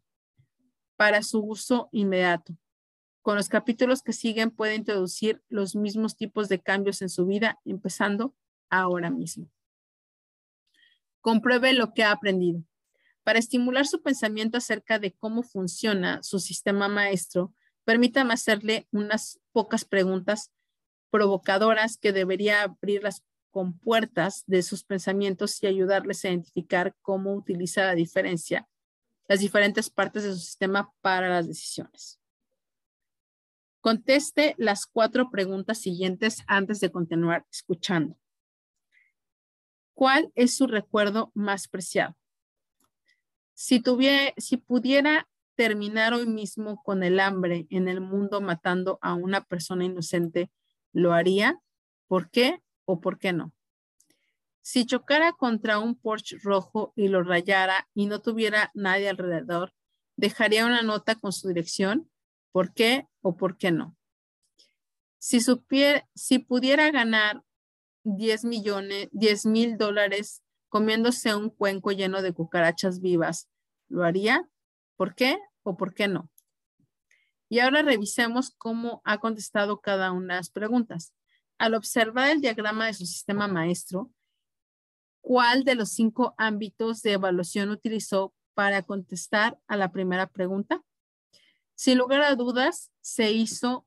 para 0.97 1.23
su 1.23 1.41
uso 1.41 1.89
inmediato. 1.93 2.57
Con 3.23 3.37
los 3.37 3.49
capítulos 3.49 4.03
que 4.03 4.13
siguen 4.13 4.51
puede 4.51 4.75
introducir 4.75 5.43
los 5.49 5.75
mismos 5.75 6.17
tipos 6.17 6.49
de 6.49 6.61
cambios 6.61 7.03
en 7.03 7.09
su 7.09 7.25
vida, 7.25 7.61
empezando 7.65 8.35
ahora 8.69 9.11
mismo 9.11 9.51
compruebe 11.23 11.73
lo 11.73 11.95
que 11.95 12.05
ha 12.05 12.13
aprendido. 12.13 12.63
Para 13.23 13.39
estimular 13.39 13.87
su 13.87 14.03
pensamiento 14.03 14.59
acerca 14.59 14.99
de 14.99 15.13
cómo 15.13 15.43
funciona 15.43 16.23
su 16.23 16.41
sistema 16.41 16.89
maestro, 16.89 17.55
permítame 17.85 18.35
hacerle 18.35 18.89
unas 18.91 19.41
pocas 19.53 19.85
preguntas 19.87 20.51
provocadoras 21.11 21.97
que 21.97 22.13
debería 22.13 22.63
abrir 22.63 23.03
las 23.03 23.23
compuertas 23.51 24.43
de 24.47 24.63
sus 24.63 24.83
pensamientos 24.83 25.63
y 25.63 25.67
ayudarles 25.67 26.25
a 26.25 26.29
identificar 26.29 26.97
cómo 27.01 27.35
utiliza 27.35 27.85
la 27.85 27.95
diferencia, 27.95 28.69
las 29.29 29.41
diferentes 29.41 29.89
partes 29.89 30.25
de 30.25 30.33
su 30.33 30.39
sistema 30.39 30.93
para 31.01 31.29
las 31.29 31.47
decisiones. 31.47 32.22
Conteste 33.83 34.55
las 34.59 34.87
cuatro 34.87 35.29
preguntas 35.29 35.79
siguientes 35.79 36.45
antes 36.47 36.79
de 36.79 36.93
continuar 36.93 37.45
escuchando. 37.51 38.17
¿Cuál 39.93 40.31
es 40.37 40.57
su 40.57 40.69
recuerdo 40.69 41.33
más 41.35 41.67
preciado? 41.67 42.17
Si, 43.55 43.81
tuviera, 43.81 44.35
si 44.37 44.57
pudiera 44.57 45.29
terminar 45.57 46.15
hoy 46.15 46.29
mismo 46.29 46.81
con 46.85 47.03
el 47.03 47.19
hambre 47.19 47.67
en 47.71 47.89
el 47.89 48.01
mundo 48.01 48.41
matando 48.41 49.01
a 49.03 49.15
una 49.15 49.43
persona 49.43 49.85
inocente, 49.85 50.49
¿lo 50.93 51.13
haría? 51.13 51.59
¿Por 52.07 52.31
qué 52.31 52.63
o 52.85 53.01
por 53.01 53.19
qué 53.19 53.33
no? 53.33 53.53
Si 54.61 54.87
chocara 54.87 55.33
contra 55.33 55.81
un 55.81 55.97
Porsche 55.97 56.39
rojo 56.41 56.93
y 56.95 57.09
lo 57.09 57.25
rayara 57.25 57.89
y 57.95 58.07
no 58.07 58.23
tuviera 58.23 58.71
nadie 58.75 59.09
alrededor, 59.09 59.75
¿dejaría 60.15 60.67
una 60.67 60.83
nota 60.83 61.17
con 61.17 61.33
su 61.33 61.49
dirección? 61.49 62.12
¿Por 62.53 62.73
qué 62.75 63.09
o 63.23 63.37
por 63.37 63.57
qué 63.57 63.71
no? 63.73 63.97
Si, 65.19 65.41
supiera, 65.41 66.09
si 66.15 66.39
pudiera 66.39 66.91
ganar 66.91 67.43
10 68.05 68.45
millones, 68.45 69.09
10 69.13 69.47
mil 69.47 69.79
dólares 69.79 70.43
comiéndose 70.69 71.35
un 71.35 71.51
cuenco 71.51 71.93
lleno 71.93 72.23
de 72.23 72.33
cucarachas 72.33 73.01
vivas, 73.01 73.49
¿lo 73.89 74.05
haría? 74.05 74.49
¿Por 74.97 75.15
qué 75.15 75.39
o 75.63 75.77
por 75.77 75.95
qué 75.95 76.09
no? 76.09 76.31
Y 77.49 77.59
ahora 77.59 77.83
revisemos 77.83 78.55
cómo 78.57 79.03
ha 79.05 79.19
contestado 79.19 79.81
cada 79.81 80.13
una 80.13 80.35
de 80.35 80.41
las 80.41 80.51
preguntas. 80.51 81.13
Al 81.59 81.75
observar 81.75 82.31
el 82.31 82.41
diagrama 82.41 82.87
de 82.87 82.95
su 82.95 83.05
sistema 83.05 83.47
maestro, 83.47 84.11
¿cuál 85.21 85.63
de 85.65 85.75
los 85.75 85.91
cinco 85.91 86.35
ámbitos 86.39 87.03
de 87.03 87.13
evaluación 87.13 87.69
utilizó 87.69 88.35
para 88.55 88.83
contestar 88.83 89.59
a 89.67 89.77
la 89.77 89.93
primera 89.93 90.27
pregunta? 90.27 90.83
Sin 91.83 91.99
lugar 91.99 92.23
a 92.23 92.37
dudas, 92.37 92.93
se 93.01 93.33
hizo 93.33 93.87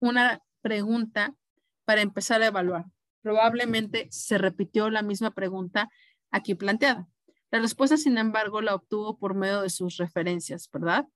una 0.00 0.42
pregunta 0.62 1.36
para 1.84 2.00
empezar 2.00 2.42
a 2.42 2.46
evaluar 2.46 2.86
probablemente 3.22 4.08
se 4.10 4.38
repitió 4.38 4.90
la 4.90 5.02
misma 5.02 5.30
pregunta 5.30 5.90
aquí 6.30 6.54
planteada. 6.54 7.06
La 7.50 7.60
respuesta, 7.60 7.96
sin 7.98 8.18
embargo, 8.18 8.62
la 8.62 8.74
obtuvo 8.74 9.18
por 9.18 9.34
medio 9.34 9.62
de 9.62 9.70
sus 9.70 9.98
referencias, 9.98 10.68
¿verdad? 10.72 11.06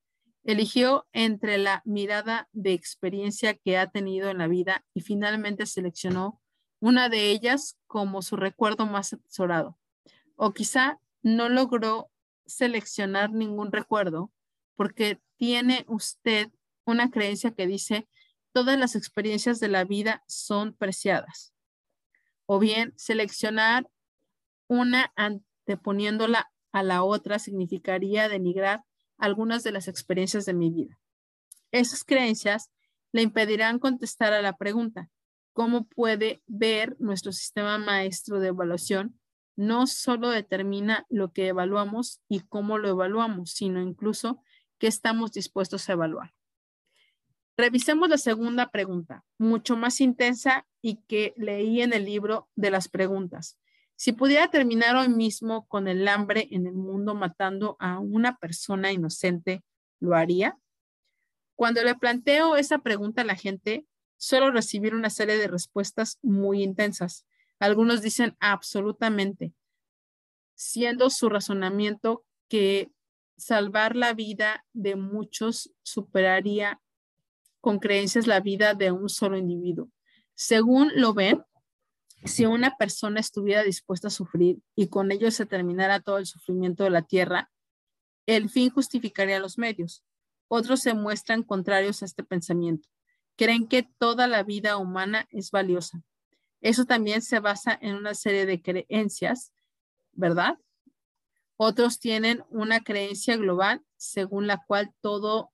Eligió 0.45 1.07
entre 1.13 1.59
la 1.59 1.83
mirada 1.85 2.49
de 2.53 2.75
experiencia 2.75 3.55
que 3.55 3.79
ha 3.79 3.91
tenido 3.91 4.29
en 4.29 4.39
la 4.39 4.47
vida 4.47 4.85
y 4.95 5.01
finalmente 5.01 5.65
seleccionó 5.65 6.41
una 6.81 7.09
de 7.09 7.31
ellas 7.31 7.79
como 7.87 8.23
su 8.23 8.37
recuerdo 8.37 8.85
más 8.85 9.15
atesorado. 9.15 9.79
O 10.37 10.53
quizá 10.53 11.01
no 11.23 11.49
logró 11.49 12.11
seleccionar 12.45 13.33
ningún 13.33 13.73
recuerdo 13.73 14.31
porque 14.77 15.21
tiene 15.43 15.85
usted 15.89 16.53
una 16.85 17.11
creencia 17.11 17.51
que 17.51 17.67
dice 17.67 18.07
todas 18.53 18.79
las 18.79 18.95
experiencias 18.95 19.59
de 19.59 19.67
la 19.67 19.83
vida 19.83 20.23
son 20.29 20.73
preciadas. 20.73 21.53
O 22.47 22.61
bien 22.61 22.95
seleccionar 22.97 23.91
una 24.69 25.13
anteponiéndola 25.17 26.53
a 26.71 26.85
la 26.85 27.03
otra 27.03 27.41
significaría 27.41 28.29
denigrar 28.29 28.85
algunas 29.19 29.65
de 29.65 29.73
las 29.73 29.89
experiencias 29.89 30.45
de 30.47 30.55
mi 30.55 30.71
vida. 30.71 30.97
Esas 31.73 32.05
creencias 32.05 32.71
le 33.11 33.23
impedirán 33.23 33.81
contestar 33.81 34.33
a 34.35 34.43
la 34.43 34.57
pregunta, 34.57 35.11
¿cómo 35.53 35.89
puede 35.89 36.41
ver 36.47 36.95
nuestro 37.01 37.33
sistema 37.33 37.79
maestro 37.79 38.39
de 38.39 38.47
evaluación? 38.47 39.19
No 39.57 39.89
solo 39.89 40.31
determina 40.31 41.05
lo 41.09 41.33
que 41.33 41.49
evaluamos 41.49 42.21
y 42.29 42.43
cómo 42.43 42.79
lo 42.79 42.89
evaluamos, 42.91 43.51
sino 43.51 43.83
incluso 43.83 44.41
qué 44.83 44.89
estamos 44.89 45.31
dispuestos 45.31 45.89
a 45.89 45.93
evaluar. 45.93 46.35
Revisemos 47.57 48.09
la 48.09 48.19
segunda 48.19 48.73
pregunta, 48.73 49.25
mucho 49.39 49.77
más 49.77 50.01
intensa 50.01 50.67
y 50.81 50.97
que 51.07 51.35
leí 51.37 51.83
en 51.83 51.93
el 51.93 52.05
libro 52.05 52.49
de 52.57 52.73
las 52.73 52.89
preguntas. 52.89 53.61
Si 53.95 54.11
pudiera 54.11 54.51
terminar 54.51 54.97
hoy 54.97 55.09
mismo 55.09 55.69
con 55.69 55.87
el 55.87 56.09
hambre 56.09 56.49
en 56.51 56.67
el 56.67 56.75
mundo 56.75 57.15
matando 57.15 57.77
a 57.79 58.01
una 58.01 58.39
persona 58.39 58.91
inocente, 58.91 59.63
¿lo 60.01 60.17
haría? 60.17 60.59
Cuando 61.55 61.85
le 61.85 61.95
planteo 61.95 62.57
esa 62.57 62.79
pregunta 62.79 63.23
a 63.23 63.25
la 63.25 63.37
gente, 63.37 63.87
suelo 64.17 64.51
recibir 64.51 64.97
una 64.97 65.11
serie 65.11 65.39
de 65.39 65.47
respuestas 65.47 66.19
muy 66.23 66.61
intensas. 66.61 67.25
Algunos 67.61 68.03
dicen 68.03 68.37
absolutamente, 68.41 69.53
siendo 70.57 71.09
su 71.09 71.29
razonamiento 71.29 72.25
que 72.49 72.91
salvar 73.37 73.97
la 73.97 74.15
vida 74.15 74.65
de 74.73 74.97
muchos 74.97 75.73
superaría 75.83 76.81
con 77.61 77.79
creencias 77.79 78.27
la 78.27 78.41
vida 78.41 78.75
de 78.75 78.91
un 78.93 79.09
solo 79.09 79.37
individuo. 79.37 79.89
Según 80.35 80.91
lo 80.95 81.15
ven, 81.15 81.43
si 82.25 82.47
una 82.47 82.77
persona 82.77 83.21
estuviera 83.21 83.63
dispuesta 83.63 84.09
a 84.09 84.11
sufrir 84.11 84.59
y 84.75 84.89
con 84.89 85.11
ello 85.13 85.31
se 85.31 85.47
terminara 85.47 86.01
todo 86.01 86.19
el 86.19 86.27
sufrimiento 86.27 86.85
de 86.85 86.91
la 86.91 87.03
tierra, 87.03 87.51
el 88.27 88.49
fin 88.49 88.71
justificaría 88.71 89.41
los 89.41 89.59
medios. 89.59 90.05
Otros 90.49 90.81
se 90.81 90.95
muestran 90.95 91.43
contrarios 91.43 92.03
a 92.03 92.05
este 92.05 92.23
pensamiento. 92.23 92.89
Creen 93.37 93.67
que 93.67 93.89
toda 93.99 94.27
la 94.27 94.43
vida 94.43 94.77
humana 94.77 95.27
es 95.31 95.51
valiosa. 95.51 96.03
Eso 96.61 96.85
también 96.85 97.23
se 97.23 97.41
basa 97.41 97.77
en 97.81 97.97
una 97.97 98.15
serie 98.15 98.47
de 98.47 98.63
creencias, 98.63 99.53
¿verdad? 100.13 100.59
Otros 101.65 102.01
tienen 102.01 102.43
una 102.51 102.81
creencia 102.81 103.37
global 103.37 103.85
según 103.97 104.49
la 104.49 104.65
cual 104.67 104.93
todo 105.01 105.53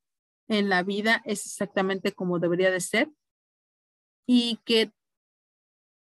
en 0.49 0.71
la 0.71 0.83
vida 0.83 1.21
es 1.27 1.45
exactamente 1.45 2.13
como 2.13 2.39
debería 2.39 2.71
de 2.71 2.81
ser 2.81 3.11
y 4.27 4.59
que, 4.65 4.91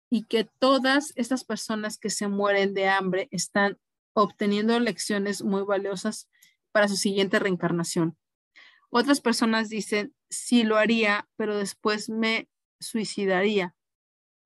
y 0.08 0.26
que 0.26 0.44
todas 0.60 1.12
estas 1.16 1.42
personas 1.42 1.98
que 1.98 2.08
se 2.08 2.28
mueren 2.28 2.72
de 2.72 2.86
hambre 2.86 3.26
están 3.32 3.80
obteniendo 4.12 4.78
lecciones 4.78 5.42
muy 5.42 5.62
valiosas 5.62 6.30
para 6.70 6.86
su 6.86 6.94
siguiente 6.94 7.40
reencarnación. 7.40 8.16
Otras 8.90 9.20
personas 9.20 9.70
dicen, 9.70 10.14
sí 10.28 10.62
lo 10.62 10.76
haría, 10.76 11.28
pero 11.34 11.56
después 11.56 12.08
me 12.08 12.48
suicidaría. 12.78 13.74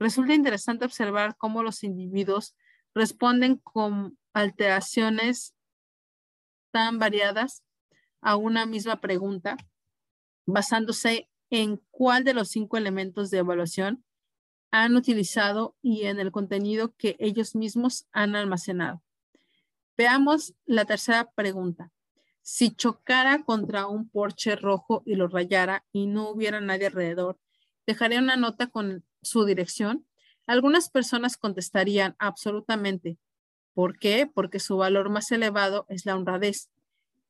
Resulta 0.00 0.32
interesante 0.32 0.86
observar 0.86 1.36
cómo 1.36 1.62
los 1.62 1.84
individuos 1.84 2.56
responden 2.94 3.56
con 3.56 4.16
alteraciones 4.34 5.54
tan 6.70 6.98
variadas 6.98 7.62
a 8.20 8.36
una 8.36 8.66
misma 8.66 9.00
pregunta 9.00 9.56
basándose 10.46 11.30
en 11.50 11.80
cuál 11.90 12.24
de 12.24 12.34
los 12.34 12.48
cinco 12.48 12.76
elementos 12.76 13.30
de 13.30 13.38
evaluación 13.38 14.04
han 14.70 14.96
utilizado 14.96 15.76
y 15.80 16.02
en 16.06 16.18
el 16.18 16.32
contenido 16.32 16.94
que 16.96 17.16
ellos 17.20 17.54
mismos 17.54 18.06
han 18.12 18.34
almacenado. 18.34 19.02
Veamos 19.96 20.54
la 20.66 20.84
tercera 20.84 21.30
pregunta. 21.30 21.92
Si 22.42 22.72
chocara 22.72 23.44
contra 23.44 23.86
un 23.86 24.08
porche 24.08 24.56
rojo 24.56 25.02
y 25.06 25.14
lo 25.14 25.28
rayara 25.28 25.84
y 25.92 26.06
no 26.08 26.28
hubiera 26.28 26.60
nadie 26.60 26.86
alrededor, 26.86 27.38
¿dejaría 27.86 28.18
una 28.18 28.36
nota 28.36 28.66
con 28.66 29.04
su 29.22 29.44
dirección? 29.44 30.06
Algunas 30.46 30.90
personas 30.90 31.36
contestarían 31.36 32.16
absolutamente. 32.18 33.16
¿Por 33.74 33.98
qué? 33.98 34.26
Porque 34.32 34.60
su 34.60 34.76
valor 34.76 35.10
más 35.10 35.30
elevado 35.32 35.84
es 35.88 36.06
la 36.06 36.16
honradez. 36.16 36.70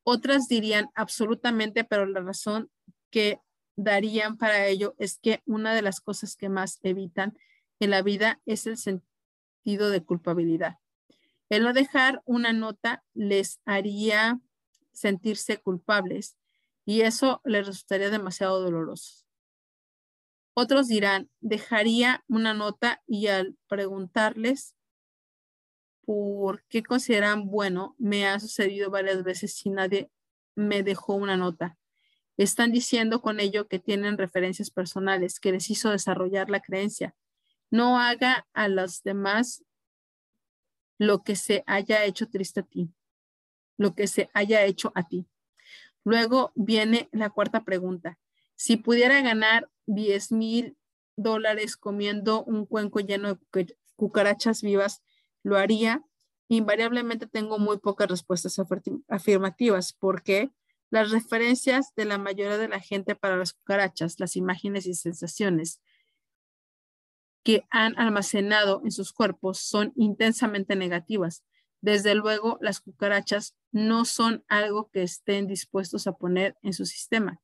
Otras 0.02 0.46
dirían 0.48 0.90
absolutamente, 0.94 1.84
pero 1.84 2.06
la 2.06 2.20
razón 2.20 2.70
que 3.10 3.40
darían 3.76 4.36
para 4.36 4.66
ello 4.66 4.94
es 4.98 5.18
que 5.18 5.42
una 5.46 5.74
de 5.74 5.82
las 5.82 6.00
cosas 6.00 6.36
que 6.36 6.48
más 6.48 6.78
evitan 6.82 7.36
en 7.80 7.90
la 7.90 8.02
vida 8.02 8.40
es 8.44 8.66
el 8.66 8.76
sentido 8.76 9.90
de 9.90 10.04
culpabilidad. 10.04 10.78
El 11.48 11.64
no 11.64 11.72
dejar 11.72 12.22
una 12.24 12.52
nota 12.52 13.04
les 13.14 13.60
haría 13.64 14.40
sentirse 14.92 15.58
culpables 15.58 16.36
y 16.84 17.00
eso 17.02 17.40
les 17.44 17.66
resultaría 17.66 18.10
demasiado 18.10 18.60
doloroso. 18.60 19.24
Otros 20.54 20.86
dirán, 20.86 21.30
dejaría 21.40 22.24
una 22.28 22.54
nota 22.54 23.02
y 23.06 23.26
al 23.26 23.56
preguntarles 23.66 24.74
por 26.06 26.62
qué 26.64 26.82
consideran 26.82 27.48
bueno, 27.48 27.94
me 27.98 28.26
ha 28.26 28.40
sucedido 28.40 28.90
varias 28.90 29.22
veces 29.22 29.54
si 29.54 29.70
nadie 29.70 30.10
me 30.54 30.82
dejó 30.82 31.14
una 31.14 31.36
nota. 31.36 31.76
Están 32.36 32.72
diciendo 32.72 33.20
con 33.20 33.40
ello 33.40 33.68
que 33.68 33.78
tienen 33.78 34.18
referencias 34.18 34.70
personales, 34.70 35.40
que 35.40 35.52
les 35.52 35.70
hizo 35.70 35.90
desarrollar 35.90 36.50
la 36.50 36.60
creencia. 36.60 37.14
No 37.70 37.98
haga 37.98 38.46
a 38.52 38.68
los 38.68 39.02
demás 39.02 39.64
lo 40.98 41.22
que 41.22 41.36
se 41.36 41.64
haya 41.66 42.04
hecho 42.04 42.28
triste 42.28 42.60
a 42.60 42.64
ti, 42.64 42.90
lo 43.76 43.94
que 43.94 44.06
se 44.06 44.30
haya 44.32 44.64
hecho 44.64 44.92
a 44.94 45.06
ti. 45.06 45.26
Luego 46.04 46.52
viene 46.54 47.08
la 47.12 47.30
cuarta 47.30 47.64
pregunta. 47.64 48.18
Si 48.56 48.76
pudiera 48.76 49.20
ganar 49.22 49.70
10 49.86 50.32
mil 50.32 50.76
dólares 51.16 51.76
comiendo 51.76 52.44
un 52.44 52.66
cuenco 52.66 53.00
lleno 53.00 53.34
de 53.52 53.76
cucarachas 53.96 54.62
vivas, 54.62 55.02
¿lo 55.44 55.56
haría? 55.56 56.02
Invariablemente 56.48 57.28
tengo 57.28 57.58
muy 57.58 57.78
pocas 57.78 58.08
respuestas 58.08 58.60
afirmativas. 59.08 59.92
¿Por 59.92 60.22
qué? 60.22 60.50
Las 60.90 61.10
referencias 61.10 61.94
de 61.94 62.06
la 62.06 62.18
mayoría 62.18 62.58
de 62.58 62.68
la 62.68 62.80
gente 62.80 63.14
para 63.14 63.36
las 63.36 63.52
cucarachas, 63.52 64.18
las 64.18 64.36
imágenes 64.36 64.86
y 64.86 64.94
sensaciones 64.94 65.80
que 67.44 67.66
han 67.70 67.98
almacenado 67.98 68.80
en 68.84 68.90
sus 68.90 69.12
cuerpos 69.12 69.58
son 69.58 69.92
intensamente 69.96 70.76
negativas. 70.76 71.44
Desde 71.82 72.14
luego, 72.14 72.56
las 72.62 72.80
cucarachas 72.80 73.54
no 73.70 74.06
son 74.06 74.44
algo 74.48 74.88
que 74.90 75.02
estén 75.02 75.46
dispuestos 75.46 76.06
a 76.06 76.12
poner 76.12 76.56
en 76.62 76.72
su 76.72 76.86
sistema. 76.86 77.42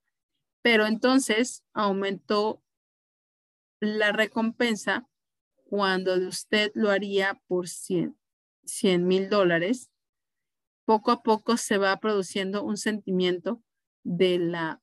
Pero 0.62 0.86
entonces 0.86 1.64
aumentó 1.74 2.62
la 3.80 4.12
recompensa 4.12 5.09
cuando 5.71 6.16
usted 6.16 6.73
lo 6.75 6.91
haría 6.91 7.41
por 7.47 7.68
100 7.68 8.16
mil 9.07 9.31
dólares 9.31 9.89
poco 10.85 11.12
a 11.12 11.23
poco 11.23 11.57
se 11.57 11.79
va 11.79 11.97
produciendo 12.01 12.64
un 12.64 12.77
sentimiento 12.77 13.62
de 14.03 14.41
la, 14.41 14.83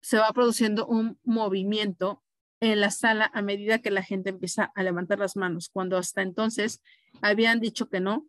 se 0.00 0.16
va 0.16 0.32
produciendo 0.32 0.86
un 0.86 1.20
movimiento 1.22 2.24
en 2.60 2.80
la 2.80 2.90
sala 2.90 3.30
a 3.34 3.42
medida 3.42 3.82
que 3.82 3.90
la 3.90 4.02
gente 4.02 4.30
empieza 4.30 4.72
a 4.74 4.82
levantar 4.82 5.18
las 5.18 5.36
manos, 5.36 5.68
cuando 5.68 5.98
hasta 5.98 6.22
entonces 6.22 6.80
habían 7.20 7.60
dicho 7.60 7.90
que 7.90 8.00
no, 8.00 8.26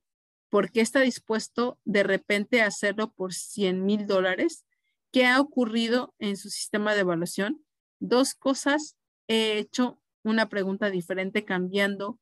porque 0.50 0.82
está 0.82 1.00
dispuesto 1.00 1.80
de 1.86 2.04
repente 2.04 2.62
a 2.62 2.68
hacerlo 2.68 3.14
por 3.14 3.34
100 3.34 3.86
mil 3.86 4.08
dólares. 4.08 4.66
¿Qué 5.14 5.26
ha 5.26 5.40
ocurrido 5.40 6.14
en 6.20 6.36
su 6.36 6.50
sistema 6.50 6.94
de 6.94 7.00
evaluación? 7.00 7.66
Dos 8.00 8.34
cosas. 8.34 8.98
He 9.28 9.58
hecho 9.58 10.00
una 10.24 10.50
pregunta 10.50 10.90
diferente 10.90 11.46
cambiando 11.46 12.20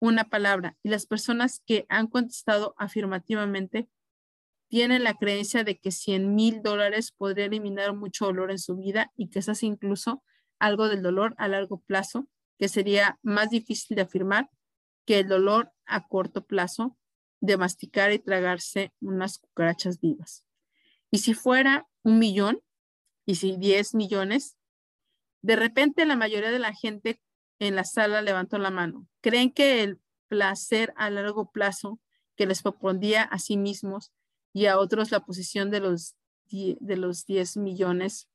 una 0.00 0.24
palabra 0.24 0.76
y 0.82 0.88
las 0.88 1.06
personas 1.06 1.62
que 1.64 1.86
han 1.88 2.08
contestado 2.08 2.74
afirmativamente 2.76 3.88
tienen 4.68 5.04
la 5.04 5.14
creencia 5.14 5.64
de 5.64 5.78
que 5.78 5.90
100 5.90 6.34
mil 6.34 6.62
dólares 6.62 7.12
podría 7.12 7.44
eliminar 7.44 7.94
mucho 7.94 8.24
dolor 8.24 8.50
en 8.50 8.58
su 8.58 8.76
vida 8.76 9.12
y 9.16 9.28
que 9.28 9.40
es 9.40 9.62
incluso 9.62 10.24
algo 10.58 10.88
del 10.88 11.02
dolor 11.02 11.34
a 11.36 11.46
largo 11.46 11.80
plazo, 11.80 12.26
que 12.58 12.68
sería 12.68 13.18
más 13.22 13.50
difícil 13.50 13.96
de 13.96 14.02
afirmar 14.02 14.48
que 15.04 15.18
el 15.18 15.28
dolor 15.28 15.72
a 15.84 16.08
corto 16.08 16.46
plazo 16.46 16.96
de 17.40 17.56
masticar 17.56 18.12
y 18.12 18.18
tragarse 18.18 18.92
unas 19.00 19.38
cucarachas 19.38 20.00
vivas. 20.00 20.44
Y 21.10 21.18
si 21.18 21.34
fuera 21.34 21.86
un 22.02 22.18
millón, 22.18 22.62
y 23.26 23.34
si 23.34 23.56
10 23.56 23.94
millones, 23.94 24.56
de 25.42 25.56
repente 25.56 26.06
la 26.06 26.16
mayoría 26.16 26.50
de 26.50 26.58
la 26.58 26.72
gente 26.72 27.20
en 27.58 27.76
la 27.76 27.84
sala 27.84 28.22
levantó 28.22 28.58
la 28.58 28.70
mano. 28.70 29.06
Creen 29.20 29.52
que 29.52 29.82
el 29.82 30.00
placer 30.28 30.92
a 30.96 31.10
largo 31.10 31.50
plazo 31.50 32.00
que 32.36 32.46
les 32.46 32.62
propondría 32.62 33.22
a 33.22 33.38
sí 33.38 33.56
mismos 33.56 34.12
y 34.52 34.66
a 34.66 34.78
otros 34.78 35.10
la 35.10 35.20
posición 35.20 35.70
de 35.70 35.80
los, 35.80 36.16
de 36.50 36.96
los 36.96 37.26
10 37.26 37.58
millones 37.58 38.28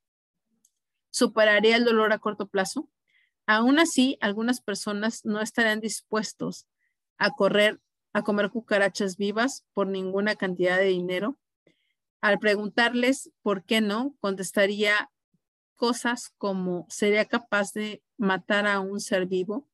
superaría 1.09 1.75
el 1.75 1.85
dolor 1.85 2.13
a 2.13 2.19
corto 2.19 2.47
plazo. 2.47 2.89
Aún 3.45 3.79
así, 3.79 4.17
algunas 4.21 4.61
personas 4.61 5.25
no 5.25 5.41
estarán 5.41 5.79
dispuestos 5.79 6.67
a 7.17 7.31
correr 7.31 7.81
a 8.13 8.23
comer 8.23 8.49
cucarachas 8.49 9.15
vivas 9.17 9.65
por 9.73 9.87
ninguna 9.87 10.35
cantidad 10.35 10.77
de 10.77 10.85
dinero. 10.85 11.37
Al 12.19 12.39
preguntarles 12.39 13.31
por 13.43 13.63
qué 13.63 13.79
no, 13.79 14.15
contestaría 14.19 15.11
cosas 15.77 16.33
como 16.37 16.85
sería 16.89 17.25
capaz 17.25 17.71
de 17.71 18.03
matar 18.17 18.67
a 18.67 18.81
un 18.81 18.99
ser 18.99 19.27
vivo 19.27 19.69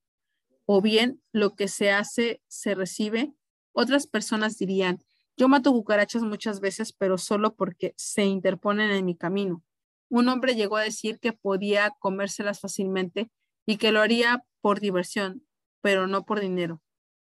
o 0.65 0.81
bien 0.81 1.21
lo 1.31 1.55
que 1.55 1.67
se 1.67 1.91
hace 1.91 2.41
se 2.47 2.75
recibe. 2.75 3.33
Otras 3.71 4.05
personas 4.05 4.57
dirían, 4.57 5.03
yo 5.35 5.47
mato 5.47 5.71
cucarachas 5.71 6.21
muchas 6.21 6.59
veces, 6.59 6.93
pero 6.93 7.17
solo 7.17 7.55
porque 7.55 7.93
se 7.97 8.25
interponen 8.25 8.91
en 8.91 9.05
mi 9.05 9.15
camino. 9.15 9.63
Un 10.09 10.29
hombre 10.29 10.53
llegó 10.53 10.77
a 10.77 10.83
decir 10.83 11.19
que 11.19 11.33
podía 11.33 11.91
comérselas 11.99 12.59
fácilmente 12.59 13.31
y 13.65 13.77
que 13.77 13.91
lo 13.91 14.01
haría 14.01 14.45
por 14.61 14.79
diversión, 14.79 15.45
pero 15.81 16.05
no 16.05 16.25
por 16.25 16.39
dinero. 16.39 16.81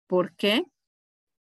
¿Por 0.06 0.36
qué? 0.36 0.66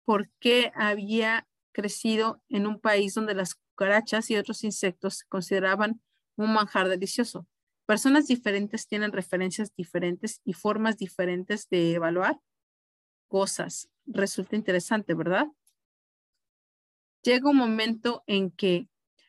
Porque 0.05 0.71
había 0.75 1.49
crecido 1.73 2.43
en 2.51 2.67
un 2.67 2.79
país 2.79 3.15
donde 3.15 3.35
las 3.35 3.55
cucarachas 3.55 4.31
y 4.31 4.37
otros 4.37 4.65
insectos 4.65 5.19
se 5.19 5.27
consideraban 5.29 6.03
un 6.37 6.53
manjar 6.53 6.89
delicioso. 6.89 7.47
Personas 7.87 8.27
diferentes 8.27 8.87
tienen 8.87 9.13
referencias 9.13 9.75
diferentes 9.77 10.41
y 10.45 10.55
formas 10.55 10.97
diferentes 10.97 11.69
de 11.69 11.95
evaluar 11.95 12.41
cosas. 13.29 13.91
Resulta 14.07 14.57
interesante, 14.57 15.13
¿verdad? 15.15 15.49
Llega 17.23 17.51
un 17.51 17.57
momento 17.57 18.23
en 18.27 18.51
que 18.51 18.89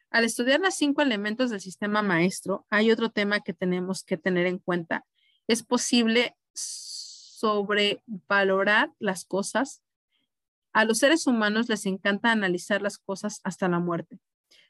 al 0.09 0.23
estudiar 0.23 0.61
los 0.61 0.75
cinco 0.75 1.01
elementos 1.01 1.49
del 1.49 1.59
sistema 1.59 2.01
maestro, 2.01 2.65
hay 2.69 2.91
otro 2.91 3.09
tema 3.09 3.41
que 3.41 3.53
tenemos 3.53 4.03
que 4.03 4.15
tener 4.15 4.47
en 4.47 4.59
cuenta. 4.59 5.05
Es 5.47 5.63
posible 5.63 6.37
sobrevalorar 6.53 8.93
las 8.99 9.25
cosas. 9.25 9.81
A 10.71 10.85
los 10.85 10.99
seres 10.99 11.27
humanos 11.27 11.67
les 11.67 11.85
encanta 11.85 12.31
analizar 12.31 12.81
las 12.81 12.97
cosas 12.97 13.41
hasta 13.43 13.67
la 13.67 13.79
muerte. 13.79 14.21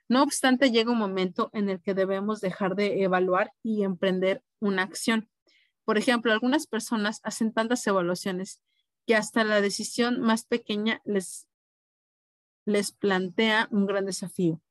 No 0.07 0.21
obstante, 0.21 0.71
llega 0.71 0.91
un 0.91 0.99
momento 0.99 1.49
en 1.53 1.69
el 1.69 1.81
que 1.81 1.95
debemos 1.95 2.39
dejar 2.39 2.75
de 2.75 3.03
evaluar 3.03 3.53
y 3.63 3.83
emprender 3.83 4.43
una 4.59 4.83
acción. 4.83 5.29
Por 5.83 5.97
ejemplo, 5.97 6.31
algunas 6.31 6.67
personas 6.67 7.19
hacen 7.23 7.53
tantas 7.53 7.85
evaluaciones 7.87 8.61
que 9.07 9.15
hasta 9.15 9.43
la 9.43 9.61
decisión 9.61 10.19
más 10.19 10.45
pequeña 10.45 11.01
les, 11.05 11.47
les 12.65 12.91
plantea 12.91 13.67
un 13.71 13.87
gran 13.87 14.05
desafío. 14.05 14.61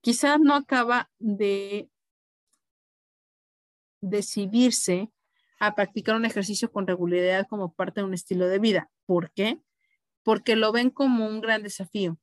Quizás 0.00 0.38
no 0.40 0.54
acaba 0.54 1.10
de 1.18 1.88
decidirse 4.00 5.10
a 5.58 5.74
practicar 5.74 6.14
un 6.14 6.24
ejercicio 6.24 6.70
con 6.70 6.86
regularidad 6.86 7.46
como 7.48 7.72
parte 7.72 8.00
de 8.00 8.06
un 8.06 8.14
estilo 8.14 8.46
de 8.46 8.58
vida. 8.58 8.90
¿Por 9.06 9.32
qué? 9.32 9.60
Porque 10.22 10.56
lo 10.56 10.72
ven 10.72 10.90
como 10.90 11.26
un 11.26 11.40
gran 11.40 11.62
desafío 11.62 12.18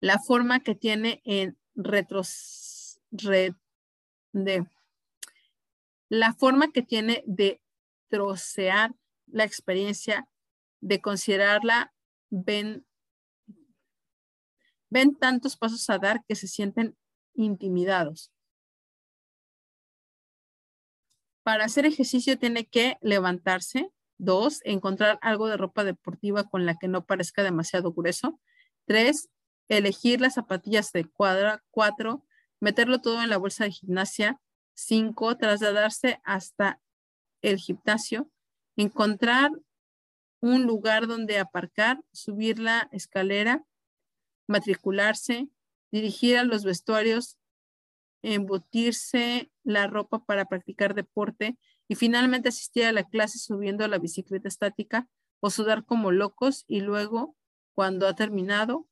la 0.00 0.18
forma 0.18 0.60
que 0.60 0.74
tiene 0.74 1.22
en 1.24 1.56
retros, 1.74 3.00
de, 3.10 3.54
la 6.08 6.34
forma 6.34 6.72
que 6.72 6.82
tiene 6.82 7.22
de 7.26 7.60
trocear 8.08 8.94
la 9.26 9.44
experiencia, 9.44 10.28
de 10.80 11.00
considerarla, 11.00 11.94
ven, 12.30 12.86
ven 14.90 15.16
tantos 15.16 15.56
pasos 15.56 15.88
a 15.90 15.98
dar 15.98 16.24
que 16.26 16.36
se 16.36 16.46
sienten 16.46 16.96
intimidados. 17.34 18.32
Para 21.42 21.64
hacer 21.64 21.86
ejercicio 21.86 22.38
tiene 22.38 22.66
que 22.66 22.98
levantarse. 23.00 23.90
Dos, 24.18 24.60
encontrar 24.64 25.18
algo 25.20 25.46
de 25.46 25.56
ropa 25.56 25.84
deportiva 25.84 26.48
con 26.48 26.64
la 26.64 26.76
que 26.76 26.88
no 26.88 27.04
parezca 27.04 27.42
demasiado 27.42 27.92
grueso. 27.92 28.40
Tres, 28.86 29.28
elegir 29.68 30.20
las 30.20 30.34
zapatillas 30.34 30.92
de 30.92 31.04
cuadra, 31.04 31.62
cuatro, 31.70 32.24
meterlo 32.60 33.00
todo 33.00 33.22
en 33.22 33.30
la 33.30 33.36
bolsa 33.36 33.64
de 33.64 33.72
gimnasia, 33.72 34.40
cinco, 34.74 35.36
trasladarse 35.36 36.20
hasta 36.24 36.80
el 37.42 37.58
gimnasio, 37.58 38.30
encontrar 38.76 39.50
un 40.40 40.64
lugar 40.64 41.06
donde 41.06 41.38
aparcar, 41.38 42.02
subir 42.12 42.58
la 42.58 42.88
escalera, 42.92 43.64
matricularse, 44.46 45.48
dirigir 45.90 46.36
a 46.38 46.44
los 46.44 46.64
vestuarios, 46.64 47.38
embutirse 48.22 49.50
la 49.64 49.86
ropa 49.86 50.24
para 50.24 50.46
practicar 50.46 50.94
deporte 50.94 51.56
y 51.88 51.94
finalmente 51.94 52.48
asistir 52.48 52.84
a 52.84 52.92
la 52.92 53.04
clase 53.04 53.38
subiendo 53.38 53.84
a 53.84 53.88
la 53.88 53.98
bicicleta 53.98 54.48
estática 54.48 55.08
o 55.40 55.50
sudar 55.50 55.84
como 55.84 56.10
locos 56.10 56.64
y 56.66 56.80
luego, 56.80 57.36
cuando 57.74 58.08
ha 58.08 58.14
terminado, 58.14 58.86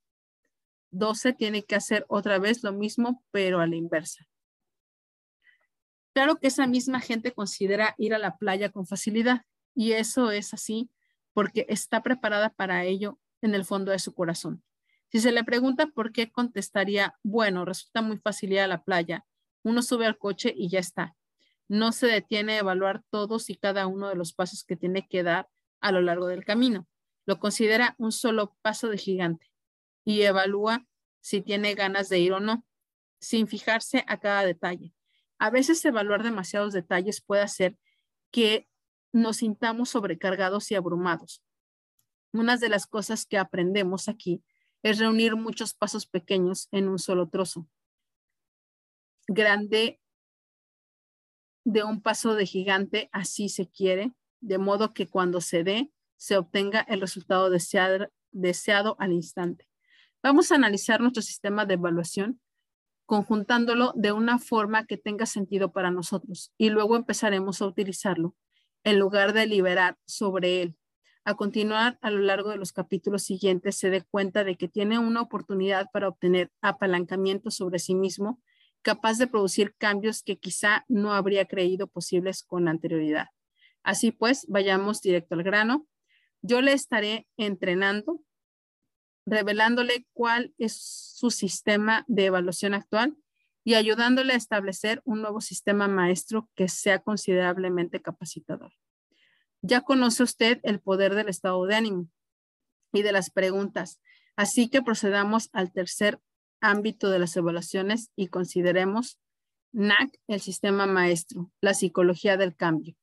12 0.94 1.32
tiene 1.32 1.64
que 1.64 1.74
hacer 1.74 2.04
otra 2.08 2.38
vez 2.38 2.62
lo 2.62 2.72
mismo, 2.72 3.22
pero 3.30 3.60
a 3.60 3.66
la 3.66 3.76
inversa. 3.76 4.26
Claro 6.14 6.36
que 6.36 6.46
esa 6.46 6.66
misma 6.66 7.00
gente 7.00 7.32
considera 7.32 7.94
ir 7.98 8.14
a 8.14 8.18
la 8.18 8.36
playa 8.36 8.70
con 8.70 8.86
facilidad 8.86 9.42
y 9.74 9.92
eso 9.92 10.30
es 10.30 10.54
así 10.54 10.90
porque 11.32 11.66
está 11.68 12.02
preparada 12.02 12.50
para 12.50 12.84
ello 12.84 13.18
en 13.42 13.54
el 13.54 13.64
fondo 13.64 13.90
de 13.90 13.98
su 13.98 14.14
corazón. 14.14 14.62
Si 15.10 15.20
se 15.20 15.32
le 15.32 15.42
pregunta 15.42 15.88
por 15.88 16.12
qué, 16.12 16.30
contestaría, 16.30 17.18
bueno, 17.22 17.64
resulta 17.64 18.00
muy 18.00 18.18
fácil 18.18 18.52
ir 18.52 18.60
a 18.60 18.68
la 18.68 18.84
playa. 18.84 19.24
Uno 19.64 19.82
sube 19.82 20.06
al 20.06 20.18
coche 20.18 20.54
y 20.56 20.68
ya 20.68 20.78
está. 20.78 21.16
No 21.68 21.92
se 21.92 22.06
detiene 22.06 22.54
a 22.54 22.58
evaluar 22.58 23.02
todos 23.10 23.50
y 23.50 23.56
cada 23.56 23.86
uno 23.86 24.08
de 24.08 24.14
los 24.14 24.32
pasos 24.32 24.64
que 24.64 24.76
tiene 24.76 25.08
que 25.08 25.22
dar 25.22 25.48
a 25.80 25.90
lo 25.90 26.00
largo 26.00 26.28
del 26.28 26.44
camino. 26.44 26.86
Lo 27.26 27.40
considera 27.40 27.96
un 27.98 28.12
solo 28.12 28.56
paso 28.62 28.88
de 28.88 28.98
gigante 28.98 29.53
y 30.04 30.22
evalúa 30.22 30.86
si 31.20 31.40
tiene 31.40 31.74
ganas 31.74 32.08
de 32.08 32.18
ir 32.18 32.32
o 32.32 32.40
no, 32.40 32.64
sin 33.20 33.48
fijarse 33.48 34.04
a 34.06 34.18
cada 34.20 34.44
detalle. 34.44 34.92
A 35.38 35.50
veces 35.50 35.84
evaluar 35.84 36.22
demasiados 36.22 36.72
detalles 36.72 37.20
puede 37.20 37.42
hacer 37.42 37.78
que 38.30 38.68
nos 39.12 39.38
sintamos 39.38 39.90
sobrecargados 39.90 40.70
y 40.70 40.74
abrumados. 40.74 41.42
Una 42.32 42.56
de 42.56 42.68
las 42.68 42.86
cosas 42.86 43.26
que 43.26 43.38
aprendemos 43.38 44.08
aquí 44.08 44.42
es 44.82 44.98
reunir 44.98 45.36
muchos 45.36 45.72
pasos 45.72 46.06
pequeños 46.06 46.68
en 46.72 46.88
un 46.88 46.98
solo 46.98 47.28
trozo. 47.28 47.66
Grande 49.26 50.00
de 51.64 51.82
un 51.82 52.02
paso 52.02 52.34
de 52.34 52.44
gigante, 52.44 53.08
así 53.12 53.48
se 53.48 53.70
quiere, 53.70 54.12
de 54.40 54.58
modo 54.58 54.92
que 54.92 55.08
cuando 55.08 55.40
se 55.40 55.64
dé, 55.64 55.90
se 56.16 56.36
obtenga 56.36 56.80
el 56.80 57.00
resultado 57.00 57.48
deseado, 57.48 58.08
deseado 58.32 58.96
al 58.98 59.12
instante. 59.12 59.66
Vamos 60.24 60.50
a 60.50 60.54
analizar 60.54 61.02
nuestro 61.02 61.20
sistema 61.20 61.66
de 61.66 61.74
evaluación 61.74 62.40
conjuntándolo 63.04 63.92
de 63.94 64.12
una 64.12 64.38
forma 64.38 64.86
que 64.86 64.96
tenga 64.96 65.26
sentido 65.26 65.70
para 65.70 65.90
nosotros 65.90 66.50
y 66.56 66.70
luego 66.70 66.96
empezaremos 66.96 67.60
a 67.60 67.66
utilizarlo 67.66 68.34
en 68.84 68.98
lugar 68.98 69.34
de 69.34 69.46
liberar 69.46 69.98
sobre 70.06 70.62
él. 70.62 70.78
A 71.26 71.34
continuar, 71.34 71.98
a 72.00 72.10
lo 72.10 72.20
largo 72.20 72.48
de 72.48 72.56
los 72.56 72.72
capítulos 72.72 73.22
siguientes, 73.24 73.76
se 73.76 73.90
dé 73.90 74.00
cuenta 74.00 74.44
de 74.44 74.56
que 74.56 74.66
tiene 74.66 74.98
una 74.98 75.20
oportunidad 75.20 75.90
para 75.92 76.08
obtener 76.08 76.50
apalancamiento 76.62 77.50
sobre 77.50 77.78
sí 77.78 77.94
mismo, 77.94 78.40
capaz 78.80 79.18
de 79.18 79.26
producir 79.26 79.74
cambios 79.76 80.22
que 80.22 80.38
quizá 80.38 80.86
no 80.88 81.12
habría 81.12 81.44
creído 81.44 81.86
posibles 81.86 82.42
con 82.42 82.66
anterioridad. 82.68 83.26
Así 83.82 84.10
pues, 84.10 84.46
vayamos 84.48 85.02
directo 85.02 85.34
al 85.34 85.42
grano. 85.42 85.86
Yo 86.40 86.62
le 86.62 86.72
estaré 86.72 87.26
entrenando 87.36 88.22
revelándole 89.26 90.06
cuál 90.12 90.54
es 90.58 90.76
su 90.76 91.30
sistema 91.30 92.04
de 92.08 92.26
evaluación 92.26 92.74
actual 92.74 93.16
y 93.64 93.74
ayudándole 93.74 94.34
a 94.34 94.36
establecer 94.36 95.00
un 95.04 95.22
nuevo 95.22 95.40
sistema 95.40 95.88
maestro 95.88 96.50
que 96.54 96.68
sea 96.68 96.98
considerablemente 96.98 98.02
capacitador. 98.02 98.72
Ya 99.62 99.80
conoce 99.80 100.22
usted 100.22 100.60
el 100.62 100.80
poder 100.80 101.14
del 101.14 101.30
estado 101.30 101.64
de 101.64 101.74
ánimo 101.74 102.08
y 102.92 103.02
de 103.02 103.12
las 103.12 103.30
preguntas, 103.30 104.00
así 104.36 104.68
que 104.68 104.82
procedamos 104.82 105.48
al 105.52 105.72
tercer 105.72 106.20
ámbito 106.60 107.10
de 107.10 107.18
las 107.18 107.36
evaluaciones 107.36 108.10
y 108.16 108.28
consideremos 108.28 109.18
NAC, 109.72 110.20
el 110.28 110.40
sistema 110.40 110.86
maestro, 110.86 111.50
la 111.60 111.74
psicología 111.74 112.36
del 112.36 112.54
cambio. 112.54 112.94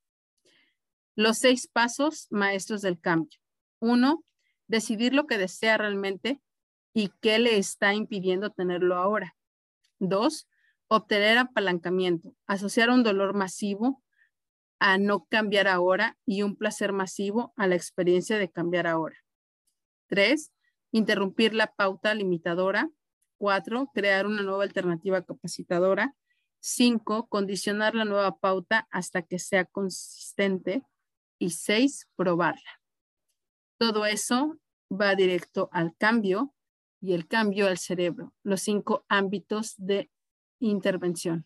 Los 1.15 1.39
seis 1.39 1.67
pasos 1.67 2.27
maestros 2.29 2.81
del 2.81 2.99
cambio. 2.99 3.39
Uno, 3.79 4.23
decidir 4.71 5.13
lo 5.13 5.27
que 5.27 5.37
desea 5.37 5.77
realmente 5.77 6.41
y 6.93 7.11
qué 7.21 7.39
le 7.39 7.57
está 7.57 7.93
impidiendo 7.93 8.51
tenerlo 8.51 8.95
ahora. 8.95 9.35
Dos, 9.99 10.47
obtener 10.87 11.37
apalancamiento, 11.37 12.33
asociar 12.47 12.89
un 12.89 13.03
dolor 13.03 13.35
masivo 13.35 14.01
a 14.79 14.97
no 14.97 15.25
cambiar 15.25 15.67
ahora 15.67 16.17
y 16.25 16.41
un 16.41 16.55
placer 16.55 16.93
masivo 16.93 17.53
a 17.57 17.67
la 17.67 17.75
experiencia 17.75 18.39
de 18.39 18.49
cambiar 18.49 18.87
ahora. 18.87 19.17
Tres, 20.07 20.51
interrumpir 20.91 21.53
la 21.53 21.67
pauta 21.67 22.13
limitadora. 22.13 22.89
Cuatro, 23.37 23.91
crear 23.93 24.25
una 24.25 24.41
nueva 24.41 24.63
alternativa 24.63 25.21
capacitadora. 25.21 26.15
Cinco, 26.59 27.27
condicionar 27.27 27.93
la 27.93 28.05
nueva 28.05 28.37
pauta 28.37 28.87
hasta 28.89 29.21
que 29.21 29.37
sea 29.37 29.65
consistente. 29.65 30.81
Y 31.39 31.49
seis, 31.49 32.07
probarla. 32.15 32.81
Todo 33.77 34.05
eso 34.05 34.60
va 34.91 35.15
directo 35.15 35.69
al 35.71 35.95
cambio 35.97 36.53
y 36.99 37.13
el 37.13 37.27
cambio 37.27 37.67
al 37.67 37.77
cerebro, 37.77 38.33
los 38.43 38.61
cinco 38.61 39.05
ámbitos 39.07 39.75
de 39.77 40.11
intervención. 40.59 41.45